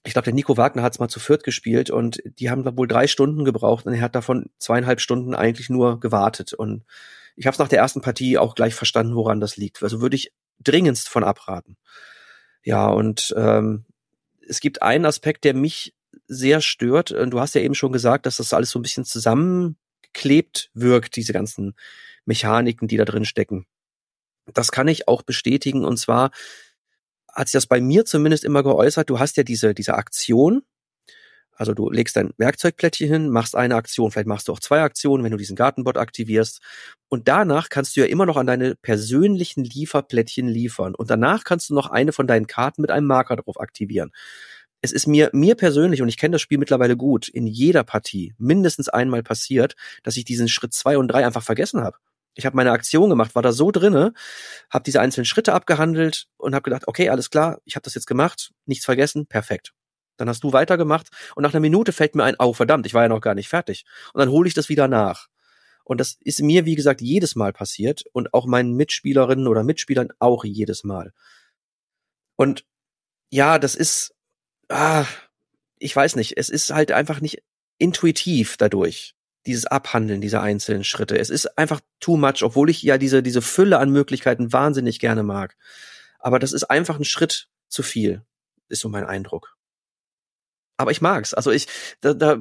[0.03, 2.87] ich glaube, der Nico Wagner hat es mal zu viert gespielt und die haben wohl
[2.87, 6.53] drei Stunden gebraucht und er hat davon zweieinhalb Stunden eigentlich nur gewartet.
[6.53, 6.83] Und
[7.35, 9.81] ich habe es nach der ersten Partie auch gleich verstanden, woran das liegt.
[9.81, 11.77] Also würde ich dringendst von abraten.
[12.63, 13.85] Ja, und ähm,
[14.47, 15.93] es gibt einen Aspekt, der mich
[16.27, 17.11] sehr stört.
[17.11, 21.33] Du hast ja eben schon gesagt, dass das alles so ein bisschen zusammengeklebt wirkt, diese
[21.33, 21.75] ganzen
[22.25, 23.65] Mechaniken, die da drin stecken.
[24.53, 25.85] Das kann ich auch bestätigen.
[25.85, 26.31] Und zwar
[27.33, 30.63] hat sich das bei mir zumindest immer geäußert, du hast ja diese, diese Aktion,
[31.55, 35.23] also du legst dein Werkzeugplättchen hin, machst eine Aktion, vielleicht machst du auch zwei Aktionen,
[35.23, 36.61] wenn du diesen Gartenbot aktivierst.
[37.09, 40.95] Und danach kannst du ja immer noch an deine persönlichen Lieferplättchen liefern.
[40.95, 44.11] Und danach kannst du noch eine von deinen Karten mit einem Marker drauf aktivieren.
[44.81, 48.33] Es ist mir, mir persönlich, und ich kenne das Spiel mittlerweile gut, in jeder Partie
[48.37, 51.97] mindestens einmal passiert, dass ich diesen Schritt zwei und drei einfach vergessen habe
[52.35, 54.13] ich habe meine Aktion gemacht, war da so drinne,
[54.69, 58.07] habe diese einzelnen Schritte abgehandelt und habe gedacht, okay, alles klar, ich habe das jetzt
[58.07, 59.73] gemacht, nichts vergessen, perfekt.
[60.17, 63.03] Dann hast du weitergemacht und nach einer Minute fällt mir ein, oh verdammt, ich war
[63.03, 63.85] ja noch gar nicht fertig.
[64.13, 65.27] Und dann hole ich das wieder nach.
[65.83, 70.09] Und das ist mir, wie gesagt, jedes Mal passiert und auch meinen Mitspielerinnen oder Mitspielern
[70.19, 71.13] auch jedes Mal.
[72.35, 72.65] Und
[73.29, 74.15] ja, das ist,
[74.69, 75.05] ah,
[75.77, 77.43] ich weiß nicht, es ist halt einfach nicht
[77.77, 79.15] intuitiv dadurch
[79.45, 81.17] dieses Abhandeln dieser einzelnen Schritte.
[81.17, 85.23] Es ist einfach too much, obwohl ich ja diese, diese Fülle an Möglichkeiten wahnsinnig gerne
[85.23, 85.55] mag.
[86.19, 88.23] Aber das ist einfach ein Schritt zu viel,
[88.69, 89.57] ist so mein Eindruck.
[90.77, 91.33] Aber ich mag's.
[91.33, 91.67] Also ich,
[92.01, 92.37] da, da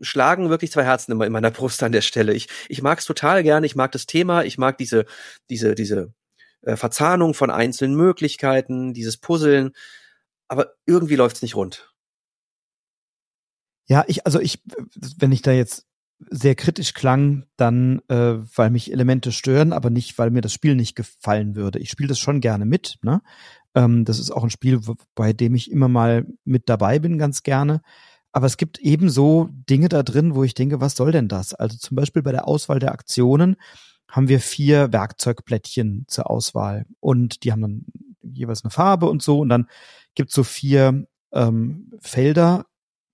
[0.00, 2.32] schlagen wirklich zwei Herzen immer in meiner Brust an der Stelle.
[2.32, 3.66] Ich, ich mag's total gerne.
[3.66, 4.44] Ich mag das Thema.
[4.44, 5.04] Ich mag diese,
[5.50, 6.14] diese, diese
[6.62, 9.72] äh, Verzahnung von einzelnen Möglichkeiten, dieses Puzzeln.
[10.48, 11.92] Aber irgendwie läuft's nicht rund.
[13.86, 14.62] Ja, ich, also ich,
[15.18, 15.87] wenn ich da jetzt
[16.30, 20.74] sehr kritisch klang, dann äh, weil mich Elemente stören, aber nicht, weil mir das Spiel
[20.74, 21.78] nicht gefallen würde.
[21.78, 22.98] Ich spiele das schon gerne mit.
[23.02, 23.22] Ne?
[23.74, 24.80] Ähm, das ist auch ein Spiel,
[25.14, 27.82] bei dem ich immer mal mit dabei bin, ganz gerne.
[28.32, 31.54] Aber es gibt ebenso Dinge da drin, wo ich denke, was soll denn das?
[31.54, 33.56] Also zum Beispiel bei der Auswahl der Aktionen
[34.08, 37.84] haben wir vier Werkzeugplättchen zur Auswahl und die haben dann
[38.22, 39.68] jeweils eine Farbe und so und dann
[40.14, 42.66] gibt es so vier ähm, Felder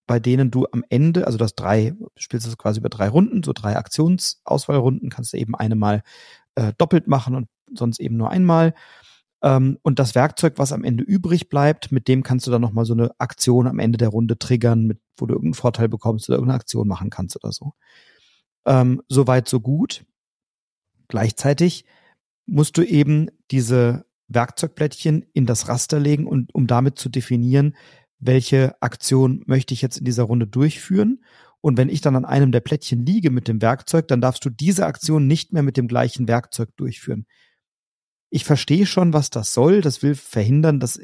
[0.07, 3.43] bei denen du am Ende, also das drei, du spielst das quasi über drei Runden,
[3.43, 6.03] so drei Aktionsauswahlrunden, kannst du eben eine mal
[6.55, 8.75] äh, doppelt machen und sonst eben nur einmal.
[9.43, 12.85] Ähm, und das Werkzeug, was am Ende übrig bleibt, mit dem kannst du dann nochmal
[12.85, 16.37] so eine Aktion am Ende der Runde triggern, mit, wo du irgendeinen Vorteil bekommst oder
[16.37, 17.73] irgendeine Aktion machen kannst oder so.
[18.67, 20.05] Ähm, Soweit, so gut.
[21.09, 21.85] Gleichzeitig
[22.47, 27.77] musst du eben diese Werkzeugplättchen in das Raster legen und um damit zu definieren,
[28.25, 31.23] welche Aktion möchte ich jetzt in dieser Runde durchführen.
[31.61, 34.51] Und wenn ich dann an einem der Plättchen liege mit dem Werkzeug, dann darfst du
[34.51, 37.27] diese Aktion nicht mehr mit dem gleichen Werkzeug durchführen.
[38.31, 39.81] Ich verstehe schon, was das soll.
[39.81, 41.01] Das will verhindern, dass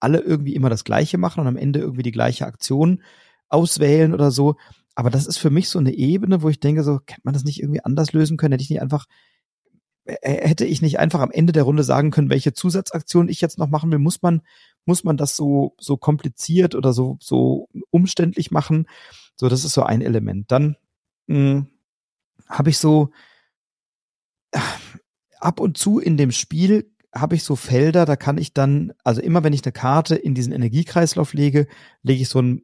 [0.00, 3.02] alle irgendwie immer das Gleiche machen und am Ende irgendwie die gleiche Aktion
[3.48, 4.56] auswählen oder so.
[4.94, 7.44] Aber das ist für mich so eine Ebene, wo ich denke, so, könnte man das
[7.44, 8.52] nicht irgendwie anders lösen können?
[8.52, 9.06] Hätte ich nicht einfach
[10.22, 13.68] hätte ich nicht einfach am Ende der Runde sagen können, welche Zusatzaktion ich jetzt noch
[13.68, 13.98] machen will?
[13.98, 14.40] Muss man,
[14.88, 18.88] muss man das so, so kompliziert oder so, so umständlich machen?
[19.36, 20.50] So, das ist so ein Element.
[20.50, 20.76] Dann
[21.28, 21.68] hm,
[22.48, 23.10] habe ich so
[25.38, 29.20] ab und zu in dem Spiel habe ich so Felder, da kann ich dann, also
[29.20, 31.66] immer wenn ich eine Karte in diesen Energiekreislauf lege,
[32.02, 32.62] lege ich so ein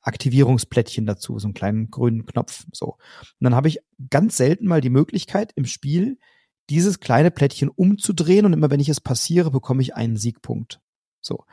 [0.00, 2.86] Aktivierungsplättchen dazu, so einen kleinen grünen Knopf, so.
[2.86, 3.80] Und dann habe ich
[4.10, 6.18] ganz selten mal die Möglichkeit im Spiel,
[6.70, 10.80] dieses kleine Plättchen umzudrehen und immer wenn ich es passiere, bekomme ich einen Siegpunkt.
[11.20, 11.44] So.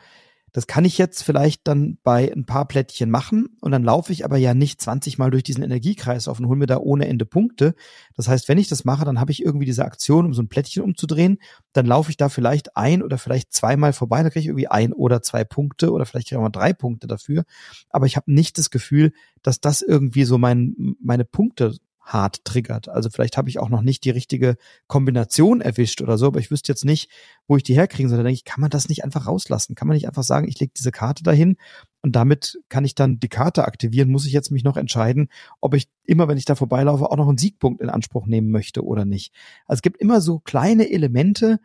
[0.55, 4.23] Das kann ich jetzt vielleicht dann bei ein paar Plättchen machen und dann laufe ich
[4.23, 7.75] aber ja nicht 20 Mal durch diesen Energiekreislauf und hole mir da ohne Ende Punkte.
[8.15, 10.47] Das heißt, wenn ich das mache, dann habe ich irgendwie diese Aktion, um so ein
[10.47, 11.39] Plättchen umzudrehen.
[11.73, 14.93] Dann laufe ich da vielleicht ein oder vielleicht zweimal vorbei, dann kriege ich irgendwie ein
[14.93, 17.43] oder zwei Punkte oder vielleicht kriege ich auch mal drei Punkte dafür.
[17.89, 19.11] Aber ich habe nicht das Gefühl,
[19.43, 21.75] dass das irgendwie so mein, meine Punkte
[22.05, 22.87] hart triggert.
[22.87, 24.57] Also vielleicht habe ich auch noch nicht die richtige
[24.87, 27.09] Kombination erwischt oder so, aber ich wüsste jetzt nicht,
[27.47, 28.17] wo ich die herkriegen soll.
[28.17, 29.73] Da denke ich, kann man das nicht einfach rauslassen?
[29.75, 31.57] Kann man nicht einfach sagen, ich lege diese Karte dahin
[32.01, 34.11] und damit kann ich dann die Karte aktivieren?
[34.11, 35.29] Muss ich jetzt mich noch entscheiden,
[35.61, 38.85] ob ich immer, wenn ich da vorbeilaufe, auch noch einen Siegpunkt in Anspruch nehmen möchte
[38.85, 39.33] oder nicht?
[39.65, 41.59] Also es gibt immer so kleine Elemente,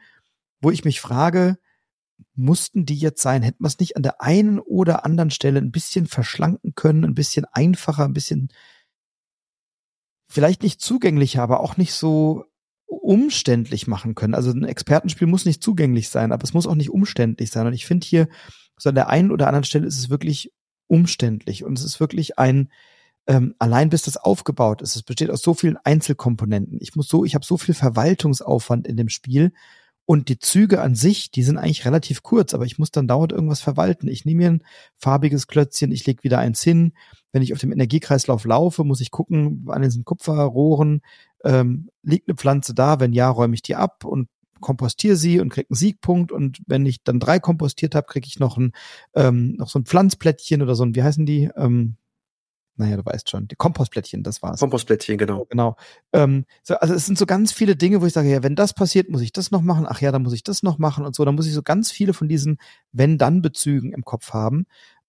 [0.63, 1.59] wo ich mich frage,
[2.35, 3.43] mussten die jetzt sein?
[3.43, 7.15] Hätten wir es nicht an der einen oder anderen Stelle ein bisschen verschlanken können, ein
[7.15, 8.49] bisschen einfacher, ein bisschen
[10.31, 12.45] vielleicht nicht zugänglicher, aber auch nicht so
[12.87, 14.35] umständlich machen können.
[14.35, 17.67] Also ein Expertenspiel muss nicht zugänglich sein, aber es muss auch nicht umständlich sein.
[17.67, 18.29] Und ich finde hier,
[18.79, 20.53] so an der einen oder anderen Stelle ist es wirklich
[20.87, 22.71] umständlich und es ist wirklich ein,
[23.27, 24.95] ähm, allein bis das aufgebaut ist.
[24.95, 26.79] Es besteht aus so vielen Einzelkomponenten.
[26.81, 29.53] Ich muss so, ich habe so viel Verwaltungsaufwand in dem Spiel
[30.11, 33.31] und die Züge an sich, die sind eigentlich relativ kurz, aber ich muss dann dauernd
[33.31, 34.09] irgendwas verwalten.
[34.09, 34.65] Ich nehme mir ein
[34.97, 36.95] farbiges Klötzchen, ich lege wieder eins hin,
[37.31, 41.03] wenn ich auf dem Energiekreislauf laufe, muss ich gucken, an diesen Kupferrohren
[41.45, 44.29] ähm, liegt eine Pflanze da, wenn ja, räume ich die ab und
[44.59, 48.41] kompostiere sie und kriege einen Siegpunkt und wenn ich dann drei kompostiert habe, kriege ich
[48.41, 48.73] noch ein
[49.15, 51.51] ähm, noch so ein Pflanzplättchen oder so ein, wie heißen die?
[51.57, 51.95] Ähm,
[52.77, 54.61] naja, du weißt schon, die Kompostplättchen, das war's.
[54.61, 55.47] Kompostplättchen, genau.
[55.51, 55.77] Genau.
[56.13, 58.73] Ähm, so, also es sind so ganz viele Dinge, wo ich sage, ja, wenn das
[58.73, 59.87] passiert, muss ich das noch machen.
[59.89, 61.25] Ach ja, dann muss ich das noch machen und so.
[61.25, 62.59] Dann muss ich so ganz viele von diesen
[62.93, 64.67] Wenn-Dann-Bezügen im Kopf haben.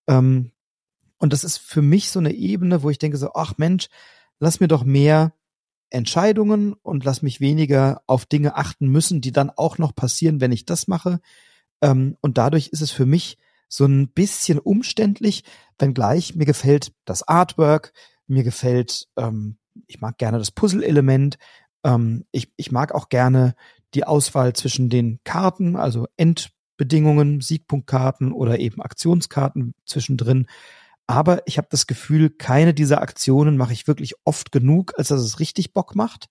[0.07, 0.51] Ähm,
[1.17, 3.87] und das ist für mich so eine Ebene, wo ich denke so, ach Mensch,
[4.39, 5.33] lass mir doch mehr
[5.91, 10.51] Entscheidungen und lass mich weniger auf Dinge achten müssen, die dann auch noch passieren, wenn
[10.51, 11.19] ich das mache.
[11.81, 13.37] Ähm, und dadurch ist es für mich
[13.71, 15.45] so ein bisschen umständlich,
[15.79, 17.93] wenngleich mir gefällt das Artwork,
[18.27, 19.57] mir gefällt, ähm,
[19.87, 21.37] ich mag gerne das Puzzle-Element,
[21.85, 23.55] ähm, ich, ich mag auch gerne
[23.93, 30.47] die Auswahl zwischen den Karten, also Endbedingungen, Siegpunktkarten oder eben Aktionskarten zwischendrin.
[31.07, 35.21] Aber ich habe das Gefühl, keine dieser Aktionen mache ich wirklich oft genug, als dass
[35.21, 36.27] es richtig Bock macht,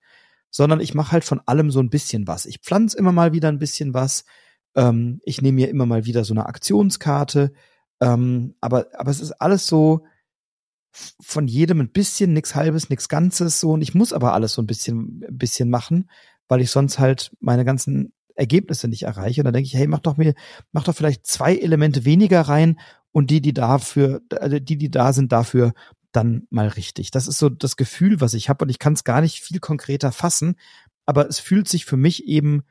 [0.51, 2.45] sondern ich mache halt von allem so ein bisschen was.
[2.45, 4.25] Ich pflanze immer mal wieder ein bisschen was.
[4.75, 7.53] Ähm, ich nehme mir immer mal wieder so eine Aktionskarte.
[8.01, 10.05] Ähm, aber, aber es ist alles so
[10.93, 13.73] von jedem ein bisschen, nichts halbes, nichts Ganzes so.
[13.73, 16.11] Und ich muss aber alles so ein bisschen, ein bisschen machen,
[16.49, 19.41] weil ich sonst halt meine ganzen Ergebnisse nicht erreiche.
[19.41, 20.35] Und dann denke ich, hey, mach doch mir,
[20.73, 22.81] mach doch vielleicht zwei Elemente weniger rein
[23.13, 25.73] und die, die dafür, äh, die, die da sind, dafür
[26.13, 27.11] dann mal richtig.
[27.11, 29.61] Das ist so das Gefühl, was ich habe und ich kann es gar nicht viel
[29.61, 30.57] konkreter fassen,
[31.07, 32.65] aber es fühlt sich für mich eben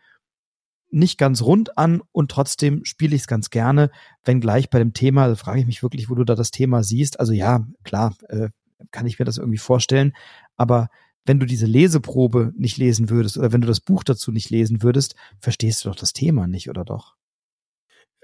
[0.92, 3.92] nicht ganz rund an und trotzdem spiele ich es ganz gerne,
[4.24, 6.84] wenn gleich bei dem Thema, da frage ich mich wirklich, wo du da das Thema
[6.84, 7.20] siehst.
[7.20, 8.50] Also ja, klar, äh,
[8.92, 10.14] kann ich mir das irgendwie vorstellen,
[10.56, 10.90] aber
[11.26, 14.82] wenn du diese Leseprobe nicht lesen würdest oder wenn du das Buch dazu nicht lesen
[14.82, 17.16] würdest, verstehst du doch das Thema nicht, oder doch?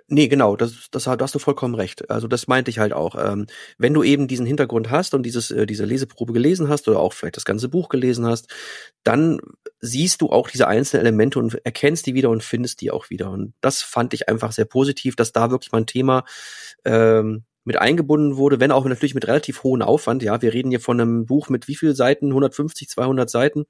[0.07, 2.11] Nee, genau, das, das, da hast du vollkommen recht.
[2.11, 3.15] Also das meinte ich halt auch.
[3.15, 3.47] Ähm,
[3.79, 7.13] wenn du eben diesen Hintergrund hast und dieses, äh, diese Leseprobe gelesen hast oder auch
[7.13, 8.47] vielleicht das ganze Buch gelesen hast,
[9.03, 9.39] dann
[9.79, 13.31] siehst du auch diese einzelnen Elemente und erkennst die wieder und findest die auch wieder.
[13.31, 16.23] Und das fand ich einfach sehr positiv, dass da wirklich mal ein Thema
[16.85, 20.21] ähm, mit eingebunden wurde, wenn auch natürlich mit relativ hohem Aufwand.
[20.21, 22.27] Ja, wir reden hier von einem Buch mit wie viel Seiten?
[22.27, 23.65] 150, 200 Seiten.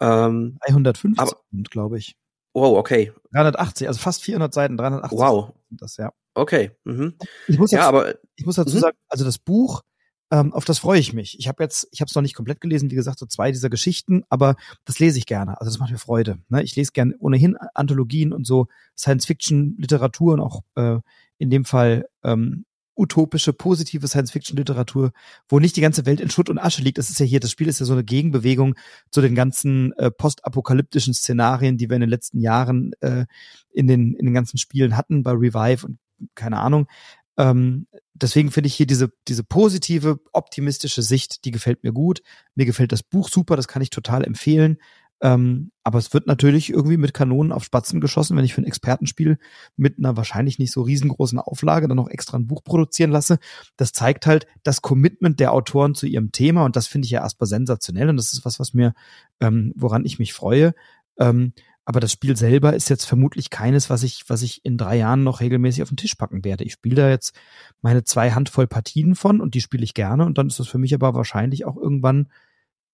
[0.00, 2.16] Ähm, 150, glaube ich.
[2.56, 3.12] Wow, okay.
[3.32, 5.18] 380, also fast 400 Seiten, 380.
[5.18, 5.52] Wow.
[5.68, 6.10] Das, ja.
[6.32, 6.70] Okay.
[6.84, 7.12] Mhm.
[7.48, 8.80] Ich muss dazu, ja, aber ich muss dazu mhm.
[8.80, 9.82] sagen, also das Buch,
[10.30, 11.38] ähm, auf das freue ich mich.
[11.38, 13.68] Ich habe jetzt, ich habe es noch nicht komplett gelesen, wie gesagt, so zwei dieser
[13.68, 14.56] Geschichten, aber
[14.86, 15.60] das lese ich gerne.
[15.60, 16.38] Also das macht mir Freude.
[16.48, 16.62] Ne?
[16.62, 20.98] Ich lese gerne ohnehin Anthologien und so Science-Fiction-Literatur und auch äh,
[21.36, 22.64] in dem Fall ähm,
[22.96, 25.12] utopische, positive Science-Fiction-Literatur,
[25.48, 26.98] wo nicht die ganze Welt in Schutt und Asche liegt.
[26.98, 28.74] Das ist ja hier, das Spiel ist ja so eine Gegenbewegung
[29.10, 33.26] zu den ganzen äh, postapokalyptischen Szenarien, die wir in den letzten Jahren äh,
[33.72, 35.98] in, den, in den ganzen Spielen hatten, bei Revive und
[36.34, 36.88] keine Ahnung.
[37.36, 42.22] Ähm, deswegen finde ich hier diese, diese positive, optimistische Sicht, die gefällt mir gut.
[42.54, 44.78] Mir gefällt das Buch super, das kann ich total empfehlen.
[45.22, 48.66] Ähm, aber es wird natürlich irgendwie mit Kanonen auf Spatzen geschossen, wenn ich für ein
[48.66, 49.38] Expertenspiel
[49.76, 53.38] mit einer wahrscheinlich nicht so riesengroßen Auflage dann noch extra ein Buch produzieren lasse.
[53.76, 57.22] Das zeigt halt das Commitment der Autoren zu ihrem Thema und das finde ich ja
[57.22, 58.94] erstmal sensationell und das ist was, was mir,
[59.40, 60.74] ähm, woran ich mich freue.
[61.18, 61.52] Ähm,
[61.86, 65.22] aber das Spiel selber ist jetzt vermutlich keines, was ich, was ich in drei Jahren
[65.22, 66.64] noch regelmäßig auf den Tisch packen werde.
[66.64, 67.32] Ich spiele da jetzt
[67.80, 70.78] meine zwei Handvoll Partien von und die spiele ich gerne und dann ist das für
[70.78, 72.28] mich aber wahrscheinlich auch irgendwann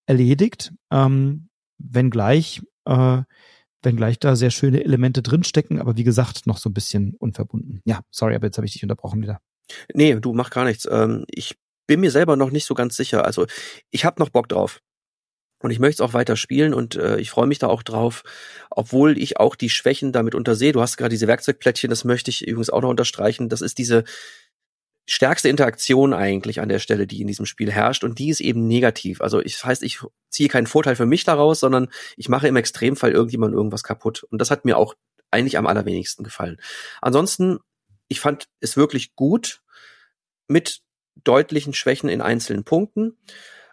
[0.05, 0.75] erledigt.
[0.91, 1.49] Ähm,
[1.91, 3.23] wenngleich, äh,
[3.83, 7.81] wenngleich da sehr schöne Elemente drinstecken, aber wie gesagt, noch so ein bisschen unverbunden.
[7.85, 9.41] Ja, sorry, aber jetzt habe ich dich unterbrochen wieder.
[9.95, 10.87] Nee, du mach gar nichts.
[10.91, 11.57] Ähm, ich
[11.87, 13.25] bin mir selber noch nicht so ganz sicher.
[13.25, 13.47] Also
[13.91, 14.81] ich habe noch Bock drauf.
[15.63, 18.25] Und ich möchte es auch weiter spielen und äh, ich freue mich da auch drauf,
[18.71, 20.73] obwohl ich auch die Schwächen damit untersehe.
[20.73, 23.49] Du hast gerade diese Werkzeugplättchen, das möchte ich übrigens auch noch unterstreichen.
[23.49, 24.03] Das ist diese
[25.07, 28.67] stärkste Interaktion eigentlich an der Stelle, die in diesem Spiel herrscht und die ist eben
[28.67, 29.21] negativ.
[29.21, 30.01] Also ich das heißt, ich
[30.31, 34.39] ziehe keinen Vorteil für mich daraus, sondern ich mache im Extremfall irgendjemand irgendwas kaputt und
[34.39, 34.95] das hat mir auch
[35.31, 36.59] eigentlich am allerwenigsten gefallen.
[37.01, 37.59] Ansonsten,
[38.09, 39.63] ich fand es wirklich gut
[40.47, 40.83] mit
[41.25, 43.19] deutlichen Schwächen in einzelnen Punkten.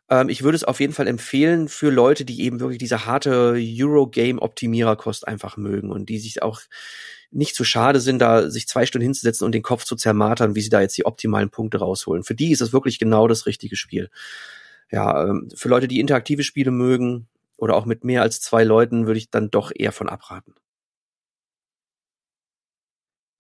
[0.10, 3.56] Ähm, ich würde es auf jeden Fall empfehlen für Leute, die eben wirklich diese harte
[3.58, 6.62] Eurogame-Optimiererkost einfach mögen und die sich auch
[7.32, 10.62] nicht zu schade sind, da sich zwei Stunden hinzusetzen und den Kopf zu zermartern, wie
[10.62, 12.24] sie da jetzt die optimalen Punkte rausholen.
[12.24, 14.10] Für die ist es wirklich genau das richtige Spiel.
[14.92, 17.28] Ja, ähm, für Leute, die interaktive Spiele mögen
[17.58, 20.56] oder auch mit mehr als zwei Leuten, würde ich dann doch eher von abraten.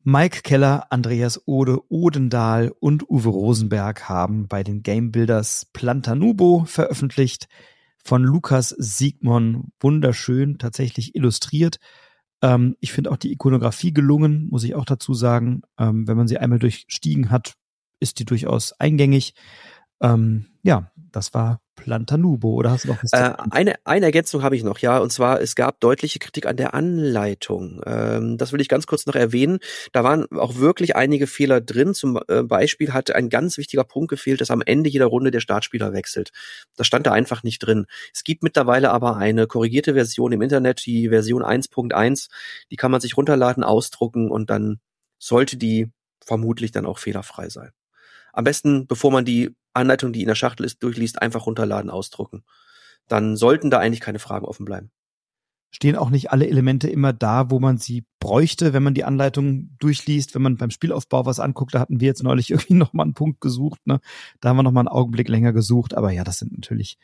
[0.03, 7.47] Mike Keller, Andreas Ode, Odendahl und Uwe Rosenberg haben bei den Game Builders Plantanubo veröffentlicht.
[8.03, 11.80] Von Lukas Siegmon wunderschön, tatsächlich illustriert.
[12.41, 15.63] Ähm, ich finde auch die Ikonografie gelungen, muss ich auch dazu sagen.
[15.77, 17.55] Ähm, wenn man sie einmal durchstiegen hat,
[17.99, 19.34] ist die durchaus eingängig.
[20.01, 23.14] Ähm, ja, das war Plantanubo, oder hast du noch was?
[23.14, 26.57] Äh, eine, eine Ergänzung habe ich noch, ja, und zwar, es gab deutliche Kritik an
[26.57, 27.81] der Anleitung.
[27.86, 29.60] Ähm, das will ich ganz kurz noch erwähnen.
[29.94, 31.94] Da waren auch wirklich einige Fehler drin.
[31.94, 35.40] Zum äh, Beispiel hat ein ganz wichtiger Punkt gefehlt, dass am Ende jeder Runde der
[35.40, 36.31] Startspieler wechselt.
[36.76, 37.86] Das stand da einfach nicht drin.
[38.14, 42.30] Es gibt mittlerweile aber eine korrigierte Version im Internet, die Version 1.1,
[42.72, 44.80] die kann man sich runterladen, ausdrucken und dann
[45.18, 45.91] sollte die
[46.23, 47.72] vermutlich dann auch fehlerfrei sein.
[48.34, 52.43] Am besten, bevor man die Anleitung, die in der Schachtel ist, durchliest, einfach runterladen, ausdrucken.
[53.07, 54.91] Dann sollten da eigentlich keine Fragen offen bleiben.
[55.71, 59.75] Stehen auch nicht alle Elemente immer da, wo man sie bräuchte, wenn man die Anleitung
[59.79, 61.75] durchliest, wenn man beim Spielaufbau was anguckt.
[61.75, 63.85] Da hatten wir jetzt neulich irgendwie nochmal einen Punkt gesucht.
[63.85, 63.99] Ne?
[64.39, 65.95] Da haben wir nochmal einen Augenblick länger gesucht.
[65.95, 66.97] Aber ja, das sind natürlich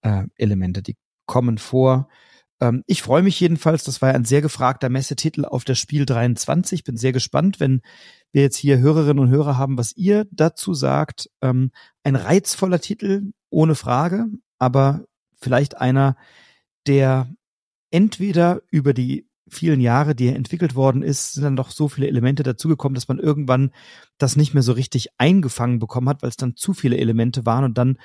[0.00, 2.08] äh, Elemente, die kommen vor.
[2.60, 6.06] Ähm, ich freue mich jedenfalls, das war ja ein sehr gefragter Messetitel auf das Spiel
[6.06, 6.84] 23.
[6.84, 7.82] Bin sehr gespannt, wenn
[8.32, 11.30] wir jetzt hier Hörerinnen und Hörer haben, was ihr dazu sagt.
[11.42, 11.70] Ähm,
[12.02, 14.26] ein reizvoller Titel, ohne Frage,
[14.58, 15.04] aber
[15.38, 16.16] vielleicht einer,
[16.86, 17.28] der
[17.90, 22.08] entweder über die vielen Jahre, die er entwickelt worden ist, sind dann doch so viele
[22.08, 23.70] Elemente dazugekommen, dass man irgendwann
[24.18, 27.64] das nicht mehr so richtig eingefangen bekommen hat, weil es dann zu viele Elemente waren
[27.64, 27.98] und dann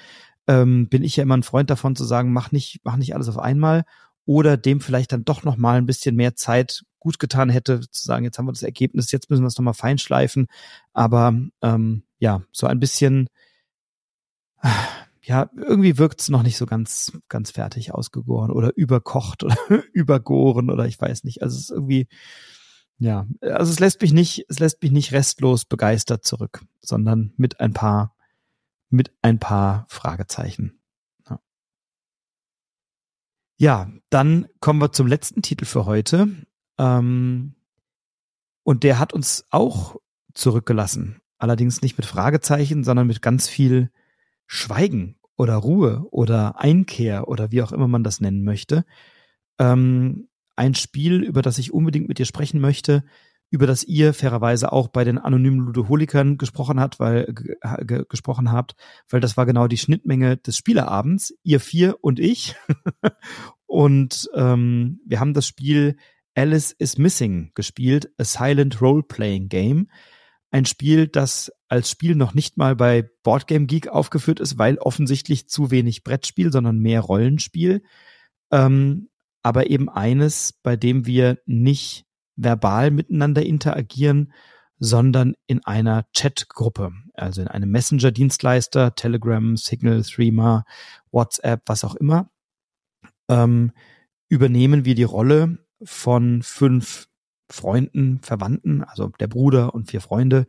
[0.48, 3.28] ähm, bin ich ja immer ein Freund davon zu sagen, mach nicht, mach nicht alles
[3.28, 3.86] auf einmal
[4.26, 8.06] oder dem vielleicht dann doch noch mal ein bisschen mehr Zeit gut getan hätte, zu
[8.06, 10.48] sagen, jetzt haben wir das Ergebnis, jetzt müssen wir es noch mal feinschleifen.
[10.94, 13.28] Aber ähm, ja, so ein bisschen,
[15.24, 19.58] ja, irgendwie wirkt es noch nicht so ganz, ganz fertig ausgegoren oder überkocht oder
[19.94, 21.42] übergoren oder ich weiß nicht.
[21.42, 22.08] Also es ist irgendwie,
[23.00, 27.60] ja, also es lässt mich nicht, es lässt mich nicht restlos begeistert zurück, sondern mit
[27.60, 28.16] ein paar,
[28.90, 30.81] mit ein paar Fragezeichen.
[33.62, 36.30] Ja, dann kommen wir zum letzten Titel für heute.
[36.80, 37.54] Ähm,
[38.64, 39.98] und der hat uns auch
[40.34, 41.22] zurückgelassen.
[41.38, 43.92] Allerdings nicht mit Fragezeichen, sondern mit ganz viel
[44.48, 48.84] Schweigen oder Ruhe oder Einkehr oder wie auch immer man das nennen möchte.
[49.60, 53.04] Ähm, ein Spiel, über das ich unbedingt mit dir sprechen möchte,
[53.52, 57.34] über das ihr fairerweise auch bei den anonymen Ludoholikern gesprochen hat, weil
[58.10, 58.76] gesprochen habt,
[59.10, 62.56] weil das war genau die Schnittmenge des Spieleabends, ihr vier und ich.
[63.66, 65.98] und ähm, wir haben das Spiel
[66.34, 69.90] Alice is Missing gespielt, a Silent Role-Playing Game.
[70.50, 75.50] Ein Spiel, das als Spiel noch nicht mal bei Boardgame Geek aufgeführt ist, weil offensichtlich
[75.50, 77.84] zu wenig Brettspiel, sondern mehr Rollenspiel.
[78.50, 79.10] Ähm,
[79.44, 82.06] aber eben eines, bei dem wir nicht
[82.44, 84.34] verbal miteinander interagieren,
[84.80, 90.66] sondern in einer Chatgruppe, also in einem Messenger-Dienstleister, Telegram, Signal, Threema,
[91.12, 92.30] WhatsApp, was auch immer,
[93.30, 93.72] ähm,
[94.28, 97.08] übernehmen wir die Rolle von fünf
[97.50, 100.48] Freunden, Verwandten, also der Bruder und vier Freunde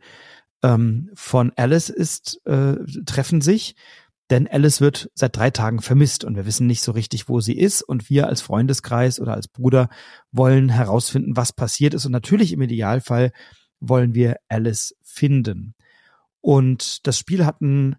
[0.63, 3.75] ähm, von Alice ist, äh, treffen sich
[4.33, 7.55] denn Alice wird seit drei Tagen vermisst und wir wissen nicht so richtig, wo sie
[7.55, 7.83] ist.
[7.83, 9.89] Und wir als Freundeskreis oder als Bruder
[10.31, 12.07] wollen herausfinden, was passiert ist.
[12.07, 13.31] Und natürlich im Idealfall
[13.79, 15.75] wollen wir Alice finden.
[16.41, 17.95] Und das Spiel hat einen,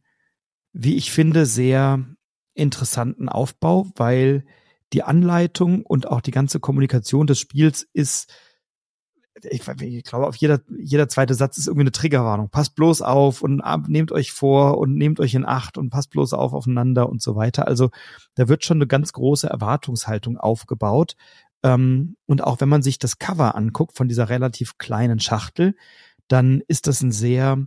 [0.72, 2.04] wie ich finde, sehr
[2.52, 4.44] interessanten Aufbau, weil
[4.92, 8.34] die Anleitung und auch die ganze Kommunikation des Spiels ist
[9.42, 12.50] ich, ich glaube, auf jeder, jeder zweite Satz ist irgendwie eine Triggerwarnung.
[12.50, 16.32] Passt bloß auf und nehmt euch vor und nehmt euch in Acht und passt bloß
[16.34, 17.66] auf aufeinander und so weiter.
[17.66, 17.90] Also
[18.36, 21.16] da wird schon eine ganz große Erwartungshaltung aufgebaut.
[21.62, 25.74] Ähm, und auch wenn man sich das Cover anguckt von dieser relativ kleinen Schachtel,
[26.28, 27.66] dann ist das ein sehr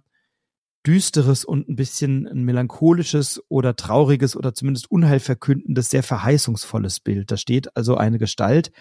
[0.86, 7.30] düsteres und ein bisschen ein melancholisches oder trauriges oder zumindest unheilverkündendes, sehr verheißungsvolles Bild.
[7.30, 8.72] Da steht also eine Gestalt,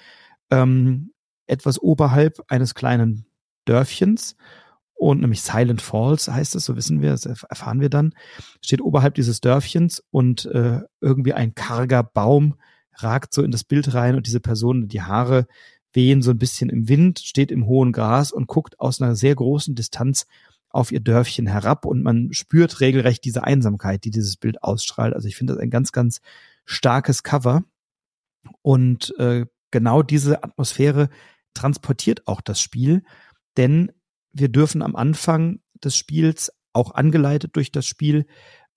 [0.51, 1.11] ähm,
[1.47, 3.27] etwas oberhalb eines kleinen
[3.65, 4.37] Dörfchens
[4.97, 8.15] und nämlich Silent Falls heißt es, so wissen wir, das erfahren wir dann,
[8.63, 12.55] steht oberhalb dieses Dörfchens und äh, irgendwie ein karger Baum
[12.95, 15.47] ragt so in das Bild rein und diese Person, die Haare
[15.93, 19.35] wehen so ein bisschen im Wind, steht im hohen Gras und guckt aus einer sehr
[19.35, 20.27] großen Distanz
[20.71, 25.15] auf ihr Dörfchen herab und man spürt regelrecht diese Einsamkeit, die dieses Bild ausstrahlt.
[25.15, 26.21] Also ich finde das ein ganz, ganz
[26.65, 27.65] starkes Cover
[28.63, 31.11] und äh, genau diese Atmosphäre
[31.57, 33.03] transportiert auch das Spiel,
[33.57, 33.93] denn
[34.33, 38.27] wir dürfen am Anfang des Spiels, auch angeleitet durch das Spiel,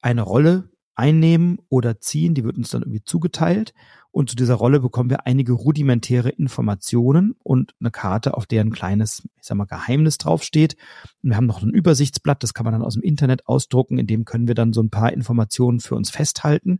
[0.01, 3.73] eine Rolle einnehmen oder ziehen, die wird uns dann irgendwie zugeteilt
[4.11, 8.72] und zu dieser Rolle bekommen wir einige rudimentäre Informationen und eine Karte, auf der ein
[8.72, 10.76] kleines, ich sag mal, Geheimnis draufsteht.
[11.22, 14.07] Und wir haben noch ein Übersichtsblatt, das kann man dann aus dem Internet ausdrucken, in
[14.07, 16.80] dem können wir dann so ein paar Informationen für uns festhalten.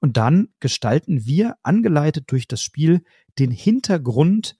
[0.00, 3.02] Und dann gestalten wir, angeleitet durch das Spiel,
[3.38, 4.56] den Hintergrund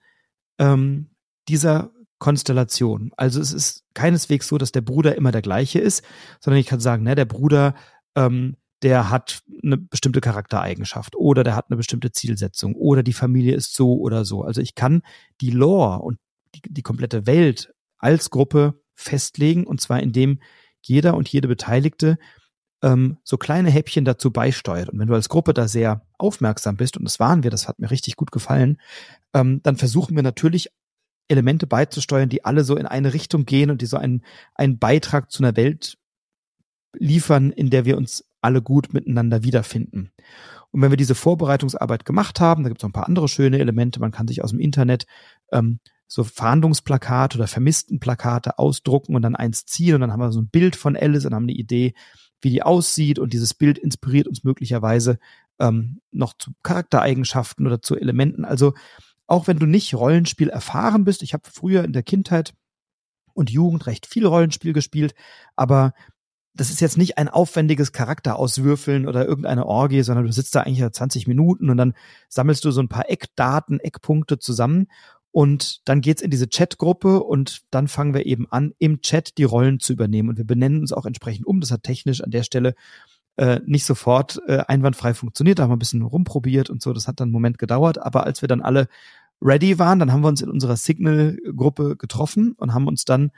[0.59, 1.09] ähm,
[1.47, 3.11] dieser Konstellation.
[3.15, 6.03] Also es ist keineswegs so, dass der Bruder immer der gleiche ist,
[6.39, 7.75] sondern ich kann sagen, ne, der Bruder,
[8.15, 13.55] ähm, der hat eine bestimmte Charaktereigenschaft oder der hat eine bestimmte Zielsetzung oder die Familie
[13.55, 14.43] ist so oder so.
[14.43, 15.01] Also ich kann
[15.41, 16.17] die Lore und
[16.55, 20.39] die, die komplette Welt als Gruppe festlegen und zwar indem
[20.81, 22.17] jeder und jede Beteiligte
[22.81, 24.89] ähm, so kleine Häppchen dazu beisteuert.
[24.89, 27.79] Und wenn du als Gruppe da sehr aufmerksam bist, und das waren wir, das hat
[27.79, 28.79] mir richtig gut gefallen,
[29.33, 30.69] ähm, dann versuchen wir natürlich
[31.27, 34.23] Elemente beizusteuern, die alle so in eine Richtung gehen und die so einen,
[34.55, 35.97] einen Beitrag zu einer Welt
[36.93, 40.11] liefern, in der wir uns alle gut miteinander wiederfinden.
[40.71, 43.59] Und wenn wir diese Vorbereitungsarbeit gemacht haben, da gibt es noch ein paar andere schöne
[43.59, 45.05] Elemente, man kann sich aus dem Internet
[45.51, 50.41] ähm, so Fahndungsplakate oder Vermisstenplakate ausdrucken und dann eins ziehen und dann haben wir so
[50.41, 51.93] ein Bild von Alice und haben eine Idee,
[52.41, 55.19] wie die aussieht und dieses Bild inspiriert uns möglicherweise
[55.59, 58.45] ähm, noch zu Charaktereigenschaften oder zu Elementen.
[58.45, 58.73] Also
[59.25, 62.53] auch wenn du nicht Rollenspiel erfahren bist, ich habe früher in der Kindheit
[63.33, 65.13] und Jugend recht viel Rollenspiel gespielt,
[65.55, 65.93] aber
[66.53, 70.61] das ist jetzt nicht ein aufwendiges Charakter auswürfeln oder irgendeine Orgie, sondern du sitzt da
[70.61, 71.93] eigentlich 20 Minuten und dann
[72.29, 74.87] sammelst du so ein paar Eckdaten, Eckpunkte zusammen
[75.37, 79.43] und dann geht's in diese Chatgruppe und dann fangen wir eben an, im Chat die
[79.43, 80.29] Rollen zu übernehmen.
[80.29, 81.59] Und wir benennen uns auch entsprechend um.
[81.61, 82.73] Das hat technisch an der Stelle
[83.35, 85.59] äh, nicht sofort äh, einwandfrei funktioniert.
[85.59, 86.91] Da haben wir ein bisschen rumprobiert und so.
[86.91, 87.99] Das hat dann einen Moment gedauert.
[87.99, 88.87] Aber als wir dann alle
[89.39, 93.29] ready waren, dann haben wir uns in unserer Signal-Gruppe getroffen und haben uns dann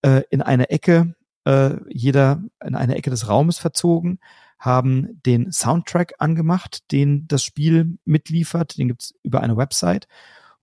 [0.00, 1.14] äh, in eine Ecke,
[1.44, 4.20] äh, jeder in eine Ecke des Raumes verzogen,
[4.58, 8.78] haben den Soundtrack angemacht, den das Spiel mitliefert.
[8.78, 10.08] Den gibt's über eine Website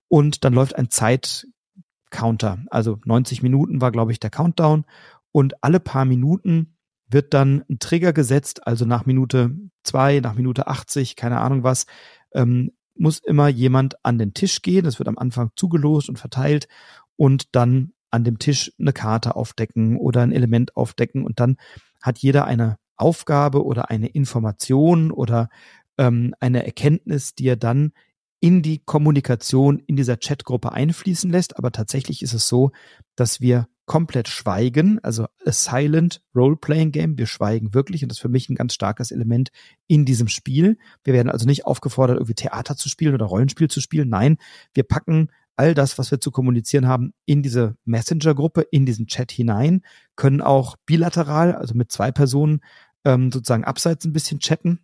[0.09, 2.59] und dann läuft ein Zeitcounter.
[2.69, 4.85] Also 90 Minuten war, glaube ich, der Countdown
[5.31, 6.75] und alle paar Minuten
[7.07, 11.85] wird dann ein Trigger gesetzt, also nach Minute zwei, nach Minute 80, keine Ahnung was,
[12.33, 14.83] ähm, muss immer jemand an den Tisch gehen.
[14.83, 16.67] Das wird am Anfang zugelost und verteilt
[17.15, 21.57] und dann an dem Tisch eine Karte aufdecken oder ein Element aufdecken und dann
[22.01, 25.49] hat jeder eine Aufgabe oder eine Information oder
[25.97, 27.93] ähm, eine Erkenntnis, die er dann
[28.39, 31.57] in die Kommunikation in dieser Chatgruppe einfließen lässt.
[31.57, 32.71] Aber tatsächlich ist es so,
[33.15, 37.17] dass wir komplett schweigen, also a silent Role-Playing Game.
[37.17, 39.49] Wir schweigen wirklich und das ist für mich ein ganz starkes Element
[39.87, 40.77] in diesem Spiel.
[41.03, 44.07] Wir werden also nicht aufgefordert, irgendwie Theater zu spielen oder Rollenspiel zu spielen.
[44.07, 44.37] Nein,
[44.73, 49.31] wir packen all das, was wir zu kommunizieren haben, in diese Messenger-Gruppe, in diesen Chat
[49.31, 49.81] hinein,
[50.15, 52.61] können auch bilateral, also mit zwei Personen
[53.03, 54.79] ähm, sozusagen abseits ein bisschen chatten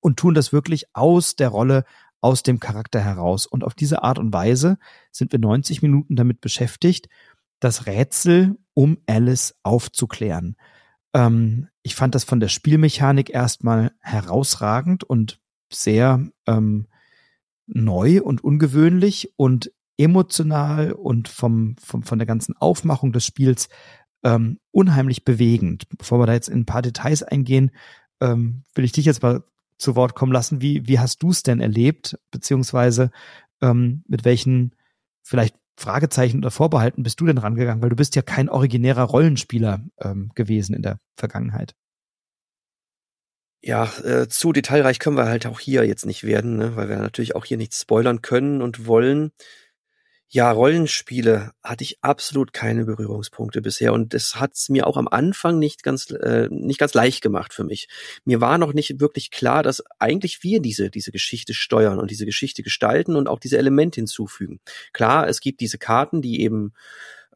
[0.00, 1.84] und tun das wirklich aus der Rolle
[2.24, 3.46] aus dem Charakter heraus.
[3.46, 4.78] Und auf diese Art und Weise
[5.12, 7.10] sind wir 90 Minuten damit beschäftigt,
[7.60, 10.56] das Rätsel um Alice aufzuklären.
[11.12, 15.38] Ähm, ich fand das von der Spielmechanik erstmal herausragend und
[15.70, 16.86] sehr ähm,
[17.66, 23.68] neu und ungewöhnlich und emotional und vom, vom, von der ganzen Aufmachung des Spiels
[24.22, 25.84] ähm, unheimlich bewegend.
[25.98, 27.70] Bevor wir da jetzt in ein paar Details eingehen,
[28.22, 29.44] ähm, will ich dich jetzt mal
[29.78, 30.60] zu Wort kommen lassen.
[30.60, 33.10] Wie, wie hast du es denn erlebt, beziehungsweise
[33.60, 34.74] ähm, mit welchen
[35.22, 37.82] vielleicht Fragezeichen oder Vorbehalten bist du denn rangegangen?
[37.82, 41.74] Weil du bist ja kein originärer Rollenspieler ähm, gewesen in der Vergangenheit.
[43.62, 46.76] Ja, äh, zu detailreich können wir halt auch hier jetzt nicht werden, ne?
[46.76, 49.32] weil wir natürlich auch hier nichts spoilern können und wollen.
[50.30, 55.60] Ja, Rollenspiele hatte ich absolut keine Berührungspunkte bisher und das hat's mir auch am Anfang
[55.60, 57.88] nicht ganz äh, nicht ganz leicht gemacht für mich.
[58.24, 62.26] Mir war noch nicht wirklich klar, dass eigentlich wir diese diese Geschichte steuern und diese
[62.26, 64.60] Geschichte gestalten und auch diese Elemente hinzufügen.
[64.92, 66.72] Klar, es gibt diese Karten, die eben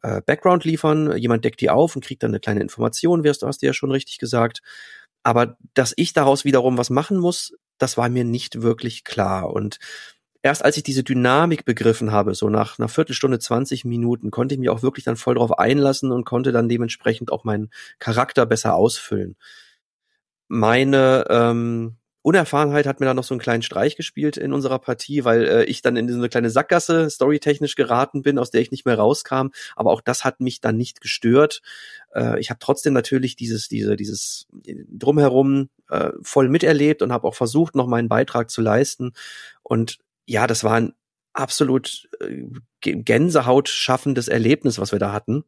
[0.03, 3.47] äh, Background liefern, jemand deckt die auf und kriegt dann eine kleine Information, wirst du
[3.47, 4.61] hast du ja schon richtig gesagt.
[5.23, 9.79] Aber dass ich daraus wiederum was machen muss, das war mir nicht wirklich klar und
[10.41, 14.59] erst als ich diese Dynamik begriffen habe, so nach einer Viertelstunde, 20 Minuten, konnte ich
[14.59, 18.75] mich auch wirklich dann voll drauf einlassen und konnte dann dementsprechend auch meinen Charakter besser
[18.75, 19.35] ausfüllen.
[20.47, 25.23] Meine ähm, Unerfahrenheit hat mir dann noch so einen kleinen Streich gespielt in unserer Partie,
[25.23, 28.71] weil äh, ich dann in so eine kleine Sackgasse storytechnisch geraten bin, aus der ich
[28.71, 29.49] nicht mehr rauskam.
[29.75, 31.61] Aber auch das hat mich dann nicht gestört.
[32.13, 37.35] Äh, ich habe trotzdem natürlich dieses, diese, dieses drumherum äh, voll miterlebt und habe auch
[37.35, 39.13] versucht, noch meinen Beitrag zu leisten.
[39.63, 39.99] Und
[40.29, 40.93] ja, das war ein
[41.33, 42.43] absolut äh,
[42.81, 45.43] Gänsehaut schaffendes Erlebnis, was wir da hatten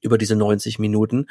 [0.00, 1.26] über diese 90 Minuten.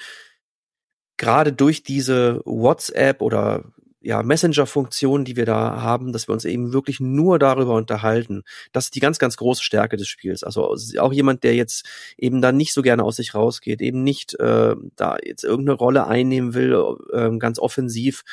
[1.18, 3.66] Gerade durch diese WhatsApp oder
[4.00, 8.44] ja, Messenger-Funktion, die wir da haben, dass wir uns eben wirklich nur darüber unterhalten.
[8.72, 10.44] Das ist die ganz, ganz große Stärke des Spiels.
[10.44, 11.86] Also auch jemand, der jetzt
[12.18, 16.08] eben da nicht so gerne aus sich rausgeht, eben nicht äh, da jetzt irgendeine Rolle
[16.08, 16.82] einnehmen will,
[17.12, 18.24] äh, ganz offensiv,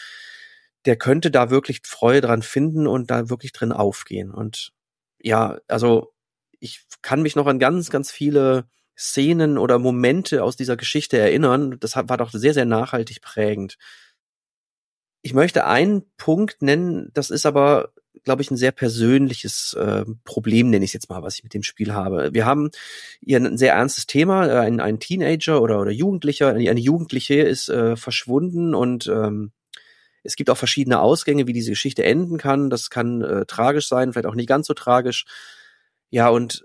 [0.88, 4.30] der könnte da wirklich Freude dran finden und da wirklich drin aufgehen.
[4.30, 4.72] Und
[5.20, 6.14] ja, also
[6.60, 8.64] ich kann mich noch an ganz, ganz viele
[8.96, 11.76] Szenen oder Momente aus dieser Geschichte erinnern.
[11.78, 13.76] Das war doch sehr, sehr nachhaltig prägend.
[15.20, 17.92] Ich möchte einen Punkt nennen, das ist aber,
[18.24, 21.52] glaube ich, ein sehr persönliches äh, Problem, nenne ich es jetzt mal, was ich mit
[21.52, 22.32] dem Spiel habe.
[22.32, 22.70] Wir haben
[23.20, 27.68] hier ein sehr ernstes Thema, äh, ein, ein Teenager oder, oder Jugendlicher, eine Jugendliche ist
[27.68, 29.52] äh, verschwunden und ähm,
[30.28, 32.68] es gibt auch verschiedene Ausgänge, wie diese Geschichte enden kann.
[32.68, 35.24] Das kann äh, tragisch sein, vielleicht auch nicht ganz so tragisch.
[36.10, 36.62] Ja, und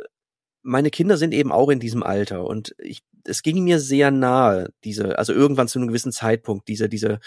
[0.63, 4.73] meine Kinder sind eben auch in diesem Alter und ich, es ging mir sehr nahe,
[4.83, 7.21] diese, also irgendwann zu einem gewissen Zeitpunkt, diese, diese,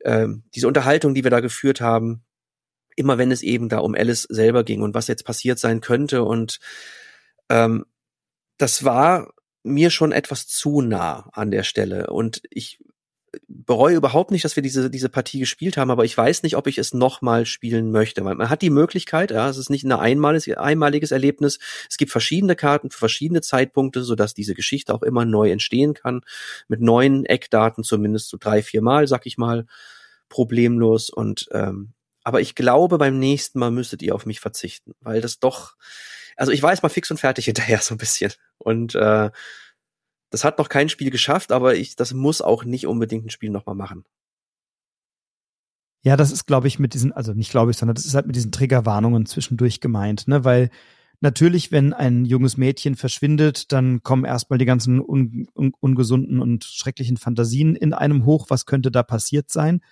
[0.00, 2.24] äh, diese Unterhaltung, die wir da geführt haben,
[2.96, 6.24] immer wenn es eben da um Alice selber ging und was jetzt passiert sein könnte
[6.24, 6.60] und
[7.50, 7.84] ähm,
[8.56, 12.78] das war mir schon etwas zu nah an der Stelle und ich
[13.48, 16.66] bereue überhaupt nicht, dass wir diese, diese Partie gespielt haben, aber ich weiß nicht, ob
[16.66, 18.22] ich es nochmal spielen möchte.
[18.22, 21.58] Man, man hat die Möglichkeit, ja, es ist nicht ein einmaliges, einmaliges Erlebnis.
[21.88, 26.22] Es gibt verschiedene Karten für verschiedene Zeitpunkte, sodass diese Geschichte auch immer neu entstehen kann.
[26.68, 29.66] Mit neuen Eckdaten, zumindest so drei, vier Mal, sag ich mal,
[30.28, 31.10] problemlos.
[31.10, 31.92] Und ähm,
[32.24, 35.76] aber ich glaube, beim nächsten Mal müsstet ihr auf mich verzichten, weil das doch,
[36.36, 38.32] also ich weiß mal fix und fertig hinterher so ein bisschen.
[38.58, 39.30] Und äh,
[40.34, 43.50] das hat noch kein Spiel geschafft, aber ich, das muss auch nicht unbedingt ein Spiel
[43.50, 44.04] nochmal machen.
[46.02, 48.26] Ja, das ist, glaube ich, mit diesen, also nicht glaube ich, sondern das ist halt
[48.26, 50.44] mit diesen Triggerwarnungen zwischendurch gemeint, ne?
[50.44, 50.70] Weil
[51.20, 56.64] natürlich, wenn ein junges Mädchen verschwindet, dann kommen erstmal die ganzen un, un, ungesunden und
[56.64, 58.46] schrecklichen Fantasien in einem hoch.
[58.48, 59.82] Was könnte da passiert sein?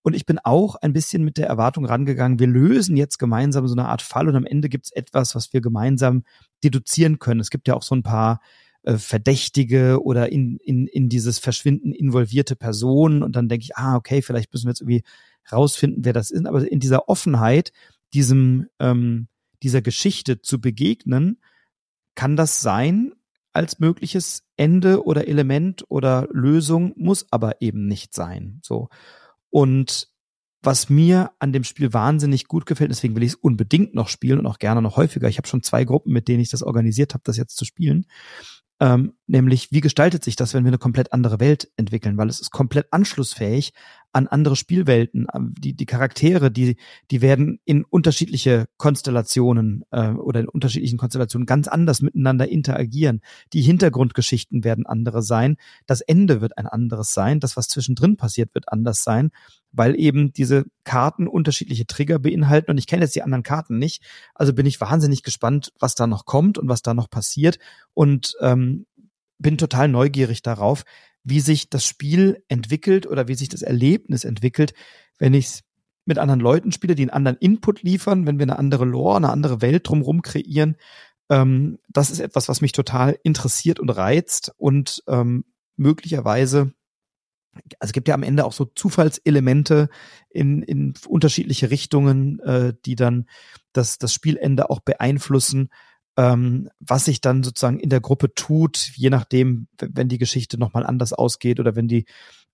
[0.00, 3.74] Und ich bin auch ein bisschen mit der Erwartung rangegangen, wir lösen jetzt gemeinsam so
[3.74, 6.24] eine Art Fall und am Ende gibt's etwas, was wir gemeinsam
[6.64, 7.40] deduzieren können.
[7.40, 8.40] Es gibt ja auch so ein paar
[8.82, 13.96] äh, Verdächtige oder in, in, in dieses Verschwinden involvierte Personen und dann denke ich, ah,
[13.96, 15.02] okay, vielleicht müssen wir jetzt irgendwie
[15.50, 16.46] rausfinden, wer das ist.
[16.46, 17.72] Aber in dieser Offenheit,
[18.14, 19.28] diesem, ähm,
[19.62, 21.40] dieser Geschichte zu begegnen,
[22.14, 23.12] kann das sein
[23.52, 28.60] als mögliches Ende oder Element oder Lösung, muss aber eben nicht sein.
[28.62, 28.88] So.
[29.50, 30.08] Und
[30.62, 34.38] was mir an dem Spiel wahnsinnig gut gefällt, deswegen will ich es unbedingt noch spielen
[34.38, 35.28] und auch gerne noch häufiger.
[35.28, 38.06] Ich habe schon zwei Gruppen, mit denen ich das organisiert habe, das jetzt zu spielen.
[38.80, 42.16] Ähm, nämlich, wie gestaltet sich das, wenn wir eine komplett andere Welt entwickeln?
[42.16, 43.74] Weil es ist komplett anschlussfähig
[44.12, 45.26] an andere Spielwelten.
[45.58, 46.76] Die, die Charaktere, die,
[47.10, 53.20] die werden in unterschiedliche Konstellationen äh, oder in unterschiedlichen Konstellationen ganz anders miteinander interagieren.
[53.52, 55.56] Die Hintergrundgeschichten werden andere sein.
[55.86, 57.40] Das Ende wird ein anderes sein.
[57.40, 59.30] Das, was zwischendrin passiert, wird anders sein,
[59.70, 62.72] weil eben diese Karten unterschiedliche Trigger beinhalten.
[62.72, 64.02] Und ich kenne jetzt die anderen Karten nicht.
[64.34, 67.58] Also bin ich wahnsinnig gespannt, was da noch kommt und was da noch passiert.
[68.00, 68.86] Und ähm,
[69.38, 70.84] bin total neugierig darauf,
[71.22, 74.72] wie sich das Spiel entwickelt oder wie sich das Erlebnis entwickelt,
[75.18, 75.64] wenn ich es
[76.06, 79.28] mit anderen Leuten spiele, die einen anderen Input liefern, wenn wir eine andere Lore, eine
[79.28, 80.76] andere Welt drumherum kreieren.
[81.28, 85.44] Ähm, das ist etwas, was mich total interessiert und reizt und ähm,
[85.76, 86.72] möglicherweise
[87.52, 89.90] also es gibt ja am Ende auch so Zufallselemente
[90.30, 93.26] in, in unterschiedliche Richtungen, äh, die dann
[93.74, 95.68] das, das Spielende auch beeinflussen.
[96.16, 100.86] Ähm, was sich dann sozusagen in der Gruppe tut, je nachdem, wenn die Geschichte nochmal
[100.86, 102.04] anders ausgeht oder wenn die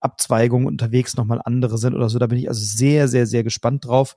[0.00, 2.18] Abzweigungen unterwegs nochmal andere sind oder so.
[2.18, 4.14] Da bin ich also sehr, sehr, sehr gespannt drauf.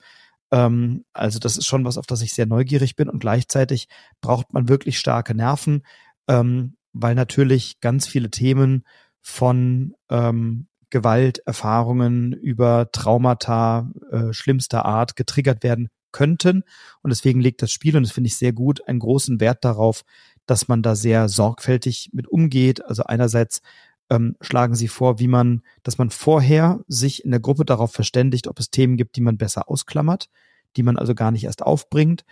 [0.51, 3.87] Ähm, also das ist schon was, auf das ich sehr neugierig bin und gleichzeitig
[4.21, 5.83] braucht man wirklich starke Nerven,
[6.27, 8.83] ähm, weil natürlich ganz viele Themen
[9.21, 16.63] von ähm, Gewalterfahrungen über Traumata äh, schlimmster Art getriggert werden könnten.
[17.01, 20.03] Und deswegen legt das Spiel, und das finde ich sehr gut, einen großen Wert darauf,
[20.45, 22.83] dass man da sehr sorgfältig mit umgeht.
[22.85, 23.61] Also einerseits
[24.09, 28.47] ähm, schlagen sie vor, wie man, dass man vorher sich in der Gruppe darauf verständigt,
[28.47, 30.29] ob es Themen gibt, die man besser ausklammert,
[30.75, 32.25] die man also gar nicht erst aufbringt.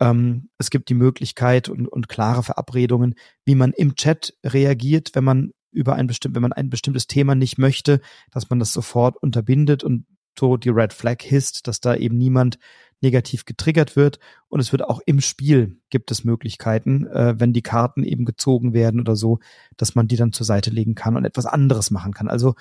[0.00, 3.14] Ähm, es gibt die Möglichkeit und, und klare Verabredungen,
[3.44, 7.34] wie man im Chat reagiert, wenn man über ein bestimmt, wenn man ein bestimmtes Thema
[7.34, 8.00] nicht möchte,
[8.30, 10.04] dass man das sofort unterbindet und
[10.38, 12.58] so die Red Flag hisst, dass da eben niemand
[13.02, 14.18] negativ getriggert wird.
[14.48, 18.72] Und es wird auch im Spiel gibt es Möglichkeiten, äh, wenn die Karten eben gezogen
[18.72, 19.38] werden oder so,
[19.76, 22.28] dass man die dann zur Seite legen kann und etwas anderes machen kann.
[22.28, 22.54] Also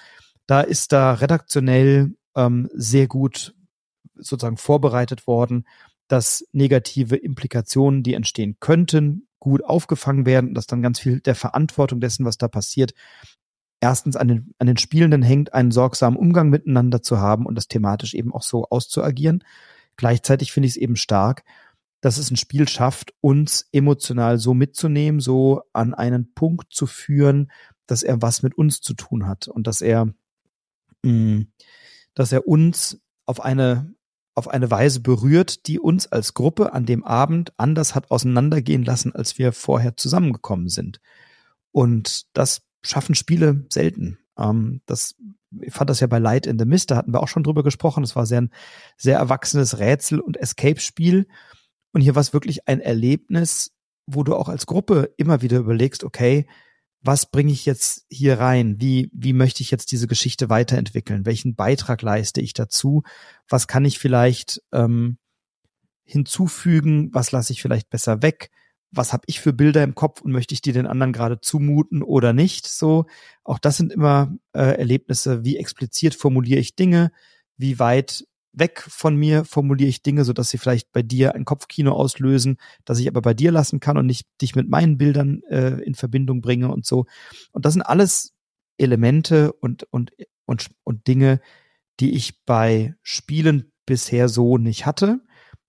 [0.48, 3.54] da ist da redaktionell ähm, sehr gut
[4.16, 5.66] sozusagen vorbereitet worden,
[6.08, 12.00] dass negative Implikationen, die entstehen könnten, gut aufgefangen werden, dass dann ganz viel der Verantwortung
[12.00, 12.94] dessen, was da passiert,
[13.80, 17.68] erstens an den, an den Spielenden hängt, einen sorgsamen Umgang miteinander zu haben und das
[17.68, 19.44] thematisch eben auch so auszuagieren.
[20.02, 21.44] Gleichzeitig finde ich es eben stark,
[22.02, 27.52] dass es ein Spiel schafft, uns emotional so mitzunehmen, so an einen Punkt zu führen,
[27.86, 30.12] dass er was mit uns zu tun hat und dass er,
[31.04, 31.42] mm,
[32.16, 33.94] dass er uns auf eine
[34.34, 39.14] auf eine Weise berührt, die uns als Gruppe an dem Abend anders hat auseinandergehen lassen,
[39.14, 41.00] als wir vorher zusammengekommen sind.
[41.72, 44.18] Und das schaffen Spiele selten.
[44.36, 45.16] Ähm, das
[45.60, 47.64] ich fand das ja bei Light in the Mist, da hatten wir auch schon drüber
[47.64, 48.04] gesprochen.
[48.04, 48.52] Das war sehr ein
[48.98, 51.28] sehr erwachsenes Rätsel- und Escape-Spiel.
[51.92, 53.74] Und hier war es wirklich ein Erlebnis,
[54.06, 56.48] wo du auch als Gruppe immer wieder überlegst, okay,
[57.02, 58.80] was bringe ich jetzt hier rein?
[58.80, 61.26] Wie, wie möchte ich jetzt diese Geschichte weiterentwickeln?
[61.26, 63.04] Welchen Beitrag leiste ich dazu?
[63.50, 65.18] Was kann ich vielleicht ähm,
[66.04, 67.10] hinzufügen?
[67.12, 68.52] Was lasse ich vielleicht besser weg?
[68.92, 72.04] Was habe ich für Bilder im Kopf und möchte ich die den anderen gerade zumuten
[72.04, 72.68] oder nicht?
[72.68, 73.06] So,
[73.44, 77.12] auch das sind immer äh, Erlebnisse, wie explizit formuliere ich Dinge,
[77.58, 81.46] wie weit weg von mir formuliere ich Dinge, so dass sie vielleicht bei dir ein
[81.46, 85.42] Kopfkino auslösen, dass ich aber bei dir lassen kann und nicht dich mit meinen Bildern
[85.50, 87.06] äh, in Verbindung bringe und so.
[87.52, 88.34] Und das sind alles
[88.78, 90.12] Elemente und und
[90.46, 91.40] und und Dinge,
[92.00, 95.22] die ich bei Spielen bisher so nicht hatte,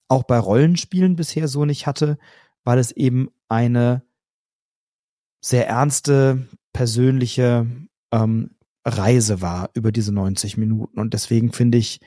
[0.09, 2.19] auch bei Rollenspielen bisher so nicht hatte
[2.64, 4.02] weil es eben eine
[5.40, 7.66] sehr ernste, persönliche
[8.12, 8.51] ähm,
[8.84, 10.98] Reise war über diese 90 Minuten.
[10.98, 12.01] Und deswegen finde ich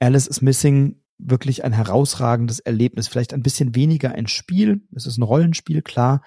[0.00, 3.08] Alice is Missing wirklich ein herausragendes Erlebnis.
[3.08, 6.22] Vielleicht ein bisschen weniger ein Spiel, es ist ein Rollenspiel, klar,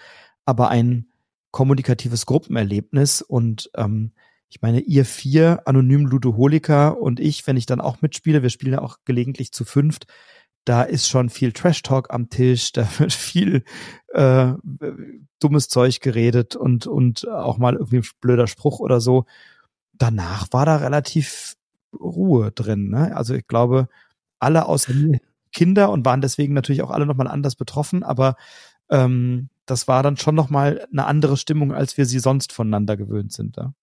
[0.45, 1.07] aber ein
[1.51, 3.21] kommunikatives Gruppenerlebnis.
[3.21, 4.13] Und ähm,
[4.49, 8.73] ich meine, ihr vier, anonym Ludoholiker und ich, wenn ich dann auch mitspiele, wir spielen
[8.73, 10.07] ja auch gelegentlich zu fünft,
[10.67, 13.63] da ist schon viel Trash-Talk am Tisch, da wird viel
[14.09, 14.53] äh,
[15.39, 19.25] dummes Zeug geredet und, und auch mal irgendwie ein blöder Spruch oder so.
[19.93, 21.55] Danach war da relativ
[21.97, 22.89] Ruhe drin.
[22.89, 23.15] Ne?
[23.15, 23.87] Also ich glaube,
[24.39, 24.91] alle außer
[25.53, 28.35] Kinder und waren deswegen natürlich auch alle nochmal anders betroffen, aber
[28.89, 33.31] ähm, das war dann schon nochmal eine andere Stimmung, als wir sie sonst voneinander gewöhnt
[33.31, 33.55] sind.
[33.55, 33.73] Ja?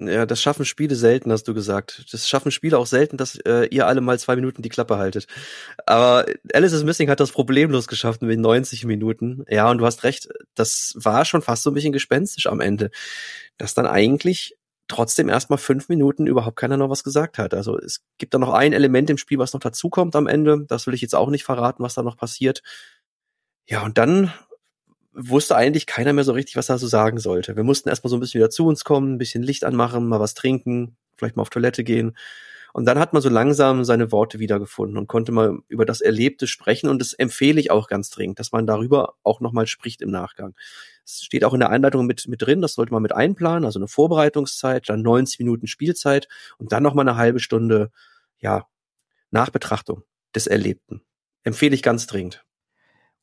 [0.00, 2.04] Ja, das schaffen Spiele selten, hast du gesagt.
[2.12, 5.26] Das schaffen Spiele auch selten, dass äh, ihr alle mal zwei Minuten die Klappe haltet.
[5.86, 9.44] Aber Alice is Missing hat das problemlos geschafft mit 90 Minuten.
[9.48, 12.90] Ja, und du hast recht, das war schon fast so ein bisschen gespenstisch am Ende.
[13.56, 14.56] Dass dann eigentlich
[14.86, 17.52] trotzdem erstmal fünf Minuten überhaupt keiner noch was gesagt hat.
[17.52, 20.64] Also es gibt da noch ein Element im Spiel, was noch dazukommt am Ende.
[20.68, 22.62] Das will ich jetzt auch nicht verraten, was da noch passiert.
[23.66, 24.32] Ja, und dann
[25.18, 27.56] wusste eigentlich keiner mehr so richtig, was er so sagen sollte.
[27.56, 30.20] Wir mussten erstmal so ein bisschen wieder zu uns kommen, ein bisschen Licht anmachen, mal
[30.20, 32.16] was trinken, vielleicht mal auf Toilette gehen.
[32.72, 36.46] Und dann hat man so langsam seine Worte wiedergefunden und konnte mal über das Erlebte
[36.46, 36.88] sprechen.
[36.88, 40.54] Und das empfehle ich auch ganz dringend, dass man darüber auch nochmal spricht im Nachgang.
[41.04, 43.78] Es steht auch in der Einleitung mit, mit drin, das sollte man mit einplanen, also
[43.78, 46.28] eine Vorbereitungszeit, dann 90 Minuten Spielzeit
[46.58, 47.90] und dann nochmal eine halbe Stunde,
[48.38, 48.66] ja,
[49.30, 50.02] Nachbetrachtung
[50.34, 51.02] des Erlebten.
[51.42, 52.44] Empfehle ich ganz dringend.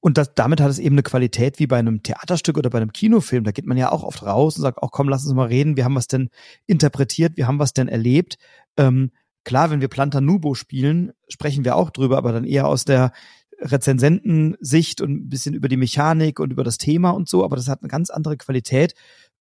[0.05, 2.93] Und das, damit hat es eben eine Qualität wie bei einem Theaterstück oder bei einem
[2.93, 3.43] Kinofilm.
[3.43, 5.77] Da geht man ja auch oft raus und sagt, auch komm, lass uns mal reden.
[5.77, 6.29] Wir haben was denn
[6.67, 8.37] interpretiert, wir haben was denn erlebt.
[8.77, 9.09] Ähm,
[9.45, 13.13] klar, wenn wir Planta Nubo spielen, sprechen wir auch drüber, aber dann eher aus der
[13.59, 17.43] Rezensentensicht und ein bisschen über die Mechanik und über das Thema und so.
[17.43, 18.93] Aber das hat eine ganz andere Qualität,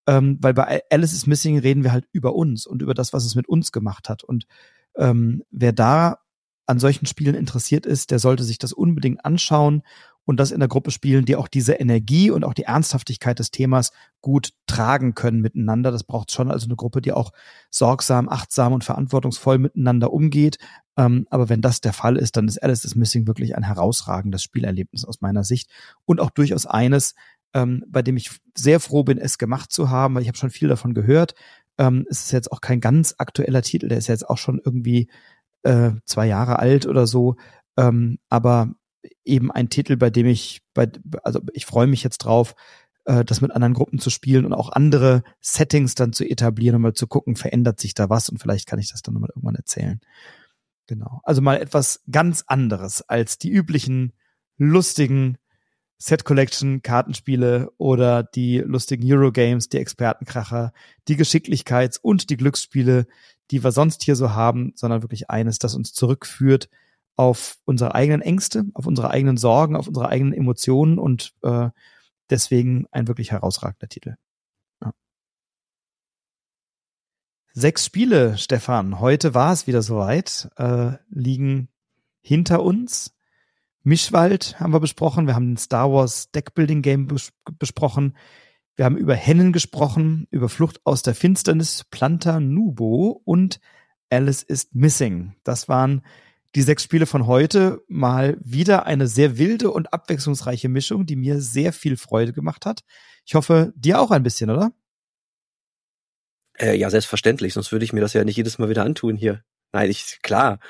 [0.06, 3.26] ähm, weil bei Alice is Missing reden wir halt über uns und über das, was
[3.26, 4.24] es mit uns gemacht hat.
[4.24, 4.46] Und
[4.96, 6.20] ähm, wer da
[6.66, 9.82] an solchen Spielen interessiert ist, der sollte sich das unbedingt anschauen
[10.24, 13.50] und das in der Gruppe spielen, die auch diese Energie und auch die Ernsthaftigkeit des
[13.50, 15.90] Themas gut tragen können miteinander.
[15.90, 17.32] Das braucht schon also eine Gruppe, die auch
[17.70, 20.58] sorgsam, achtsam und verantwortungsvoll miteinander umgeht.
[20.96, 24.42] Ähm, aber wenn das der Fall ist, dann ist Alice is Missing wirklich ein herausragendes
[24.42, 25.70] Spielerlebnis aus meiner Sicht
[26.04, 27.14] und auch durchaus eines,
[27.52, 30.50] ähm, bei dem ich sehr froh bin, es gemacht zu haben, weil ich habe schon
[30.50, 31.34] viel davon gehört.
[31.78, 35.10] Ähm, es ist jetzt auch kein ganz aktueller Titel, der ist jetzt auch schon irgendwie
[35.64, 37.36] äh, zwei Jahre alt oder so.
[37.76, 38.74] Ähm, aber
[39.24, 40.90] eben ein Titel, bei dem ich, bei,
[41.22, 42.54] also ich freue mich jetzt drauf,
[43.04, 46.82] äh, das mit anderen Gruppen zu spielen und auch andere Settings dann zu etablieren und
[46.82, 49.56] mal zu gucken, verändert sich da was und vielleicht kann ich das dann nochmal irgendwann
[49.56, 50.00] erzählen.
[50.86, 51.20] Genau.
[51.22, 54.12] Also mal etwas ganz anderes als die üblichen
[54.56, 55.38] lustigen
[55.96, 60.72] Set Collection Kartenspiele oder die lustigen Eurogames, die Expertenkracher,
[61.08, 63.06] die Geschicklichkeits- und die Glücksspiele,
[63.50, 66.68] die wir sonst hier so haben, sondern wirklich eines, das uns zurückführt
[67.16, 71.70] auf unsere eigenen Ängste, auf unsere eigenen Sorgen, auf unsere eigenen Emotionen und äh,
[72.30, 74.16] deswegen ein wirklich herausragender Titel.
[74.82, 74.92] Ja.
[77.52, 79.00] Sechs Spiele, Stefan.
[79.00, 80.50] Heute war es wieder soweit.
[80.56, 81.68] Äh, liegen
[82.20, 83.14] hinter uns.
[83.82, 85.26] Mischwald haben wir besprochen.
[85.26, 88.16] Wir haben ein Star Wars Deckbuilding Game bes besprochen.
[88.76, 93.60] Wir haben über Hennen gesprochen, über Flucht aus der Finsternis, Planta Nubo und
[94.10, 95.36] Alice is Missing.
[95.44, 96.02] Das waren
[96.54, 101.40] die sechs Spiele von heute mal wieder eine sehr wilde und abwechslungsreiche Mischung, die mir
[101.40, 102.82] sehr viel Freude gemacht hat.
[103.26, 104.72] Ich hoffe, dir auch ein bisschen, oder?
[106.56, 109.42] Äh, ja, selbstverständlich, sonst würde ich mir das ja nicht jedes Mal wieder antun hier.
[109.72, 110.60] Nein, ich, klar.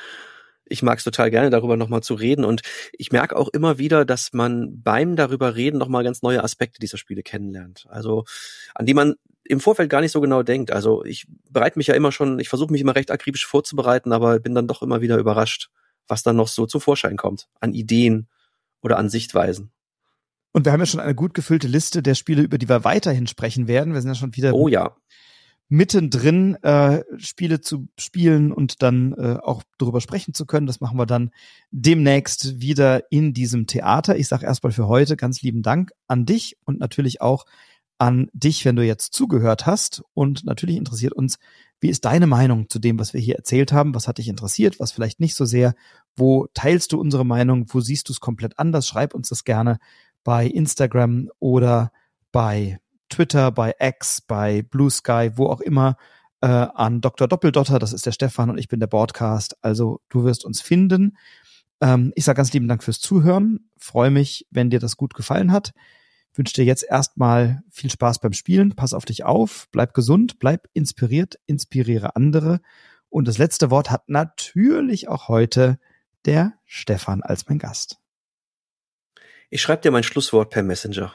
[0.67, 2.45] Ich mag es total gerne, darüber nochmal zu reden.
[2.45, 2.63] Und
[2.93, 6.99] ich merke auch immer wieder, dass man beim darüber reden nochmal ganz neue Aspekte dieser
[6.99, 7.87] Spiele kennenlernt.
[7.89, 8.25] Also,
[8.75, 9.15] an die man
[9.45, 10.73] im Vorfeld gar nicht so genau denkt.
[10.73, 14.41] Also ich bereite mich ja immer schon, ich versuche mich immer recht akribisch vorzubereiten, aber
[14.41, 15.71] bin dann doch immer wieder überrascht,
[16.09, 18.29] was dann noch so zu Vorschein kommt an Ideen
[18.81, 19.71] oder an Sichtweisen.
[20.53, 23.27] Und wir haben ja schon eine gut gefüllte Liste der Spiele, über die wir weiterhin
[23.27, 23.93] sprechen werden.
[23.93, 24.97] Wir sind ja schon wieder oh, ja.
[25.69, 30.67] Mittendrin, äh, Spiele zu spielen und dann äh, auch darüber sprechen zu können.
[30.67, 31.31] Das machen wir dann
[31.71, 34.17] demnächst wieder in diesem Theater.
[34.17, 37.47] Ich sage erstmal für heute ganz lieben Dank an dich und natürlich auch
[37.99, 40.03] an dich, wenn du jetzt zugehört hast.
[40.13, 41.39] Und natürlich interessiert uns,
[41.81, 43.95] wie ist deine Meinung zu dem, was wir hier erzählt haben?
[43.95, 44.81] Was hat dich interessiert?
[44.81, 45.75] Was vielleicht nicht so sehr?
[46.17, 47.67] Wo teilst du unsere Meinung?
[47.69, 48.87] Wo siehst du es komplett anders?
[48.87, 49.79] Schreib uns das gerne
[50.25, 51.93] bei Instagram oder
[52.33, 52.79] bei
[53.15, 55.97] Twitter, bei X, bei Blue Sky, wo auch immer,
[56.41, 57.29] äh, an Dr.
[57.29, 57.79] Doppeldotter.
[57.79, 59.57] Das ist der Stefan und ich bin der Broadcast.
[59.63, 61.17] Also du wirst uns finden.
[61.81, 63.71] Ähm, ich sage ganz lieben Dank fürs Zuhören.
[63.79, 65.73] Freue mich, wenn dir das gut gefallen hat
[66.37, 68.75] wünsche dir jetzt erstmal viel Spaß beim Spielen.
[68.75, 72.61] Pass auf dich auf, bleib gesund, bleib inspiriert, inspiriere andere.
[73.09, 75.79] Und das letzte Wort hat natürlich auch heute
[76.27, 77.99] der Stefan als mein Gast.
[79.51, 81.15] Ich schreibe dir mein Schlusswort per Messenger.